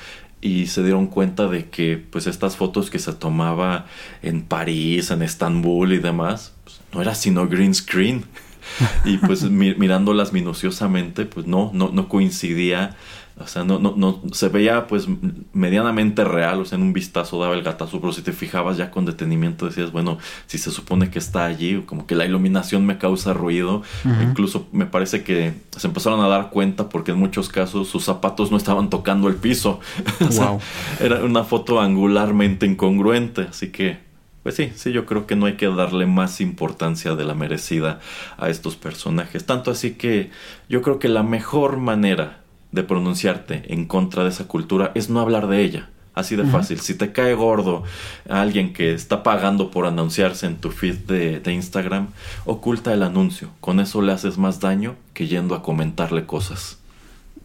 y 0.45 0.67
se 0.67 0.83
dieron 0.83 1.07
cuenta 1.07 1.49
de 1.49 1.71
que 1.71 1.97
pues 1.97 2.27
estas 2.27 2.55
fotos 2.57 2.91
que 2.91 2.99
se 2.99 3.15
tomaba 3.15 3.87
en 4.21 4.43
París, 4.43 5.11
en 5.11 5.23
Estambul 5.23 5.95
y 5.95 5.99
demás, 5.99 6.53
pues, 6.65 6.83
no 6.93 7.01
era 7.01 7.15
sino 7.15 7.49
green 7.49 7.75
screen. 7.75 8.27
y 9.07 9.17
pues 9.17 9.43
mirándolas 9.45 10.35
minuciosamente, 10.35 11.25
pues 11.25 11.47
no, 11.47 11.71
no, 11.73 11.91
no 11.93 12.09
coincidía 12.09 12.95
o 13.37 13.49
sea, 13.49 13.65
no, 13.65 13.81
no, 13.81 13.95
no, 13.97 14.23
se 14.33 14.49
veía 14.49 14.87
pues 14.87 15.09
medianamente 15.53 16.23
real, 16.23 16.61
o 16.61 16.65
sea, 16.65 16.77
en 16.77 16.83
un 16.83 16.93
vistazo 16.93 17.41
daba 17.41 17.55
el 17.55 17.65
gatazo, 17.65 18.01
pero 18.01 18.13
si 18.13 18.23
te 18.23 18.33
fijabas 18.33 18.77
ya 18.77 18.93
con 18.93 19.07
detenimiento 19.07 19.67
decías, 19.67 19.91
bueno, 19.91 20.19
si 20.47 20.57
se 20.57 20.71
supone 20.71 21.11
que 21.11 21.19
está 21.19 21.45
allí, 21.45 21.83
como 21.85 22.07
que 22.07 22.15
la 22.15 22.25
iluminación 22.25 22.87
me 22.87 22.97
causa 22.97 23.33
ruido, 23.33 23.83
incluso 24.23 24.69
me 24.71 24.87
parece 24.87 25.25
que 25.25 25.53
se 25.77 25.87
empezaron 25.89 26.21
a 26.21 26.29
dar 26.29 26.51
cuenta 26.51 26.89
porque 26.89 27.11
en 27.11 27.19
muchos 27.19 27.49
casos 27.49 27.89
sus 27.89 28.05
zapatos 28.05 28.53
no 28.53 28.57
estaban 28.57 28.89
tocando 28.89 29.27
el 29.27 29.35
piso. 29.35 29.81
era 31.01 31.25
una 31.25 31.43
foto 31.43 31.81
angularmente 31.81 32.67
incongruente, 32.67 33.49
así 33.51 33.73
que 33.73 33.99
pues 34.45 34.57
sí, 34.57 34.71
sí, 34.77 34.93
yo 34.93 35.07
creo 35.07 35.27
que 35.27 35.37
no 35.37 35.47
hay 35.47 35.55
que 35.55 35.67
darle 35.69 36.05
más 36.05 36.43
importancia 36.43 37.15
de 37.15 37.25
la 37.25 37.35
merecida 37.35 37.99
a 38.37 38.51
estos 38.51 38.77
personajes. 38.77 39.47
Tanto 39.47 39.71
así 39.71 39.93
que 39.93 40.31
yo 40.69 40.83
creo 40.83 40.99
que 40.99 41.09
la 41.09 41.23
mejor 41.23 41.79
manera 41.79 42.44
de 42.75 42.83
pronunciarte 42.83 43.73
en 43.73 43.87
contra 43.87 44.25
de 44.25 44.31
esa 44.31 44.47
cultura 44.49 44.93
es 44.95 45.09
no 45.09 45.21
hablar 45.21 45.47
de 45.47 45.63
ella. 45.63 45.91
Así 46.15 46.37
de 46.37 46.45
fácil. 46.45 46.79
Si 46.79 46.95
te 46.95 47.11
cae 47.11 47.35
gordo 47.35 47.83
alguien 48.29 48.73
que 48.73 48.95
está 48.95 49.25
pagando 49.25 49.73
por 49.73 49.85
anunciarse 49.85 50.47
en 50.47 50.57
tu 50.57 50.71
feed 50.71 50.99
de, 51.09 51.41
de, 51.41 51.53
Instagram, 51.53 52.09
oculta 52.45 52.93
el 52.93 53.03
anuncio. 53.03 53.51
Con 53.61 53.81
eso 53.81 54.01
le 54.01 54.13
haces 54.13 54.39
más 54.39 54.61
daño 54.61 54.95
que 55.13 55.27
yendo 55.27 55.57
a 55.57 55.63
comentarle 55.63 56.25
cosas. 56.25 56.79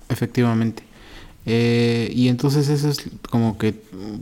Efectivamente. 0.07 0.83
Eh, 1.45 2.11
y 2.13 2.27
entonces 2.27 2.69
eso 2.69 2.89
es 2.89 3.09
como 3.31 3.57
que, 3.57 3.73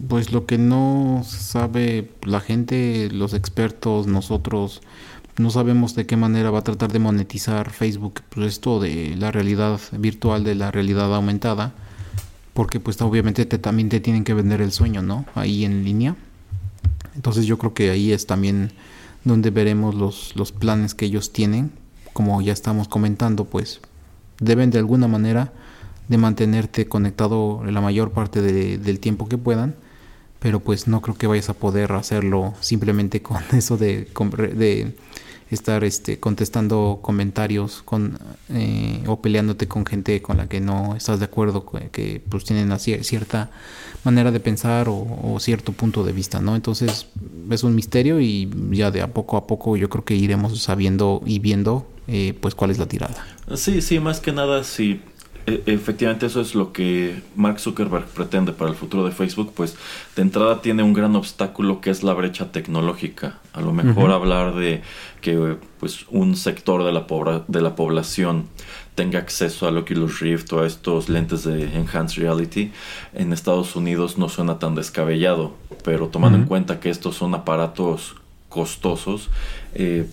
pues 0.08 0.32
lo 0.32 0.46
que 0.46 0.58
no 0.58 1.24
sabe 1.26 2.10
la 2.24 2.40
gente, 2.40 3.10
los 3.12 3.34
expertos, 3.34 4.08
nosotros, 4.08 4.82
no 5.38 5.52
sabemos 5.52 5.96
de 5.96 6.06
qué 6.06 6.18
manera 6.18 6.52
va 6.52 6.60
a 6.60 6.64
tratar 6.64 6.92
de 6.92 7.00
monetizar 7.00 7.70
Facebook 7.70 8.22
pues 8.30 8.48
esto 8.48 8.80
de 8.80 9.16
la 9.18 9.32
realidad 9.32 9.80
virtual, 9.92 10.44
de 10.44 10.56
la 10.56 10.72
realidad 10.72 11.14
aumentada, 11.14 11.74
porque 12.54 12.80
pues 12.80 13.00
obviamente 13.02 13.46
te, 13.46 13.60
también 13.60 13.90
te 13.90 14.00
tienen 14.00 14.24
que 14.24 14.34
vender 14.34 14.62
el 14.62 14.72
sueño, 14.72 15.02
¿no? 15.02 15.26
Ahí 15.36 15.64
en 15.64 15.84
línea. 15.84 16.16
Entonces 17.16 17.46
yo 17.46 17.58
creo 17.58 17.74
que 17.74 17.92
ahí 17.92 18.12
es 18.12 18.26
también 18.26 18.72
donde 19.24 19.52
veremos 19.52 19.94
los, 19.94 20.36
los 20.36 20.52
planes 20.52 20.96
que 20.96 21.06
ellos 21.06 21.34
tienen, 21.34 21.72
como 22.14 22.42
ya 22.42 22.54
estamos 22.54 22.88
comentando, 22.88 23.46
pues 23.46 23.80
deben 24.40 24.72
de 24.72 24.80
alguna 24.80 25.08
manera 25.08 25.54
de 26.08 26.18
mantenerte 26.18 26.88
conectado 26.88 27.64
la 27.66 27.82
mayor 27.82 28.12
parte 28.12 28.42
del 28.42 29.00
tiempo 29.00 29.28
que 29.28 29.38
puedan, 29.38 29.76
pero 30.40 30.60
pues 30.60 30.88
no 30.88 31.02
creo 31.02 31.16
que 31.16 31.28
vayas 31.28 31.50
a 31.50 31.54
poder 31.54 31.92
hacerlo 31.92 32.54
simplemente 32.60 33.22
con 33.22 33.44
eso 33.52 33.78
de, 33.78 34.08
de 34.56 34.96
estar 35.50 35.84
este, 35.84 36.20
contestando 36.20 37.00
comentarios 37.02 37.82
con, 37.84 38.20
eh, 38.50 39.04
o 39.08 39.22
peleándote 39.22 39.68
con 39.68 39.86
gente 39.86 40.22
con 40.22 40.38
la 40.38 40.48
que 40.48 40.60
no 40.60 40.96
estás 40.96 41.20
de 41.20 41.26
acuerdo, 41.26 41.66
que, 41.92 42.22
pues 42.28 42.44
tienen 42.44 42.78
cierta 42.80 43.50
manera 44.04 44.32
de 44.32 44.40
pensar 44.40 44.88
o, 44.90 45.38
cierto 45.40 45.72
punto 45.72 46.04
de 46.04 46.12
vista, 46.12 46.42
¿no? 46.42 46.56
Entonces 46.56 47.08
es 47.50 47.64
un 47.64 47.76
misterio 47.76 48.20
y 48.20 48.50
ya 48.72 48.92
de 48.92 49.02
a 49.02 49.14
poco 49.14 49.38
a 49.38 49.48
poco 49.48 49.78
yo 49.78 49.90
creo 49.90 50.04
que 50.04 50.16
iremos 50.16 50.60
sabiendo 50.62 51.22
y 51.26 51.40
viendo 51.40 51.88
eh, 52.08 52.34
pues 52.40 52.56
cuál 52.56 52.72
es 52.72 52.78
la 52.78 52.88
tirada. 52.88 53.26
Sí, 53.56 53.82
sí, 53.82 54.00
más 54.00 54.20
que 54.20 54.32
nada 54.32 54.64
sí 54.64 55.02
e, 55.17 55.17
efectivamente 55.48 56.26
eso 56.26 56.42
es 56.42 56.56
lo 56.56 56.74
que 56.74 57.22
Mark 57.38 57.60
Zuckerberg 57.62 58.06
pretende 58.08 58.52
para 58.52 58.70
el 58.70 58.76
futuro 58.76 59.06
de 59.06 59.12
Facebook, 59.12 59.54
pues 59.56 59.78
de 60.16 60.22
entrada 60.22 60.62
tiene 60.62 60.84
un 60.84 60.92
gran 60.92 61.16
obstáculo 61.16 61.80
que 61.80 61.90
es 61.90 62.04
la 62.04 62.14
brecha 62.14 62.52
tecnológica. 62.52 63.40
A 63.54 63.62
lo 63.62 63.72
mejor 63.72 64.12
hablar 64.12 64.56
de 64.56 64.82
que 65.22 65.56
pues 65.80 66.06
un 66.10 66.36
sector 66.36 66.84
de 66.84 66.92
la, 66.92 67.06
de 67.48 67.62
la 67.62 67.76
población 67.76 68.48
tenga 68.96 69.20
acceso 69.20 69.68
al 69.68 69.78
Oculus 69.78 70.20
Rift 70.20 70.52
o 70.52 70.64
a 70.64 70.68
estos 70.68 71.08
lentes 71.08 71.44
de 71.46 71.64
Enhanced 71.76 72.22
Reality 72.22 72.72
en 73.14 73.32
Estados 73.32 73.76
Unidos 73.78 74.18
no 74.18 74.28
suena 74.28 74.60
tan 74.60 74.76
descabellado, 74.76 75.56
pero 75.86 76.08
tomando 76.08 76.38
en 76.38 76.46
cuenta 76.46 76.82
que 76.82 76.90
estos 76.90 77.16
son 77.16 77.34
aparatos 77.36 78.16
costosos, 78.50 79.30
eh, 79.76 80.08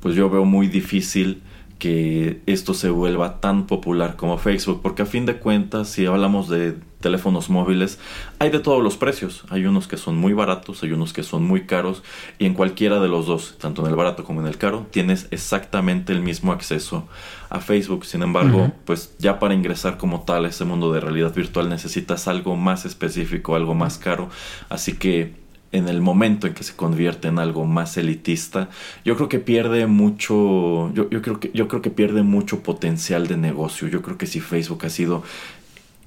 pues 0.00 0.16
yo 0.16 0.28
veo 0.28 0.44
muy 0.44 0.66
difícil 0.66 1.42
que 1.82 2.40
esto 2.46 2.74
se 2.74 2.90
vuelva 2.90 3.40
tan 3.40 3.66
popular 3.66 4.14
como 4.14 4.38
Facebook, 4.38 4.82
porque 4.82 5.02
a 5.02 5.04
fin 5.04 5.26
de 5.26 5.38
cuentas, 5.38 5.88
si 5.88 6.06
hablamos 6.06 6.48
de 6.48 6.76
teléfonos 7.00 7.50
móviles, 7.50 7.98
hay 8.38 8.50
de 8.50 8.60
todos 8.60 8.84
los 8.84 8.96
precios. 8.96 9.42
Hay 9.50 9.64
unos 9.64 9.88
que 9.88 9.96
son 9.96 10.16
muy 10.16 10.32
baratos, 10.32 10.84
hay 10.84 10.92
unos 10.92 11.12
que 11.12 11.24
son 11.24 11.42
muy 11.42 11.66
caros, 11.66 12.04
y 12.38 12.46
en 12.46 12.54
cualquiera 12.54 13.00
de 13.00 13.08
los 13.08 13.26
dos, 13.26 13.56
tanto 13.58 13.82
en 13.82 13.90
el 13.90 13.96
barato 13.96 14.22
como 14.22 14.40
en 14.40 14.46
el 14.46 14.58
caro, 14.58 14.86
tienes 14.92 15.26
exactamente 15.32 16.12
el 16.12 16.22
mismo 16.22 16.52
acceso 16.52 17.08
a 17.50 17.58
Facebook. 17.58 18.04
Sin 18.04 18.22
embargo, 18.22 18.70
pues 18.84 19.16
ya 19.18 19.40
para 19.40 19.52
ingresar 19.52 19.98
como 19.98 20.20
tal 20.20 20.44
a 20.44 20.48
ese 20.50 20.64
mundo 20.64 20.92
de 20.92 21.00
realidad 21.00 21.34
virtual 21.34 21.68
necesitas 21.68 22.28
algo 22.28 22.54
más 22.54 22.84
específico, 22.84 23.56
algo 23.56 23.74
más 23.74 23.98
caro. 23.98 24.30
Así 24.68 24.92
que 24.92 25.41
en 25.72 25.88
el 25.88 26.02
momento 26.02 26.46
en 26.46 26.54
que 26.54 26.62
se 26.62 26.76
convierte 26.76 27.28
en 27.28 27.38
algo 27.38 27.64
más 27.64 27.96
elitista, 27.96 28.68
yo 29.04 29.16
creo 29.16 29.28
que 29.28 29.38
pierde 29.38 29.86
mucho, 29.86 30.92
yo, 30.92 31.08
creo 31.08 31.40
que, 31.40 31.50
yo 31.54 31.66
creo 31.66 31.80
que 31.80 31.90
pierde 31.90 32.22
mucho 32.22 32.62
potencial 32.62 33.26
de 33.26 33.38
negocio. 33.38 33.88
Yo 33.88 34.02
creo 34.02 34.18
que 34.18 34.26
si 34.26 34.40
Facebook 34.40 34.84
ha 34.84 34.90
sido 34.90 35.22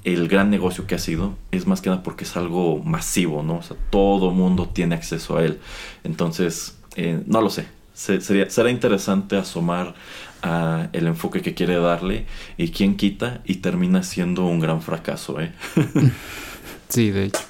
el 0.03 0.28
gran 0.28 0.51
negocio 0.51 0.86
que 0.86 0.93
ha 0.93 0.99
sido, 0.99 1.36
es 1.51 1.66
más 1.66 1.82
que 1.82 1.89
nada 1.89 2.03
porque 2.03 2.26
es 2.26 2.38
algo 2.38 2.82
masivo, 2.84 3.41
¿no? 3.41 3.57
O 3.57 3.63
sea, 3.63 3.76
todo 3.89 4.30
mundo 4.30 4.70
tiene 4.72 4.93
acceso 4.93 5.38
a 5.38 5.43
él. 5.43 5.59
Entonces, 6.03 6.78
eh, 6.95 7.24
no 7.26 7.41
lo 7.41 7.49
sé. 7.49 7.66
sería, 7.95 8.49
será 8.51 8.70
interesante 8.70 9.36
asomar 9.36 9.95
a 10.43 10.89
el 10.93 11.07
enfoque 11.07 11.41
que 11.41 11.55
quiere 11.55 11.78
darle 11.78 12.28
y 12.55 12.70
quién 12.70 12.97
quita 12.97 13.41
y 13.45 13.55
termina 13.55 14.03
siendo 14.03 14.45
un 14.45 14.59
gran 14.59 14.84
fracaso, 14.84 15.41
¿eh? 15.41 15.51
sí, 16.89 17.09
de 17.09 17.26
hecho. 17.26 17.41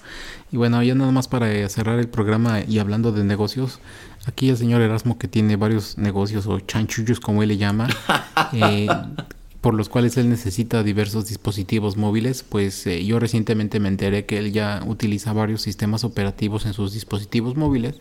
Y 0.56 0.58
bueno, 0.58 0.82
ya 0.82 0.96
nada 0.96 1.12
más 1.12 1.28
para 1.28 1.68
cerrar 1.68 2.00
el 2.00 2.08
programa 2.08 2.62
y 2.66 2.80
hablando 2.80 3.12
de 3.12 3.26
negocios, 3.26 3.80
aquí 4.26 4.48
el 4.48 4.56
señor 4.56 4.80
Erasmo 4.80 5.18
que 5.18 5.28
tiene 5.28 5.58
varios 5.58 5.98
negocios 5.98 6.48
o 6.48 6.62
chanchullos 6.62 7.20
como 7.20 7.44
él 7.44 7.50
le 7.50 7.58
llama, 7.58 7.90
eh, 8.54 8.88
por 9.60 9.74
los 9.74 9.90
cuales 9.90 10.16
él 10.16 10.30
necesita 10.30 10.82
diversos 10.82 11.28
dispositivos 11.28 11.98
móviles, 11.98 12.44
pues 12.48 12.88
eh, 12.88 13.04
yo 13.04 13.20
recientemente 13.20 13.82
me 13.82 13.90
enteré 13.90 14.26
que 14.26 14.38
él 14.38 14.54
ya 14.54 14.82
utiliza 14.88 15.34
varios 15.34 15.62
sistemas 15.62 16.06
operativos 16.06 16.66
en 16.66 16.72
sus 16.72 16.94
dispositivos 16.94 17.58
móviles. 17.58 17.96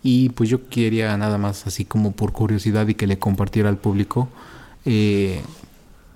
Y 0.00 0.28
pues 0.28 0.48
yo 0.48 0.68
quería 0.68 1.16
nada 1.16 1.36
más 1.36 1.66
así 1.66 1.84
como 1.84 2.12
por 2.12 2.30
curiosidad 2.30 2.86
y 2.86 2.94
que 2.94 3.08
le 3.08 3.18
compartiera 3.18 3.70
al 3.70 3.78
público 3.78 4.28
eh, 4.84 5.42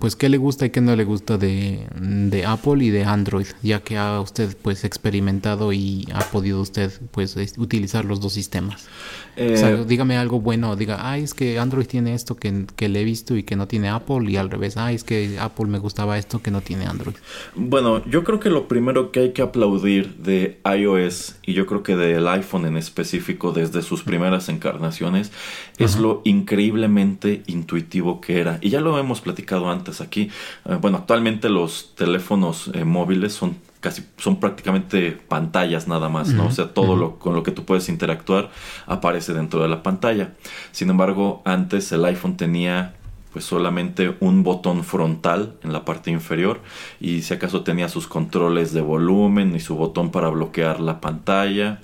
pues 0.03 0.17
qué 0.17 0.29
le 0.29 0.37
gusta 0.37 0.67
y 0.67 0.71
qué 0.71 0.81
no 0.81 0.97
le 0.97 1.05
gusta 1.05 1.39
de, 1.39 1.87
de, 1.95 2.45
Apple 2.45 2.85
y 2.85 2.91
de 2.91 3.05
Android, 3.05 3.47
ya 3.63 3.85
que 3.85 3.99
ha 3.99 4.21
usted 4.21 4.57
pues 4.61 4.83
experimentado 4.83 5.73
y 5.73 6.09
ha 6.13 6.19
podido 6.33 6.61
usted 6.61 6.91
pues 7.13 7.37
utilizar 7.57 8.05
los 8.05 8.21
dos 8.21 8.33
sistemas. 8.33 8.89
o 9.37 9.57
sea, 9.57 9.71
eh, 9.71 9.85
dígame 9.87 10.17
algo 10.17 10.41
bueno, 10.41 10.75
diga, 10.75 11.09
ay, 11.09 11.23
es 11.23 11.35
que 11.35 11.61
Android 11.61 11.87
tiene 11.87 12.15
esto 12.15 12.35
que, 12.35 12.67
que, 12.75 12.89
le 12.89 13.03
he 13.03 13.05
visto 13.05 13.37
y 13.37 13.45
que 13.45 13.55
no 13.55 13.69
tiene 13.69 13.91
Apple 13.91 14.29
y 14.29 14.37
al 14.39 14.51
revés, 14.51 14.77
ay, 14.77 14.97
es 14.97 15.05
que 15.05 15.39
Apple 15.39 15.67
me 15.67 15.79
gustaba 15.79 16.19
esto 16.19 16.43
que 16.43 16.51
no 16.51 16.63
tiene 16.63 16.87
Android. 16.87 17.15
Bueno, 17.55 18.05
yo 18.05 18.25
creo 18.25 18.41
que 18.41 18.51
lo 18.51 18.67
primero 18.67 19.13
que 19.13 19.21
hay 19.21 19.33
que 19.33 19.43
aplaudir 19.43 20.17
de 20.17 20.59
iOS 20.65 21.37
y 21.47 21.53
yo 21.53 21.67
creo 21.67 21.85
que 21.85 21.95
del 21.95 22.27
iPhone 22.27 22.67
en 22.67 22.77
específico 22.77 23.53
desde 23.53 23.83
sus 23.83 24.03
primeras 24.03 24.49
encarnaciones 24.49 25.31
es 25.79 25.97
lo 25.97 26.23
increíblemente 26.25 27.45
intuitivo 27.47 28.21
que 28.21 28.41
era. 28.41 28.59
Y 28.61 28.71
ya 28.71 28.81
lo 28.81 28.99
hemos 28.99 29.21
platicado 29.21 29.71
antes 29.71 29.92
aquí. 30.01 30.31
Eh, 30.65 30.79
bueno, 30.81 30.99
actualmente 30.99 31.49
los 31.49 31.95
teléfonos 31.95 32.71
eh, 32.75 32.85
móviles 32.85 33.33
son 33.33 33.57
casi 33.81 34.05
son 34.17 34.39
prácticamente 34.39 35.11
pantallas 35.11 35.89
nada 35.89 36.09
más, 36.09 36.29
¿no? 36.29 36.47
O 36.47 36.51
sea, 36.53 36.73
todo 36.73 36.95
lo 36.95 37.19
con 37.19 37.35
lo 37.35 37.43
que 37.43 37.51
tú 37.51 37.65
puedes 37.65 37.89
interactuar 37.89 38.51
aparece 38.87 39.35
dentro 39.35 39.61
de 39.61 39.69
la 39.69 39.83
pantalla. 39.83 40.35
Sin 40.71 40.89
embargo, 40.89 41.43
antes 41.45 41.91
el 41.91 42.05
iPhone 42.05 42.37
tenía 42.37 42.95
pues 43.33 43.45
solamente 43.45 44.15
un 44.21 44.45
botón 44.45 44.85
frontal 44.85 45.55
en 45.65 45.73
la 45.73 45.85
parte 45.85 46.11
inferior 46.11 46.61
y 47.01 47.23
si 47.23 47.35
acaso 47.35 47.63
tenía 47.63 47.89
sus 47.89 48.07
controles 48.07 48.73
de 48.73 48.83
volumen 48.83 49.57
y 49.57 49.61
su 49.61 49.75
botón 49.75 50.11
para 50.11 50.29
bloquear 50.29 50.81
la 50.81 51.01
pantalla 51.01 51.81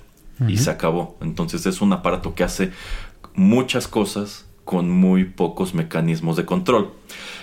y 0.47 0.57
se 0.57 0.71
acabó. 0.71 1.17
Entonces 1.21 1.65
es 1.65 1.81
un 1.81 1.91
aparato 1.91 2.33
que 2.33 2.45
hace 2.45 2.71
muchas 3.33 3.89
cosas 3.89 4.45
con 4.63 4.89
muy 4.89 5.25
pocos 5.25 5.73
mecanismos 5.73 6.37
de 6.37 6.45
control. 6.45 6.91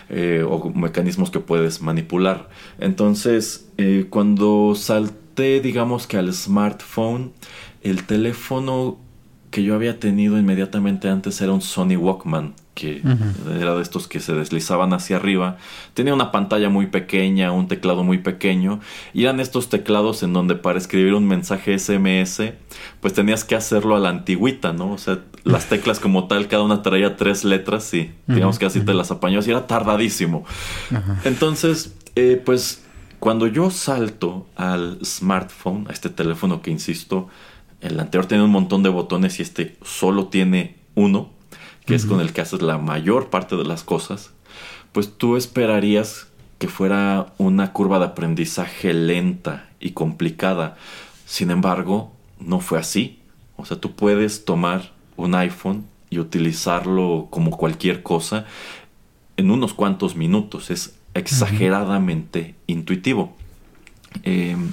Eh, 0.09 0.45
o 0.49 0.71
mecanismos 0.71 1.33
que 1.33 1.41
puedes 1.41 1.83
manipular. 1.83 2.49
Entonces, 2.79 3.69
eh, 3.77 4.07
cuando 4.09 4.77
salté, 4.77 5.61
digamos 5.61 6.07
que 6.07 6.17
al 6.17 6.33
smartphone, 6.33 7.33
el 7.83 8.05
teléfono 8.05 8.99
que 9.51 9.65
yo 9.65 9.75
había 9.75 9.99
tenido 9.99 10.39
inmediatamente 10.39 11.09
antes 11.09 11.41
era 11.41 11.53
un 11.53 11.61
Sony 11.61 11.97
Walkman 11.97 12.55
que 12.77 13.03
era 13.59 13.75
de 13.75 13.81
estos 13.81 14.07
que 14.07 14.21
se 14.21 14.35
deslizaban 14.35 14.93
hacia 14.93 15.17
arriba. 15.17 15.57
Tenía 15.95 16.13
una 16.13 16.31
pantalla 16.31 16.69
muy 16.69 16.89
pequeña, 16.89 17.51
un 17.51 17.69
teclado 17.69 18.05
muy 18.05 18.19
pequeño, 18.19 18.81
y 19.15 19.23
eran 19.23 19.41
estos 19.41 19.71
teclados 19.71 20.23
en 20.23 20.35
donde 20.35 20.57
para 20.57 20.79
escribir 20.79 21.15
un 21.15 21.27
mensaje 21.27 21.79
SMS, 21.79 22.53
pues 23.01 23.15
tenías 23.15 23.45
que 23.45 23.57
hacerlo 23.57 23.97
a 23.97 23.99
la 23.99 24.11
antigüita, 24.11 24.75
¿no? 24.75 24.93
O 24.93 24.99
sea, 24.99 25.21
las 25.43 25.67
teclas 25.71 26.01
como 26.01 26.29
tal, 26.29 26.49
cada 26.49 26.65
una 26.65 26.83
traía 26.83 27.17
tres 27.17 27.45
letras 27.45 27.93
y 27.95 28.13
digamos 28.27 28.59
que 28.59 28.67
así 28.67 28.81
te 28.81 28.93
las 28.93 29.11
apañó, 29.11 29.41
y 29.45 29.51
era 29.51 29.67
tardadísimo. 29.67 30.45
Entonces, 31.25 31.97
eh, 32.15 32.41
pues 32.45 32.85
cuando 33.21 33.47
yo 33.47 33.71
salto 33.71 34.47
al 34.55 34.99
smartphone, 35.03 35.87
a 35.89 35.93
este 35.93 36.11
teléfono 36.11 36.61
que 36.61 36.71
insisto, 36.71 37.29
el 37.81 37.99
anterior 37.99 38.27
tenía 38.27 38.45
un 38.45 38.51
montón 38.51 38.83
de 38.83 38.91
botones 38.91 39.39
y 39.39 39.43
este 39.43 39.79
solo 39.83 40.27
tiene 40.27 40.77
uno 40.95 41.36
que 41.87 41.95
es 41.95 42.05
con 42.05 42.21
el 42.21 42.33
que 42.33 42.41
haces 42.41 42.63
la 42.63 42.79
mayor 42.79 43.31
parte 43.31 43.57
de 43.57 43.65
las 43.65 43.85
cosas, 43.85 44.33
pues 44.93 45.17
tú 45.17 45.37
esperarías 45.37 46.27
que 46.59 46.69
fuera 46.69 47.33
una 47.39 47.73
curva 47.73 47.99
de 47.99 48.07
aprendizaje 48.07 48.93
lenta 48.93 49.71
y 49.79 49.93
complicada. 49.93 50.77
Sin 51.27 51.51
embargo, 51.51 52.13
no 52.41 52.61
fue 52.61 52.79
así. 52.79 53.21
O 53.57 53.65
sea, 53.65 53.79
tú 53.79 53.95
puedes 53.95 54.45
tomar 54.45 54.93
un 55.17 55.35
iPhone 55.35 55.85
y 56.11 56.19
utilizarlo 56.19 57.29
como 57.31 57.51
cualquier 57.51 58.03
cosa 58.03 58.47
en 59.37 59.51
unos 59.51 59.75
cuantos 59.75 60.17
minutos. 60.17 60.71
Es 60.71 60.97
exageradamente 61.15 62.55
intuitivo. 62.67 63.37
Em, 64.23 64.71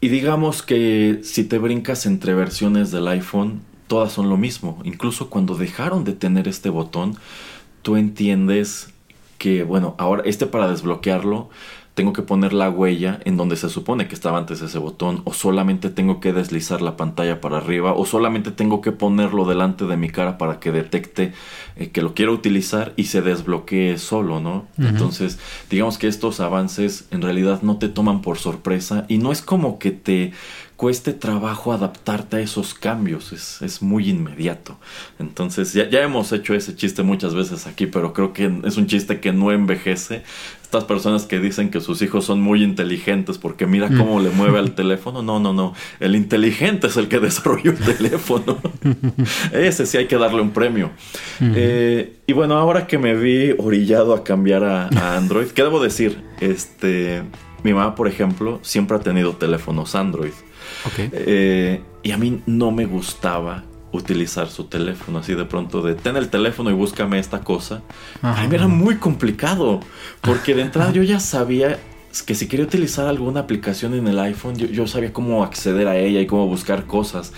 y 0.00 0.08
digamos 0.08 0.62
que 0.62 1.20
si 1.24 1.44
te 1.44 1.58
brincas 1.58 2.06
entre 2.06 2.34
versiones 2.34 2.90
del 2.90 3.08
iPhone, 3.08 3.62
todas 3.86 4.12
son 4.12 4.28
lo 4.28 4.36
mismo. 4.36 4.80
Incluso 4.84 5.30
cuando 5.30 5.54
dejaron 5.54 6.04
de 6.04 6.12
tener 6.12 6.48
este 6.48 6.70
botón, 6.70 7.16
tú 7.82 7.96
entiendes 7.96 8.92
que, 9.38 9.64
bueno, 9.64 9.94
ahora 9.98 10.22
este 10.24 10.46
para 10.46 10.68
desbloquearlo 10.68 11.50
tengo 11.94 12.14
que 12.14 12.22
poner 12.22 12.54
la 12.54 12.70
huella 12.70 13.20
en 13.24 13.36
donde 13.36 13.56
se 13.56 13.68
supone 13.68 14.08
que 14.08 14.14
estaba 14.14 14.38
antes 14.38 14.62
ese 14.62 14.78
botón 14.78 15.20
o 15.24 15.34
solamente 15.34 15.90
tengo 15.90 16.20
que 16.20 16.32
deslizar 16.32 16.80
la 16.80 16.96
pantalla 16.96 17.40
para 17.40 17.58
arriba 17.58 17.92
o 17.92 18.06
solamente 18.06 18.50
tengo 18.50 18.80
que 18.80 18.92
ponerlo 18.92 19.44
delante 19.44 19.84
de 19.84 19.98
mi 19.98 20.08
cara 20.08 20.38
para 20.38 20.58
que 20.58 20.72
detecte 20.72 21.34
eh, 21.76 21.90
que 21.90 22.00
lo 22.00 22.14
quiero 22.14 22.32
utilizar 22.32 22.94
y 22.96 23.04
se 23.04 23.20
desbloquee 23.20 23.98
solo, 23.98 24.40
¿no? 24.40 24.66
Entonces, 24.78 25.38
digamos 25.68 25.98
que 25.98 26.08
estos 26.08 26.40
avances 26.40 27.06
en 27.10 27.20
realidad 27.20 27.60
no 27.60 27.76
te 27.76 27.88
toman 27.88 28.22
por 28.22 28.38
sorpresa 28.38 29.04
y 29.08 29.18
no 29.18 29.30
es 29.30 29.42
como 29.42 29.78
que 29.78 29.90
te 29.90 30.32
cueste 30.82 31.12
trabajo 31.12 31.72
adaptarte 31.72 32.38
a 32.38 32.40
esos 32.40 32.74
cambios, 32.74 33.32
es, 33.32 33.62
es 33.62 33.82
muy 33.82 34.10
inmediato. 34.10 34.80
Entonces, 35.20 35.72
ya, 35.74 35.88
ya, 35.88 36.02
hemos 36.02 36.32
hecho 36.32 36.54
ese 36.54 36.74
chiste 36.74 37.04
muchas 37.04 37.36
veces 37.36 37.68
aquí, 37.68 37.86
pero 37.86 38.12
creo 38.12 38.32
que 38.32 38.52
es 38.64 38.76
un 38.76 38.88
chiste 38.88 39.20
que 39.20 39.32
no 39.32 39.52
envejece. 39.52 40.24
Estas 40.60 40.82
personas 40.82 41.22
que 41.26 41.38
dicen 41.38 41.70
que 41.70 41.80
sus 41.80 42.02
hijos 42.02 42.24
son 42.24 42.40
muy 42.40 42.64
inteligentes 42.64 43.38
porque 43.38 43.64
mira 43.64 43.90
mm. 43.90 43.96
cómo 43.96 44.18
le 44.18 44.30
mueve 44.30 44.58
al 44.58 44.72
teléfono, 44.74 45.22
no, 45.22 45.38
no, 45.38 45.52
no, 45.52 45.72
el 46.00 46.16
inteligente 46.16 46.88
es 46.88 46.96
el 46.96 47.06
que 47.06 47.20
desarrolló 47.20 47.70
el 47.70 47.78
teléfono. 47.78 48.58
ese 49.52 49.86
sí 49.86 49.98
hay 49.98 50.08
que 50.08 50.18
darle 50.18 50.42
un 50.42 50.50
premio. 50.50 50.90
Eh, 51.40 52.16
y 52.26 52.32
bueno, 52.32 52.56
ahora 52.56 52.88
que 52.88 52.98
me 52.98 53.14
vi 53.14 53.54
orillado 53.56 54.14
a 54.14 54.24
cambiar 54.24 54.64
a, 54.64 54.88
a 54.88 55.16
Android, 55.16 55.46
¿qué 55.46 55.62
debo 55.62 55.80
decir? 55.80 56.24
Este, 56.40 57.22
mi 57.62 57.72
mamá, 57.72 57.94
por 57.94 58.08
ejemplo, 58.08 58.58
siempre 58.62 58.96
ha 58.96 59.00
tenido 59.00 59.36
teléfonos 59.36 59.94
Android. 59.94 60.32
Eh, 60.98 61.82
y 62.02 62.10
a 62.10 62.16
mí 62.16 62.42
no 62.46 62.70
me 62.70 62.86
gustaba 62.86 63.64
utilizar 63.92 64.48
su 64.48 64.64
teléfono 64.64 65.18
así 65.18 65.34
de 65.34 65.44
pronto 65.44 65.82
de 65.82 65.94
ten 65.94 66.16
el 66.16 66.28
teléfono 66.28 66.70
y 66.70 66.72
búscame 66.72 67.18
esta 67.18 67.40
cosa. 67.40 67.82
A 68.22 68.46
mí 68.46 68.54
era 68.54 68.66
muy 68.66 68.96
complicado 68.96 69.80
porque 70.20 70.54
de 70.54 70.62
entrada 70.62 70.92
yo 70.92 71.02
ya 71.02 71.20
sabía 71.20 71.78
que 72.26 72.34
si 72.34 72.46
quería 72.46 72.66
utilizar 72.66 73.06
alguna 73.06 73.40
aplicación 73.40 73.94
en 73.94 74.06
el 74.08 74.18
iPhone 74.18 74.56
yo, 74.56 74.86
sabía 74.86 75.12
cómo 75.12 75.44
acceder 75.44 75.88
a 75.88 75.96
ella 75.96 76.20
y 76.20 76.26
cómo 76.26 76.46
buscar 76.46 76.86
cosas. 76.86 77.32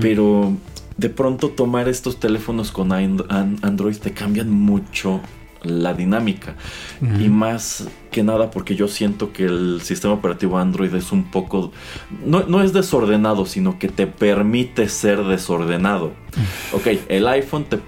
Pero 0.00 0.52
de 0.96 1.08
pronto 1.08 1.50
tomar 1.50 1.88
estos 1.88 2.20
teléfonos 2.20 2.70
con 2.70 2.92
Android 2.92 3.96
te 3.96 4.12
cambian 4.12 4.50
mucho 4.50 5.20
la 5.62 5.94
dinámica. 5.94 6.54
Y 7.00 7.28
más 7.28 7.88
que 8.10 8.22
nada 8.22 8.50
porque 8.50 8.76
yo 8.76 8.88
siento 8.88 9.32
que 9.32 9.44
el 9.44 9.80
sistema 9.82 10.14
operativo 10.14 10.58
Android 10.58 10.94
es 10.94 11.12
un 11.12 11.30
poco... 11.30 11.72
No, 12.24 12.62
es 12.62 12.72
desordenado, 12.72 13.46
sino 13.46 13.78
que 13.78 13.88
te 13.88 14.06
permite 14.06 14.88
ser 14.88 15.24
desordenado. 15.24 16.12
Ok, 16.72 16.88
el 17.08 17.26
iPhone 17.28 17.64
te, 17.64 17.78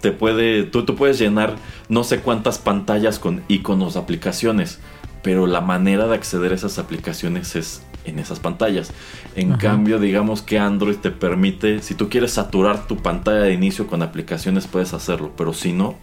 te 0.00 0.12
puede... 0.12 0.64
Tú, 0.64 0.84
tú 0.84 0.94
puedes 0.94 1.18
llenar 1.18 1.56
no 1.88 2.04
sé 2.04 2.20
cuántas 2.20 2.58
pantallas 2.58 3.18
con 3.18 3.42
iconos, 3.48 3.96
aplicaciones. 3.96 4.78
Pero 5.22 5.46
la 5.46 5.60
manera 5.60 6.06
de 6.06 6.14
acceder 6.14 6.52
a 6.52 6.54
esas 6.54 6.78
aplicaciones 6.78 7.56
es 7.56 7.82
en 8.08 8.18
esas 8.18 8.40
pantallas. 8.40 8.92
En 9.36 9.52
cambio, 9.54 9.98
digamos 9.98 10.42
que 10.42 10.58
Android 10.58 10.96
te 10.96 11.10
permite, 11.10 11.82
si 11.82 11.94
tú 11.94 12.08
quieres 12.08 12.32
saturar 12.32 12.86
tu 12.86 12.96
pantalla 12.96 13.40
de 13.40 13.52
inicio 13.52 13.86
con 13.86 14.02
aplicaciones, 14.02 14.66
puedes 14.66 14.94
hacerlo, 14.94 15.32
pero 15.36 15.52
si 15.52 15.72
no, 15.72 15.96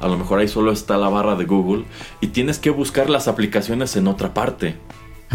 a 0.00 0.08
lo 0.08 0.18
mejor 0.18 0.38
ahí 0.38 0.48
solo 0.48 0.72
está 0.72 0.96
la 0.96 1.08
barra 1.08 1.36
de 1.36 1.44
Google 1.44 1.84
y 2.20 2.28
tienes 2.28 2.58
que 2.58 2.70
buscar 2.70 3.10
las 3.10 3.28
aplicaciones 3.28 3.96
en 3.96 4.08
otra 4.08 4.34
parte. 4.34 4.76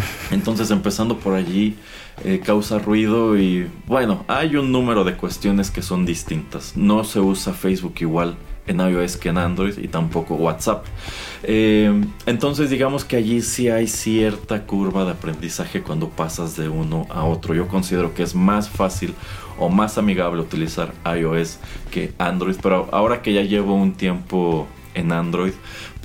Entonces, 0.32 0.72
empezando 0.72 1.18
por 1.18 1.36
allí, 1.36 1.76
eh, 2.24 2.42
causa 2.44 2.80
ruido 2.80 3.38
y 3.38 3.70
bueno, 3.88 4.26
hay 4.28 4.56
un 4.56 4.72
número 4.72 5.04
de 5.04 5.16
cuestiones 5.16 5.72
que 5.72 5.82
son 5.82 6.06
distintas. 6.06 6.76
No 6.76 7.04
se 7.04 7.20
usa 7.20 7.54
Facebook 7.54 7.96
igual 8.00 8.36
en 8.68 8.80
iOS 8.80 9.18
que 9.18 9.30
en 9.30 9.38
Android 9.38 9.78
y 9.78 9.88
tampoco 9.88 10.36
WhatsApp. 10.36 10.86
Eh, 11.44 12.04
entonces 12.26 12.70
digamos 12.70 13.06
que 13.06 13.18
allí 13.18 13.42
sí 13.42 13.70
hay 13.70 13.88
cierta 13.88 14.66
curva 14.66 15.06
de 15.06 15.12
aprendizaje 15.12 15.82
cuando 15.82 16.10
pasas 16.10 16.56
de 16.56 16.70
uno 16.70 17.08
a 17.10 17.24
otro. 17.24 17.54
Yo 17.54 17.68
considero 17.68 18.14
que 18.14 18.24
es 18.24 18.36
más 18.36 18.70
fácil 18.70 19.14
o 19.60 19.70
más 19.70 19.98
amigable 19.98 20.42
utilizar 20.42 20.94
iOS 21.06 21.60
que 21.92 22.14
Android, 22.18 22.56
pero 22.62 22.90
ahora 22.92 23.22
que 23.22 23.34
ya 23.34 23.42
llevo 23.42 23.76
un 23.76 23.94
tiempo 23.94 24.68
en 24.96 25.12
Android, 25.12 25.54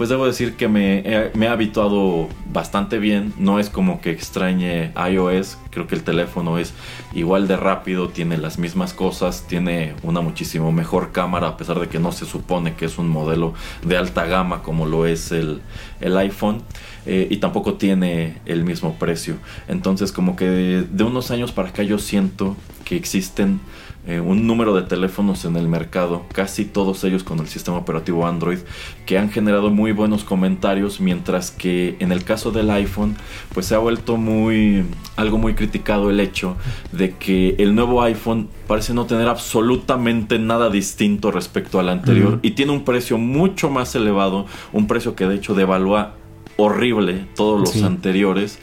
pues 0.00 0.08
debo 0.08 0.24
decir 0.24 0.56
que 0.56 0.66
me 0.66 1.00
he, 1.00 1.46
habituado 1.46 2.30
bastante 2.50 2.98
bien. 2.98 3.34
No 3.36 3.58
es 3.58 3.68
como 3.68 4.00
que 4.00 4.10
extrañe 4.10 4.94
iOS. 4.96 5.58
Creo 5.68 5.86
que 5.86 5.94
el 5.94 6.04
teléfono 6.04 6.56
es 6.56 6.72
igual 7.12 7.46
de 7.46 7.58
rápido, 7.58 8.08
tiene 8.08 8.38
las 8.38 8.58
mismas 8.58 8.94
cosas, 8.94 9.44
tiene 9.46 9.92
una 10.02 10.22
muchísimo 10.22 10.72
mejor 10.72 11.12
cámara, 11.12 11.48
a 11.48 11.56
pesar 11.58 11.78
de 11.78 11.88
que 11.88 11.98
no 11.98 12.12
se 12.12 12.24
supone 12.24 12.76
que 12.76 12.86
es 12.86 12.96
un 12.96 13.10
modelo 13.10 13.52
de 13.84 13.98
alta 13.98 14.24
gama 14.24 14.62
como 14.62 14.86
lo 14.86 15.04
es 15.04 15.32
el, 15.32 15.60
iPhone. 16.00 16.62
Eh, 17.04 17.28
y 17.30 17.36
tampoco 17.36 17.74
tiene 17.74 18.38
el 18.46 18.64
mismo 18.64 18.94
precio. 18.94 19.36
Entonces 19.68 20.12
como 20.12 20.34
que 20.34 20.46
de 20.90 21.04
unos 21.04 21.30
años 21.30 21.52
para 21.52 21.68
acá 21.68 21.82
yo 21.82 21.98
siento 21.98 22.56
que 22.86 22.96
existen 22.96 23.60
eh, 24.06 24.18
un 24.18 24.46
número 24.46 24.74
de 24.74 24.82
teléfonos 24.82 25.44
en 25.44 25.56
el 25.56 25.68
mercado, 25.68 26.24
casi 26.32 26.64
todos 26.64 27.04
ellos 27.04 27.22
con 27.22 27.38
el 27.38 27.48
sistema 27.48 27.76
operativo 27.76 28.26
Android, 28.26 28.58
que 29.04 29.18
han 29.18 29.30
generado 29.30 29.70
muy 29.70 29.92
buenos 29.92 30.24
comentarios, 30.24 31.00
mientras 31.00 31.50
que 31.50 31.96
en 32.00 32.10
el 32.10 32.24
caso 32.24 32.50
del 32.50 32.70
iPhone, 32.70 33.16
pues 33.52 33.66
se 33.66 33.74
ha 33.74 33.78
vuelto 33.78 34.16
muy 34.16 34.84
algo 35.16 35.36
muy 35.36 35.54
criticado 35.54 36.08
el 36.08 36.18
hecho 36.18 36.56
de 36.92 37.14
que 37.16 37.56
el 37.58 37.74
nuevo 37.74 38.02
iPhone 38.02 38.48
parece 38.66 38.94
no 38.94 39.04
tener 39.04 39.28
absolutamente 39.28 40.38
nada 40.38 40.70
distinto 40.70 41.30
respecto 41.30 41.78
al 41.78 41.90
anterior 41.90 42.38
y 42.40 42.52
tiene 42.52 42.72
un 42.72 42.84
precio 42.84 43.18
mucho 43.18 43.68
más 43.68 43.94
elevado, 43.94 44.46
un 44.72 44.86
precio 44.86 45.14
que 45.14 45.26
de 45.26 45.34
hecho 45.34 45.54
devalúa 45.54 46.14
horrible 46.56 47.26
todos 47.36 47.60
los 47.60 47.82
anteriores. 47.82 48.58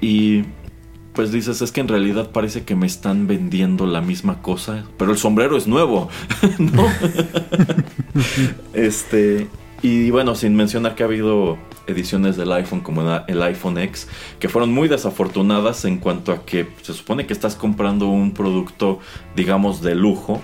Y 0.00 0.44
pues 1.16 1.32
dices, 1.32 1.62
es 1.62 1.72
que 1.72 1.80
en 1.80 1.88
realidad 1.88 2.30
parece 2.30 2.64
que 2.64 2.76
me 2.76 2.86
están 2.86 3.26
vendiendo 3.26 3.86
la 3.86 4.02
misma 4.02 4.42
cosa, 4.42 4.84
pero 4.98 5.12
el 5.12 5.16
sombrero 5.16 5.56
es 5.56 5.66
nuevo, 5.66 6.10
¿no? 6.58 6.86
este, 8.74 9.48
y 9.80 10.10
bueno, 10.10 10.34
sin 10.34 10.54
mencionar 10.54 10.94
que 10.94 11.02
ha 11.02 11.06
habido 11.06 11.56
ediciones 11.86 12.36
del 12.36 12.52
iPhone 12.52 12.80
como 12.80 13.00
el 13.26 13.42
iPhone 13.42 13.78
X 13.78 14.08
que 14.38 14.50
fueron 14.50 14.74
muy 14.74 14.88
desafortunadas 14.88 15.86
en 15.86 15.98
cuanto 15.98 16.32
a 16.32 16.44
que 16.44 16.68
se 16.82 16.92
supone 16.92 17.26
que 17.26 17.32
estás 17.32 17.56
comprando 17.56 18.08
un 18.08 18.34
producto, 18.34 18.98
digamos, 19.34 19.80
de 19.80 19.94
lujo, 19.94 20.42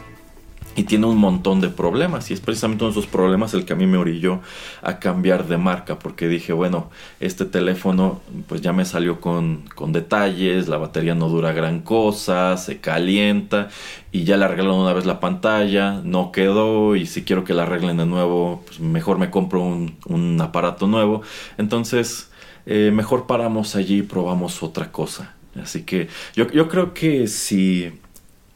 y 0.76 0.84
tiene 0.84 1.06
un 1.06 1.18
montón 1.18 1.60
de 1.60 1.68
problemas. 1.68 2.30
Y 2.30 2.34
es 2.34 2.40
precisamente 2.40 2.84
uno 2.84 2.92
de 2.92 2.98
esos 2.98 3.10
problemas 3.10 3.54
el 3.54 3.64
que 3.64 3.72
a 3.72 3.76
mí 3.76 3.86
me 3.86 3.98
orilló 3.98 4.40
a 4.82 4.98
cambiar 4.98 5.46
de 5.46 5.58
marca 5.58 5.98
porque 5.98 6.28
dije 6.28 6.52
bueno 6.52 6.90
este 7.20 7.44
teléfono 7.44 8.20
pues 8.46 8.60
ya 8.60 8.72
me 8.72 8.84
salió 8.84 9.20
con, 9.20 9.64
con 9.74 9.92
detalles 9.92 10.68
la 10.68 10.76
batería 10.78 11.14
no 11.14 11.28
dura 11.28 11.52
gran 11.52 11.80
cosa 11.80 12.56
se 12.56 12.80
calienta 12.80 13.68
y 14.10 14.24
ya 14.24 14.36
le 14.36 14.44
arreglaron 14.44 14.80
una 14.80 14.92
vez 14.92 15.06
la 15.06 15.20
pantalla 15.20 16.00
no 16.04 16.32
quedó 16.32 16.96
y 16.96 17.06
si 17.06 17.22
quiero 17.24 17.44
que 17.44 17.54
la 17.54 17.62
arreglen 17.62 17.96
de 17.96 18.06
nuevo 18.06 18.62
pues 18.66 18.80
mejor 18.80 19.18
me 19.18 19.30
compro 19.30 19.60
un, 19.60 19.96
un 20.06 20.40
aparato 20.40 20.86
nuevo. 20.86 21.22
Entonces 21.58 22.30
eh, 22.66 22.90
mejor 22.92 23.26
paramos 23.26 23.74
allí 23.76 23.98
y 23.98 24.02
probamos 24.02 24.62
otra 24.62 24.92
cosa. 24.92 25.34
Así 25.60 25.82
que 25.82 26.08
yo, 26.34 26.50
yo 26.50 26.68
creo 26.68 26.94
que 26.94 27.26
si 27.26 27.92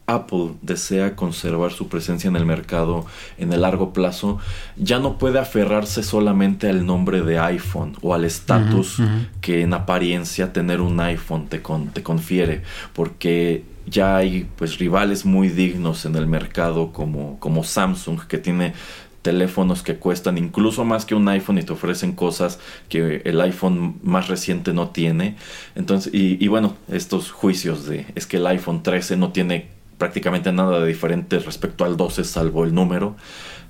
Apple 0.07 0.53
desea 0.61 1.17
conservar 1.17 1.73
su 1.73 1.89
presencia 1.89 2.29
en 2.29 2.37
el 2.37 2.45
mercado 2.45 3.05
en 3.37 3.51
el 3.51 3.61
largo 3.61 3.91
plazo, 3.91 4.39
ya 4.77 4.99
no 4.99 5.17
puede 5.17 5.37
aferrarse 5.37 6.01
solamente 6.01 6.69
al 6.69 6.85
nombre 6.85 7.21
de 7.21 7.39
iPhone 7.39 7.97
o 8.01 8.13
al 8.13 8.23
estatus 8.23 9.01
que 9.41 9.61
en 9.61 9.73
apariencia 9.73 10.53
tener 10.53 10.79
un 10.79 10.97
iPhone 11.01 11.47
te, 11.47 11.61
te 11.93 12.03
confiere, 12.03 12.61
porque 12.93 13.65
ya 13.85 14.15
hay 14.15 14.47
pues 14.55 14.77
rivales 14.77 15.25
muy 15.25 15.49
dignos 15.49 16.05
en 16.05 16.15
el 16.15 16.25
mercado 16.25 16.93
como, 16.93 17.37
como 17.39 17.65
Samsung 17.65 18.21
que 18.27 18.37
tiene 18.37 18.73
teléfonos 19.21 19.83
que 19.83 19.97
cuestan 19.97 20.37
incluso 20.37 20.85
más 20.85 21.05
que 21.05 21.15
un 21.15 21.27
iPhone 21.27 21.57
y 21.57 21.63
te 21.63 21.73
ofrecen 21.73 22.13
cosas 22.13 22.59
que 22.87 23.21
el 23.25 23.41
iPhone 23.41 23.99
más 24.03 24.29
reciente 24.29 24.71
no 24.71 24.89
tiene. 24.89 25.35
Entonces, 25.75 26.13
y, 26.13 26.41
y 26.41 26.47
bueno, 26.47 26.75
estos 26.89 27.31
juicios 27.31 27.85
de 27.87 28.05
es 28.15 28.25
que 28.25 28.37
el 28.37 28.47
iPhone 28.47 28.83
13 28.83 29.17
no 29.17 29.33
tiene 29.33 29.76
prácticamente 29.97 30.51
nada 30.51 30.79
de 30.79 30.87
diferente 30.87 31.39
respecto 31.39 31.85
al 31.85 31.97
12 31.97 32.23
salvo 32.23 32.63
el 32.63 32.73
número. 32.73 33.15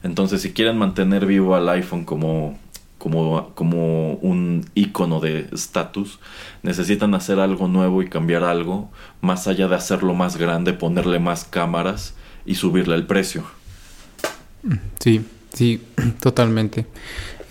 Entonces 0.03 0.41
si 0.41 0.51
quieren 0.51 0.77
mantener 0.77 1.25
vivo 1.25 1.55
al 1.55 1.67
iPhone 1.69 2.05
como, 2.05 2.57
como, 2.97 3.51
como 3.55 4.13
un 4.15 4.65
icono 4.75 5.19
de 5.19 5.47
estatus, 5.51 6.19
necesitan 6.63 7.13
hacer 7.15 7.39
algo 7.39 7.67
nuevo 7.67 8.01
y 8.01 8.09
cambiar 8.09 8.43
algo, 8.43 8.89
más 9.21 9.47
allá 9.47 9.67
de 9.67 9.75
hacerlo 9.75 10.13
más 10.13 10.37
grande, 10.37 10.73
ponerle 10.73 11.19
más 11.19 11.45
cámaras 11.45 12.15
y 12.45 12.55
subirle 12.55 12.95
el 12.95 13.05
precio. 13.05 13.43
Sí, 14.99 15.25
sí, 15.53 15.81
totalmente. 16.19 16.85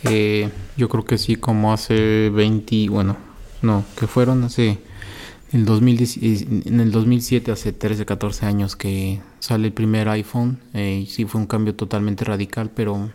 Eh, 0.05 0.51
yo 0.77 0.89
creo 0.89 1.05
que 1.05 1.19
sí, 1.19 1.37
como 1.37 1.73
hace 1.73 2.31
20, 2.31 2.89
bueno, 2.91 3.17
no, 3.63 3.85
que 3.99 4.07
fueron 4.07 4.45
hace 4.45 4.79
el 5.53 5.65
2010, 5.65 6.67
en 6.67 6.81
el 6.81 6.91
2007, 6.91 7.53
hace 7.53 7.73
13, 7.73 8.05
14 8.05 8.47
años 8.47 8.77
que 8.77 9.21
sale 9.39 9.69
el 9.69 9.73
primer 9.73 10.09
iPhone, 10.09 10.59
eh, 10.75 11.07
sí 11.09 11.25
fue 11.25 11.41
un 11.41 11.47
cambio 11.47 11.75
totalmente 11.75 12.25
radical, 12.25 12.71
pero 12.75 13.11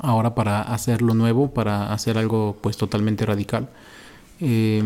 ahora 0.00 0.34
para 0.34 0.62
hacer 0.62 1.02
lo 1.02 1.14
nuevo, 1.14 1.52
para 1.52 1.92
hacer 1.92 2.18
algo 2.18 2.56
pues 2.60 2.76
totalmente 2.76 3.24
radical. 3.24 3.68
Eh, 4.40 4.82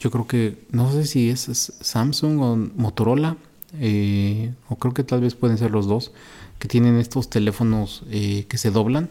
yo 0.00 0.10
creo 0.10 0.26
que, 0.26 0.66
no 0.70 0.90
sé 0.90 1.04
si 1.04 1.30
es 1.30 1.72
Samsung 1.80 2.40
o 2.40 2.56
Motorola, 2.56 3.36
eh, 3.78 4.52
o 4.68 4.76
creo 4.76 4.92
que 4.94 5.04
tal 5.04 5.20
vez 5.20 5.34
pueden 5.34 5.58
ser 5.58 5.70
los 5.70 5.86
dos, 5.86 6.12
que 6.58 6.68
tienen 6.68 6.96
estos 6.96 7.30
teléfonos 7.30 8.02
eh, 8.10 8.46
que 8.48 8.58
se 8.58 8.70
doblan. 8.70 9.08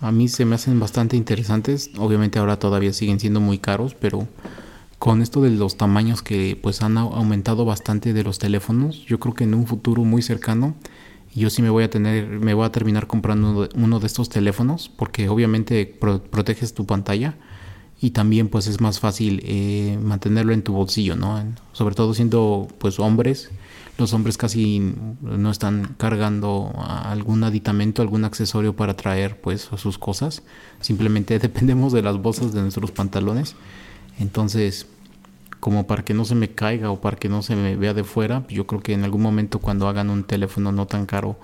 A 0.00 0.10
mí 0.10 0.28
se 0.28 0.46
me 0.46 0.54
hacen 0.54 0.80
bastante 0.80 1.16
interesantes. 1.18 1.90
Obviamente 1.98 2.38
ahora 2.38 2.58
todavía 2.58 2.94
siguen 2.94 3.20
siendo 3.20 3.40
muy 3.40 3.58
caros, 3.58 3.94
pero 3.94 4.26
con 4.98 5.22
esto 5.22 5.40
de 5.40 5.50
los 5.50 5.76
tamaños 5.76 6.22
que 6.22 6.58
pues 6.60 6.82
han 6.82 6.96
aumentado 6.98 7.64
bastante 7.64 8.12
de 8.12 8.22
los 8.22 8.38
teléfonos, 8.38 9.04
yo 9.06 9.20
creo 9.20 9.34
que 9.34 9.44
en 9.44 9.54
un 9.54 9.66
futuro 9.66 10.04
muy 10.04 10.22
cercano 10.22 10.74
yo 11.34 11.50
sí 11.50 11.62
me 11.62 11.70
voy 11.70 11.84
a 11.84 11.90
tener, 11.90 12.28
me 12.28 12.54
voy 12.54 12.64
a 12.64 12.72
terminar 12.72 13.06
comprando 13.06 13.68
uno 13.74 14.00
de 14.00 14.06
estos 14.06 14.28
teléfonos 14.28 14.88
porque 14.88 15.28
obviamente 15.28 15.86
proteges 15.86 16.74
tu 16.74 16.86
pantalla 16.86 17.34
y 18.00 18.10
también 18.10 18.48
pues 18.48 18.66
es 18.66 18.80
más 18.80 19.00
fácil 19.00 19.40
eh, 19.44 19.98
mantenerlo 20.02 20.52
en 20.52 20.62
tu 20.62 20.72
bolsillo, 20.72 21.16
¿no? 21.16 21.42
sobre 21.72 21.94
todo 21.94 22.14
siendo 22.14 22.68
pues 22.78 23.00
hombres, 23.00 23.50
los 23.98 24.12
hombres 24.12 24.36
casi 24.36 24.94
no 25.22 25.50
están 25.50 25.94
cargando 25.96 26.72
algún 26.86 27.44
aditamento, 27.44 28.02
algún 28.02 28.24
accesorio 28.24 28.74
para 28.76 28.94
traer 28.94 29.40
pues 29.40 29.70
sus 29.76 29.98
cosas, 29.98 30.42
simplemente 30.80 31.38
dependemos 31.40 31.92
de 31.92 32.02
las 32.02 32.20
bolsas 32.20 32.52
de 32.52 32.62
nuestros 32.62 32.90
pantalones, 32.90 33.56
entonces 34.18 34.86
como 35.60 35.86
para 35.86 36.04
que 36.04 36.12
no 36.12 36.26
se 36.26 36.34
me 36.34 36.50
caiga 36.50 36.90
o 36.90 37.00
para 37.00 37.16
que 37.16 37.30
no 37.30 37.42
se 37.42 37.56
me 37.56 37.74
vea 37.74 37.94
de 37.94 38.04
fuera. 38.04 38.44
Yo 38.50 38.66
creo 38.66 38.82
que 38.82 38.92
en 38.92 39.02
algún 39.02 39.22
momento 39.22 39.60
cuando 39.60 39.88
hagan 39.88 40.10
un 40.10 40.22
teléfono 40.24 40.72
no 40.72 40.86
tan 40.86 41.06
caro 41.06 41.38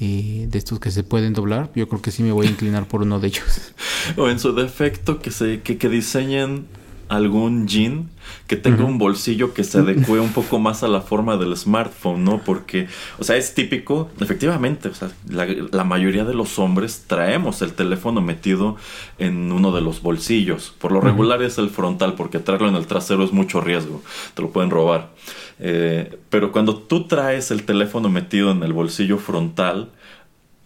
eh, 0.00 0.48
de 0.50 0.58
estos 0.58 0.80
que 0.80 0.90
se 0.90 1.04
pueden 1.04 1.34
doblar, 1.34 1.70
yo 1.76 1.88
creo 1.88 2.02
que 2.02 2.10
sí 2.10 2.24
me 2.24 2.32
voy 2.32 2.48
a 2.48 2.50
inclinar 2.50 2.88
por 2.88 3.02
uno 3.02 3.20
de 3.20 3.28
ellos. 3.28 3.72
o 4.16 4.28
en 4.28 4.40
su 4.40 4.54
defecto 4.54 5.20
que 5.20 5.30
se 5.30 5.60
que, 5.60 5.78
que 5.78 5.88
diseñen 5.88 6.66
algún 7.10 7.66
jean 7.66 8.08
que 8.46 8.54
tenga 8.54 8.84
un 8.84 8.98
bolsillo 8.98 9.52
que 9.52 9.64
se 9.64 9.78
adecue 9.78 10.20
un 10.20 10.32
poco 10.32 10.60
más 10.60 10.84
a 10.84 10.88
la 10.88 11.00
forma 11.00 11.36
del 11.36 11.56
smartphone, 11.56 12.24
¿no? 12.24 12.38
Porque, 12.38 12.86
o 13.18 13.24
sea, 13.24 13.36
es 13.36 13.52
típico, 13.52 14.08
efectivamente, 14.20 14.88
o 14.88 14.94
sea, 14.94 15.10
la, 15.28 15.84
mayoría 15.84 16.24
de 16.24 16.34
los 16.34 16.60
hombres 16.60 17.04
traemos 17.08 17.62
el 17.62 17.72
teléfono 17.72 18.20
metido 18.20 18.76
en 19.18 19.50
uno 19.50 19.72
de 19.72 19.80
los 19.80 20.02
bolsillos. 20.02 20.72
Por 20.78 20.92
lo 20.92 21.00
regular 21.00 21.42
es 21.42 21.58
el 21.58 21.70
frontal, 21.70 22.14
porque 22.14 22.38
traerlo 22.38 22.68
en 22.68 22.76
el 22.76 22.86
trasero 22.86 23.24
es 23.24 23.32
mucho 23.32 23.60
riesgo, 23.60 24.02
te 24.34 24.42
lo 24.42 24.50
pueden 24.50 24.70
robar. 24.70 25.10
Eh, 25.58 26.16
pero 26.28 26.52
cuando 26.52 26.76
tú 26.76 27.08
traes 27.08 27.50
el 27.50 27.64
teléfono 27.64 28.08
metido 28.08 28.52
en 28.52 28.62
el 28.62 28.72
bolsillo 28.72 29.18
frontal, 29.18 29.90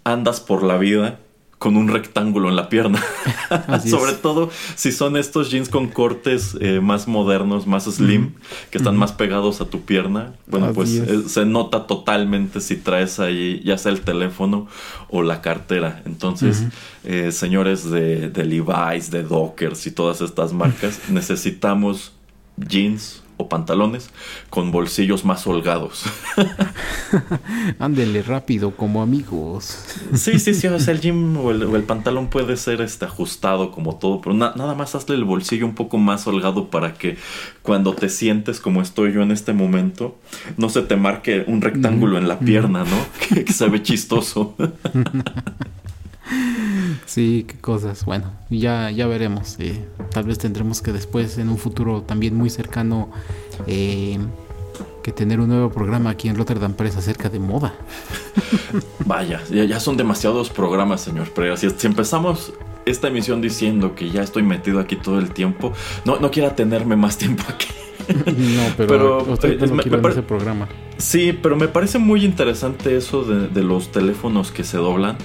andas 0.05 0.41
por 0.41 0.63
la 0.63 0.77
vida 0.77 1.19
con 1.65 1.79
un 1.79 1.89
rectángulo 1.89 2.51
en 2.51 2.57
la 2.57 2.69
pierna. 2.69 3.03
Sobre 3.87 4.13
todo 4.13 4.51
si 4.75 4.93
son 4.93 5.17
estos 5.17 5.51
jeans 5.51 5.71
con 5.71 5.89
cortes 5.89 6.59
eh, 6.61 6.81
más 6.81 7.09
modernos, 7.09 7.67
más 7.67 7.85
slim, 7.85 8.35
que 8.71 8.77
están 8.77 8.99
más 8.99 9.13
pegados 9.13 9.63
a 9.63 9.71
tu 9.71 9.81
pierna. 9.81 10.35
Bueno, 10.47 10.75
pues 10.75 10.91
eh, 10.91 11.23
se 11.27 11.47
nota 11.47 11.87
totalmente 11.87 12.61
si 12.61 12.77
traes 12.77 13.19
ahí 13.19 13.63
ya 13.65 13.79
sea 13.79 13.93
el 13.93 14.03
teléfono 14.03 14.67
o 15.09 15.23
la 15.23 15.41
cartera. 15.41 16.03
Entonces, 16.05 16.65
eh, 17.03 17.33
señores 17.33 17.91
de, 17.91 18.29
de 18.29 18.45
Levi's, 18.45 19.11
de 19.11 19.23
Dockers 19.23 19.87
y 19.87 19.91
todas 19.91 20.21
estas 20.21 20.53
marcas, 20.53 21.01
necesitamos 21.09 22.13
jeans 22.59 23.24
o 23.37 23.49
pantalones 23.49 24.11
con 24.51 24.71
bolsillos 24.71 25.25
más 25.25 25.47
holgados. 25.47 26.05
Ándele 27.79 28.23
rápido 28.23 28.73
como 28.73 29.03
amigos. 29.03 29.79
sí, 30.15 30.39
sí, 30.39 30.55
sí, 30.55 30.67
o 30.67 30.79
sea, 30.79 30.95
el 30.95 31.01
jean 31.01 31.37
o 31.37 31.51
el, 31.51 31.83
pantalón 31.85 32.29
puede 32.29 32.57
ser 32.57 32.81
este, 32.81 33.05
ajustado 33.05 33.71
como 33.71 33.97
todo, 33.97 34.21
pero 34.21 34.35
nada 34.35 34.75
más 34.75 34.95
hazle 34.95 35.17
el 35.17 35.25
bolsillo 35.25 35.67
un 35.67 35.75
poco 35.75 35.99
más 35.99 36.27
holgado 36.27 36.71
para 36.71 36.95
que 36.95 37.17
cuando 37.63 37.95
te 37.95 38.09
sientes 38.09 38.61
como 38.61 38.83
estoy 38.83 39.13
yo 39.13 39.23
en 39.23 39.31
este 39.31 39.53
momento, 39.53 40.17
no 40.57 40.69
se 40.69 40.83
te 40.83 40.97
marque 40.97 41.45
un 41.47 41.61
rectángulo 41.61 42.19
en 42.19 42.29
la 42.29 42.39
pierna, 42.39 42.85
¿no? 42.85 42.97
que 43.45 43.53
se 43.53 43.69
ve 43.69 43.83
chistoso. 43.83 44.55
Sí, 47.07 47.45
qué 47.49 47.57
cosas. 47.59 48.05
Bueno, 48.05 48.33
ya, 48.51 48.91
ya 48.91 49.07
veremos. 49.07 49.57
Eh, 49.59 49.85
tal 50.11 50.25
vez 50.25 50.39
tendremos 50.39 50.83
que 50.83 50.93
después, 50.93 51.39
en 51.39 51.49
un 51.49 51.59
futuro 51.59 52.03
también 52.03 52.35
muy 52.35 52.51
cercano, 52.51 53.11
eh, 53.67 54.19
que 55.03 55.13
tener 55.13 55.39
un 55.39 55.49
nuevo 55.49 55.71
programa 55.71 56.11
aquí 56.11 56.29
en 56.29 56.37
Rotterdam 56.37 56.73
Press 56.75 56.97
acerca 56.97 57.29
de 57.29 57.39
moda. 57.39 57.75
Vaya, 59.05 59.43
ya, 59.51 59.79
son 59.79 59.97
demasiados 59.97 60.49
programas, 60.49 61.03
señor 61.03 61.31
Pero 61.35 61.57
Si, 61.57 61.69
si, 61.71 61.87
empezamos 61.87 62.55
esta 62.87 63.09
emisión 63.09 63.41
diciendo 63.41 63.95
que 63.95 64.11
ya 64.11 64.23
estoy 64.23 64.43
metido 64.43 64.81
aquí 64.81 64.97
todo 64.97 65.19
el 65.19 65.31
tiempo, 65.31 65.73
no, 66.05 66.19
no 66.19 66.31
quiera 66.31 66.57
tenerme 66.57 66.97
más 66.97 67.19
tiempo 67.19 67.45
aquí. 67.49 67.69
No, 68.07 68.63
pero, 68.77 69.23
usted 69.23 69.63
eh, 69.63 69.67
no 69.67 70.09
ese 70.09 70.23
programa. 70.23 70.69
Sí, 70.99 71.33
pero 71.33 71.57
me 71.57 71.69
parece 71.69 71.99
muy 71.99 72.23
interesante 72.23 72.99
eso 72.99 73.25
de, 73.25 73.49
de 73.49 73.63
los 73.63 73.93
teléfonos 73.93 74.51
que 74.51 74.63
se 74.63 74.77
doblan 74.77 75.17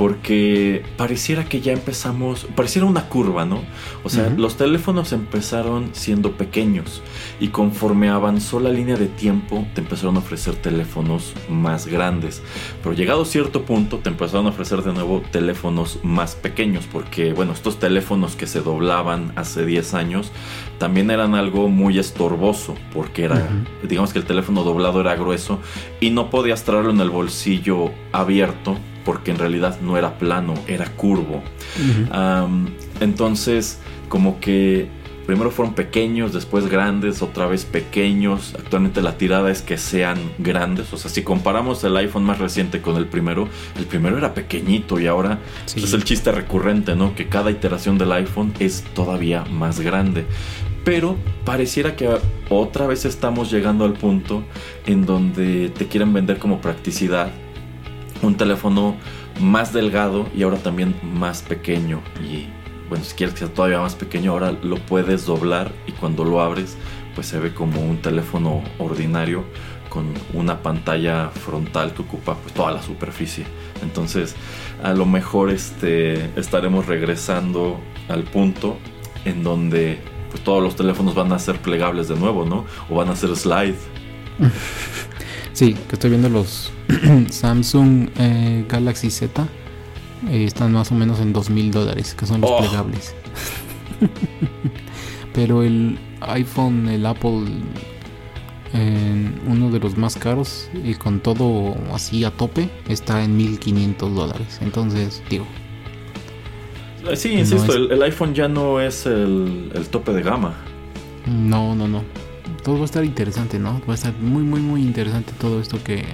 porque 0.00 0.82
pareciera 0.96 1.44
que 1.44 1.60
ya 1.60 1.72
empezamos, 1.72 2.46
pareciera 2.56 2.86
una 2.86 3.10
curva, 3.10 3.44
¿no? 3.44 3.60
O 4.02 4.08
sea, 4.08 4.30
los 4.30 4.56
teléfonos 4.56 5.12
empezaron 5.12 5.90
siendo 5.92 6.38
pequeños 6.38 7.02
y 7.38 7.48
conforme 7.48 8.08
avanzó 8.08 8.60
la 8.60 8.70
línea 8.70 8.96
de 8.96 9.08
tiempo 9.08 9.66
te 9.74 9.82
empezaron 9.82 10.16
a 10.16 10.20
ofrecer 10.20 10.54
teléfonos 10.54 11.34
más 11.50 11.86
grandes, 11.86 12.42
pero 12.82 12.94
llegado 12.94 13.20
a 13.20 13.26
cierto 13.26 13.66
punto 13.66 13.98
te 13.98 14.08
empezaron 14.08 14.46
a 14.46 14.48
ofrecer 14.48 14.80
de 14.82 14.94
nuevo 14.94 15.20
teléfonos 15.30 15.98
más 16.02 16.34
pequeños, 16.34 16.88
porque 16.90 17.34
bueno, 17.34 17.52
estos 17.52 17.78
teléfonos 17.78 18.36
que 18.36 18.46
se 18.46 18.62
doblaban 18.62 19.34
hace 19.36 19.66
10 19.66 19.92
años 19.92 20.32
también 20.78 21.10
eran 21.10 21.34
algo 21.34 21.68
muy 21.68 21.98
estorboso, 21.98 22.74
porque 22.94 23.24
era, 23.24 23.46
digamos 23.82 24.14
que 24.14 24.18
el 24.18 24.24
teléfono 24.24 24.64
doblado 24.64 25.02
era 25.02 25.14
grueso 25.14 25.58
y 26.00 26.08
no 26.08 26.30
podías 26.30 26.64
traerlo 26.64 26.90
en 26.90 27.00
el 27.00 27.10
bolsillo 27.10 27.90
abierto 28.12 28.78
porque 29.10 29.32
en 29.32 29.38
realidad 29.38 29.80
no 29.80 29.98
era 29.98 30.20
plano, 30.20 30.54
era 30.68 30.86
curvo. 30.86 31.42
entonces, 33.00 33.80
como 34.08 34.38
que 34.38 34.88
primero 35.26 35.50
fueron 35.50 35.74
pequeños, 35.74 36.32
después 36.32 36.68
grandes, 36.68 37.20
otra 37.20 37.48
vez 37.48 37.64
pequeños. 37.64 38.54
Actualmente 38.56 39.02
la 39.02 39.18
tirada 39.18 39.50
es 39.50 39.62
que 39.62 39.78
sean 39.78 40.16
grandes. 40.38 40.92
O 40.92 40.96
sea, 40.96 41.10
si 41.10 41.24
comparamos 41.24 41.82
el 41.82 41.96
iPhone 41.96 42.22
más 42.22 42.38
reciente 42.38 42.80
con 42.80 42.96
el 42.98 43.06
primero, 43.06 43.48
el 43.76 43.86
primero 43.86 44.16
era 44.16 44.32
pequeñito 44.32 45.00
y 45.00 45.08
ahora 45.08 45.40
es 45.66 45.92
el 45.92 46.04
chiste 46.04 46.30
recurrente, 46.30 46.94
¿no? 46.94 47.16
Que 47.16 47.26
cada 47.26 47.50
iteración 47.50 47.98
del 47.98 48.12
iPhone 48.12 48.54
es 48.60 48.84
todavía 48.94 49.44
más 49.50 49.80
grande. 49.80 50.24
Pero 50.84 51.16
pareciera 51.44 51.96
que 51.96 52.08
otra 52.48 52.86
vez 52.86 53.04
estamos 53.04 53.50
llegando 53.50 53.84
al 53.84 53.94
punto 53.94 54.44
en 54.86 55.04
donde 55.04 55.68
te 55.70 55.88
quieren 55.88 56.12
vender 56.12 56.38
como 56.38 56.60
practicidad 56.60 57.32
un 58.22 58.36
teléfono 58.36 58.96
más 59.40 59.72
delgado 59.72 60.28
y 60.34 60.42
ahora 60.42 60.58
también 60.58 60.94
más 61.02 61.42
pequeño. 61.42 62.00
Y 62.20 62.48
bueno, 62.88 63.04
si 63.04 63.14
quieres 63.14 63.34
que 63.34 63.40
sea 63.40 63.54
todavía 63.54 63.80
más 63.80 63.94
pequeño, 63.94 64.32
ahora 64.32 64.52
lo 64.52 64.76
puedes 64.76 65.26
doblar 65.26 65.72
y 65.86 65.92
cuando 65.92 66.24
lo 66.24 66.40
abres, 66.40 66.76
pues 67.14 67.26
se 67.26 67.38
ve 67.38 67.54
como 67.54 67.80
un 67.80 67.98
teléfono 68.02 68.62
ordinario 68.78 69.44
con 69.88 70.14
una 70.32 70.62
pantalla 70.62 71.28
frontal 71.30 71.92
que 71.92 72.02
ocupa 72.02 72.36
pues, 72.36 72.54
toda 72.54 72.72
la 72.72 72.82
superficie. 72.82 73.44
Entonces, 73.82 74.36
a 74.82 74.92
lo 74.92 75.04
mejor 75.04 75.50
este, 75.50 76.30
estaremos 76.38 76.86
regresando 76.86 77.80
al 78.08 78.22
punto 78.24 78.78
en 79.24 79.42
donde 79.42 80.00
pues, 80.30 80.42
todos 80.42 80.62
los 80.62 80.76
teléfonos 80.76 81.14
van 81.14 81.32
a 81.32 81.38
ser 81.38 81.58
plegables 81.58 82.08
de 82.08 82.16
nuevo, 82.16 82.44
¿no? 82.44 82.64
O 82.88 82.94
van 82.94 83.08
a 83.08 83.16
ser 83.16 83.36
slide. 83.36 83.76
Sí, 85.52 85.74
que 85.88 85.96
estoy 85.96 86.10
viendo 86.10 86.28
los 86.28 86.70
Samsung 87.30 88.08
eh, 88.18 88.64
Galaxy 88.68 89.10
Z. 89.10 89.46
Eh, 90.28 90.44
están 90.44 90.72
más 90.72 90.92
o 90.92 90.94
menos 90.94 91.20
en 91.20 91.32
dos 91.32 91.50
mil 91.50 91.70
dólares, 91.70 92.14
que 92.14 92.26
son 92.26 92.40
los 92.40 92.50
oh. 92.50 92.58
plegables. 92.58 93.14
Pero 95.32 95.62
el 95.62 95.98
iPhone, 96.20 96.88
el 96.88 97.06
Apple, 97.06 97.44
uno 99.46 99.70
de 99.70 99.80
los 99.80 99.96
más 99.96 100.16
caros 100.16 100.68
y 100.84 100.94
con 100.94 101.20
todo 101.20 101.76
así 101.92 102.24
a 102.24 102.30
tope, 102.30 102.68
está 102.88 103.22
en 103.22 103.36
1500 103.36 104.14
dólares. 104.14 104.58
Entonces, 104.60 105.22
digo. 105.30 105.46
Sí, 107.14 107.32
insisto, 107.32 107.74
el, 107.74 108.02
iPhone 108.02 108.34
ya 108.34 108.48
no 108.48 108.80
es 108.80 109.06
el 109.06 109.86
tope 109.90 110.12
de 110.12 110.22
gama. 110.22 110.54
No, 111.26 111.74
no, 111.74 111.88
no 111.88 112.19
todo 112.62 112.76
va 112.76 112.82
a 112.82 112.84
estar 112.84 113.04
interesante, 113.04 113.58
¿no? 113.58 113.80
Va 113.88 113.92
a 113.92 113.94
estar 113.94 114.14
muy, 114.14 114.42
muy, 114.42 114.60
muy 114.60 114.82
interesante 114.82 115.32
todo 115.38 115.60
esto 115.60 115.82
que 115.82 116.04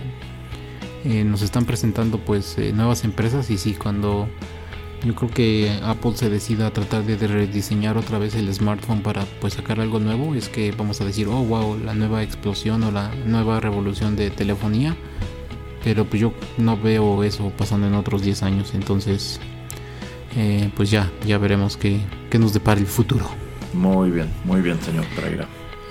eh, 1.05 1.24
nos 1.24 1.43
están 1.43 1.64
presentando, 1.64 2.18
pues, 2.18 2.59
eh, 2.59 2.73
nuevas 2.73 3.05
empresas. 3.05 3.51
Y 3.51 3.59
sí, 3.59 3.74
cuando 3.74 4.28
yo 5.05 5.14
creo 5.14 5.31
que 5.31 5.78
Apple 5.82 6.16
se 6.16 6.31
decida 6.31 6.68
a 6.68 6.73
tratar 6.73 7.05
de 7.05 7.16
rediseñar 7.27 7.97
otra 7.97 8.18
vez 8.18 8.35
el 8.35 8.52
smartphone 8.52 9.02
para, 9.02 9.24
pues, 9.40 9.55
sacar 9.55 9.81
algo 9.81 10.01
nuevo, 10.01 10.35
es 10.35 10.48
que 10.48 10.73
vamos 10.73 11.01
a 11.01 11.05
decir, 11.05 11.28
oh, 11.28 11.44
wow, 11.44 11.78
la 11.78 11.94
nueva 11.94 12.23
explosión 12.23 12.82
o 12.85 12.90
la 12.90 13.14
nueva 13.24 13.60
revolución 13.60 14.16
de 14.16 14.31
telefonía. 14.31 14.97
Pero 15.85 16.05
pues 16.05 16.20
yo 16.20 16.32
no 16.59 16.77
veo 16.77 17.23
eso 17.23 17.52
pasando 17.56 17.86
en 17.86 17.94
otros 17.94 18.20
10 18.20 18.43
años, 18.43 18.74
entonces 18.74 19.39
eh, 20.36 20.68
pues 20.74 20.90
ya, 20.90 21.12
ya 21.24 21.39
veremos 21.39 21.77
qué, 21.77 22.01
qué 22.28 22.40
nos 22.40 22.52
depara 22.52 22.81
el 22.81 22.86
futuro. 22.89 23.24
Muy 23.73 24.10
bien, 24.10 24.28
muy 24.44 24.62
bien, 24.62 24.81
señor 24.82 25.05
Pereira. 25.14 25.47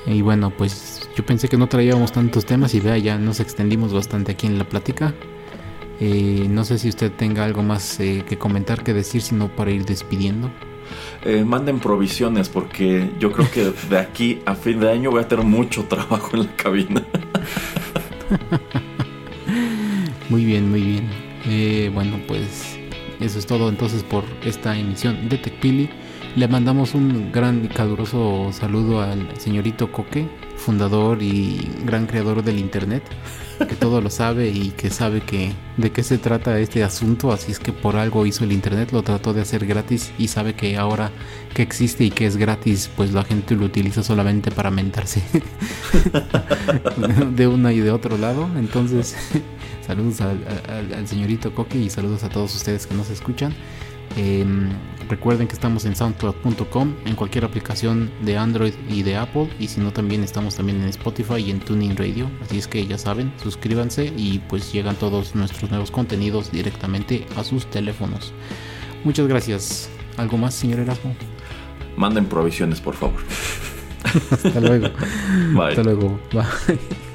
Y 0.07 0.21
bueno, 0.21 0.51
pues 0.51 1.09
yo 1.15 1.25
pensé 1.25 1.47
que 1.47 1.57
no 1.57 1.67
traíamos 1.67 2.11
tantos 2.11 2.45
temas 2.45 2.73
y 2.75 2.79
vea, 2.79 2.97
ya 2.97 3.17
nos 3.17 3.39
extendimos 3.39 3.93
bastante 3.93 4.33
aquí 4.33 4.45
en 4.45 4.57
la 4.57 4.65
plática. 4.65 5.13
Eh, 5.99 6.47
no 6.49 6.65
sé 6.65 6.77
si 6.77 6.89
usted 6.89 7.11
tenga 7.11 7.45
algo 7.45 7.63
más 7.63 7.99
eh, 7.99 8.23
que 8.27 8.37
comentar, 8.37 8.83
que 8.83 8.93
decir, 8.93 9.21
sino 9.21 9.47
para 9.47 9.71
ir 9.71 9.85
despidiendo. 9.85 10.51
Eh, 11.23 11.43
manden 11.43 11.79
provisiones 11.79 12.49
porque 12.49 13.09
yo 13.19 13.31
creo 13.31 13.49
que 13.49 13.73
de 13.89 13.97
aquí 13.97 14.41
a 14.45 14.55
fin 14.55 14.79
de 14.79 14.91
año 14.91 15.09
voy 15.09 15.21
a 15.21 15.27
tener 15.27 15.45
mucho 15.45 15.85
trabajo 15.85 16.31
en 16.33 16.43
la 16.43 16.55
cabina. 16.55 17.03
muy 20.29 20.45
bien, 20.45 20.69
muy 20.69 20.81
bien. 20.81 21.93
Bueno, 21.93 22.19
pues 22.27 22.77
eso 23.19 23.39
es 23.39 23.45
todo 23.45 23.69
entonces 23.69 24.03
por 24.03 24.23
esta 24.43 24.77
emisión 24.77 25.29
de 25.29 25.37
TechPili. 25.37 25.89
Le 26.35 26.49
mandamos 26.49 26.93
un 26.95 27.31
gran 27.31 27.63
y 27.63 27.69
caluroso 27.69 28.51
saludo 28.51 29.01
al 29.01 29.39
señorito 29.39 29.93
Coque, 29.93 30.27
fundador 30.57 31.23
y 31.23 31.71
gran 31.85 32.07
creador 32.07 32.43
del 32.43 32.59
Internet, 32.59 33.03
que 33.57 33.75
todo 33.75 34.01
lo 34.01 34.09
sabe 34.09 34.49
y 34.49 34.71
que 34.71 34.89
sabe 34.89 35.21
que 35.21 35.53
de 35.77 35.93
qué 35.93 36.03
se 36.03 36.17
trata 36.17 36.59
este 36.59 36.83
asunto, 36.83 37.31
así 37.31 37.53
es 37.53 37.59
que 37.59 37.71
por 37.71 37.95
algo 37.95 38.25
hizo 38.25 38.43
el 38.43 38.51
Internet, 38.51 38.91
lo 38.91 39.01
trató 39.01 39.33
de 39.33 39.39
hacer 39.39 39.65
gratis 39.65 40.11
y 40.17 40.27
sabe 40.27 40.55
que 40.55 40.75
ahora 40.75 41.09
que 41.53 41.61
existe 41.61 42.03
y 42.03 42.11
que 42.11 42.25
es 42.25 42.35
gratis, 42.35 42.91
pues 42.97 43.13
la 43.13 43.23
gente 43.23 43.55
lo 43.55 43.63
utiliza 43.63 44.03
solamente 44.03 44.51
para 44.51 44.71
mentarse 44.71 45.23
de 47.31 47.47
una 47.47 47.71
y 47.71 47.79
de 47.79 47.91
otro 47.91 48.17
lado. 48.17 48.49
Entonces, 48.57 49.15
saludos 49.87 50.19
al, 50.19 51.07
señorito 51.07 51.55
Coque 51.55 51.77
y 51.77 51.89
saludos 51.89 52.25
a 52.25 52.29
todos 52.29 52.53
ustedes 52.53 52.87
que 52.87 52.93
nos 52.93 53.09
escuchan. 53.09 53.53
Eh, 54.17 54.45
recuerden 55.09 55.47
que 55.47 55.53
estamos 55.53 55.85
en 55.85 55.95
soundcloud.com, 55.95 56.93
en 57.05 57.15
cualquier 57.15 57.45
aplicación 57.45 58.11
de 58.21 58.37
Android 58.37 58.73
y 58.89 59.03
de 59.03 59.17
Apple, 59.17 59.49
y 59.59 59.67
si 59.67 59.79
no 59.81 59.91
también 59.91 60.23
estamos 60.23 60.55
también 60.55 60.81
en 60.81 60.89
Spotify 60.89 61.37
y 61.37 61.51
en 61.51 61.59
Tuning 61.59 61.95
Radio. 61.95 62.29
Así 62.43 62.57
es 62.57 62.67
que 62.67 62.85
ya 62.85 62.97
saben, 62.97 63.33
suscríbanse 63.41 64.11
y 64.15 64.39
pues 64.47 64.71
llegan 64.71 64.95
todos 64.95 65.35
nuestros 65.35 65.69
nuevos 65.69 65.91
contenidos 65.91 66.51
directamente 66.51 67.25
a 67.35 67.43
sus 67.43 67.65
teléfonos. 67.69 68.33
Muchas 69.03 69.27
gracias. 69.27 69.89
¿Algo 70.17 70.37
más, 70.37 70.53
señor 70.53 70.79
Erasmo? 70.79 71.15
Manden 71.97 72.25
provisiones, 72.25 72.81
por 72.81 72.95
favor. 72.95 73.19
Hasta 74.31 74.59
luego. 74.59 74.89
Bye. 75.53 75.69
Hasta 75.69 75.83
luego. 75.83 76.19
Bye. 76.31 77.14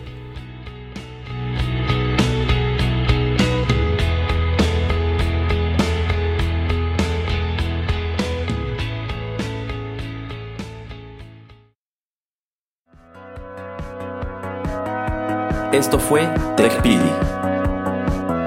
Esto 15.73 16.01
fue 16.01 16.27
TechPili. 16.57 17.13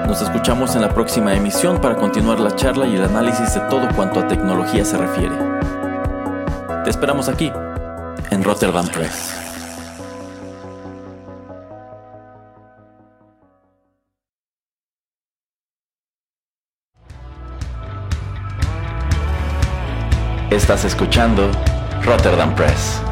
Nos 0.06 0.20
escuchamos 0.20 0.76
en 0.76 0.82
la 0.82 0.90
próxima 0.90 1.34
emisión 1.34 1.80
para 1.80 1.96
continuar 1.96 2.38
la 2.38 2.54
charla 2.54 2.86
y 2.86 2.96
el 2.96 3.02
análisis 3.02 3.54
de 3.54 3.60
todo 3.60 3.88
cuanto 3.96 4.20
a 4.20 4.28
tecnología 4.28 4.84
se 4.84 4.98
refiere. 4.98 5.34
Te 6.84 6.90
esperamos 6.90 7.30
aquí, 7.30 7.50
en 8.30 8.44
Rotterdam 8.44 8.86
Press. 8.88 9.40
Estás 20.50 20.84
escuchando 20.84 21.50
Rotterdam 22.02 22.54
Press. 22.54 23.03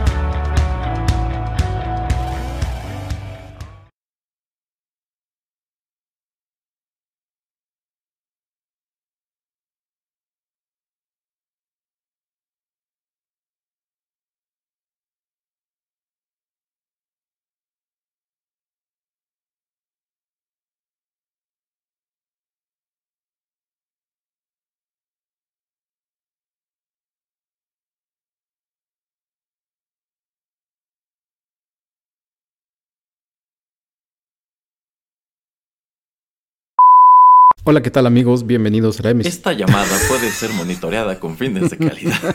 Hola, 37.64 37.80
¿qué 37.80 37.93
tal 37.93 38.09
amigos? 38.09 38.44
Bienvenidos 38.44 38.98
a 38.98 39.05
la 39.05 39.10
emisión. 39.10 39.32
Esta 39.32 39.52
llamada 39.52 39.97
puede 40.09 40.32
ser 40.32 40.51
monitoreada 40.51 41.20
con 41.20 41.36
fines 41.36 41.70
de 41.70 41.78
calidad. 41.78 42.34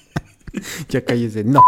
ya 0.88 1.04
cállese. 1.04 1.44
No. 1.44 1.60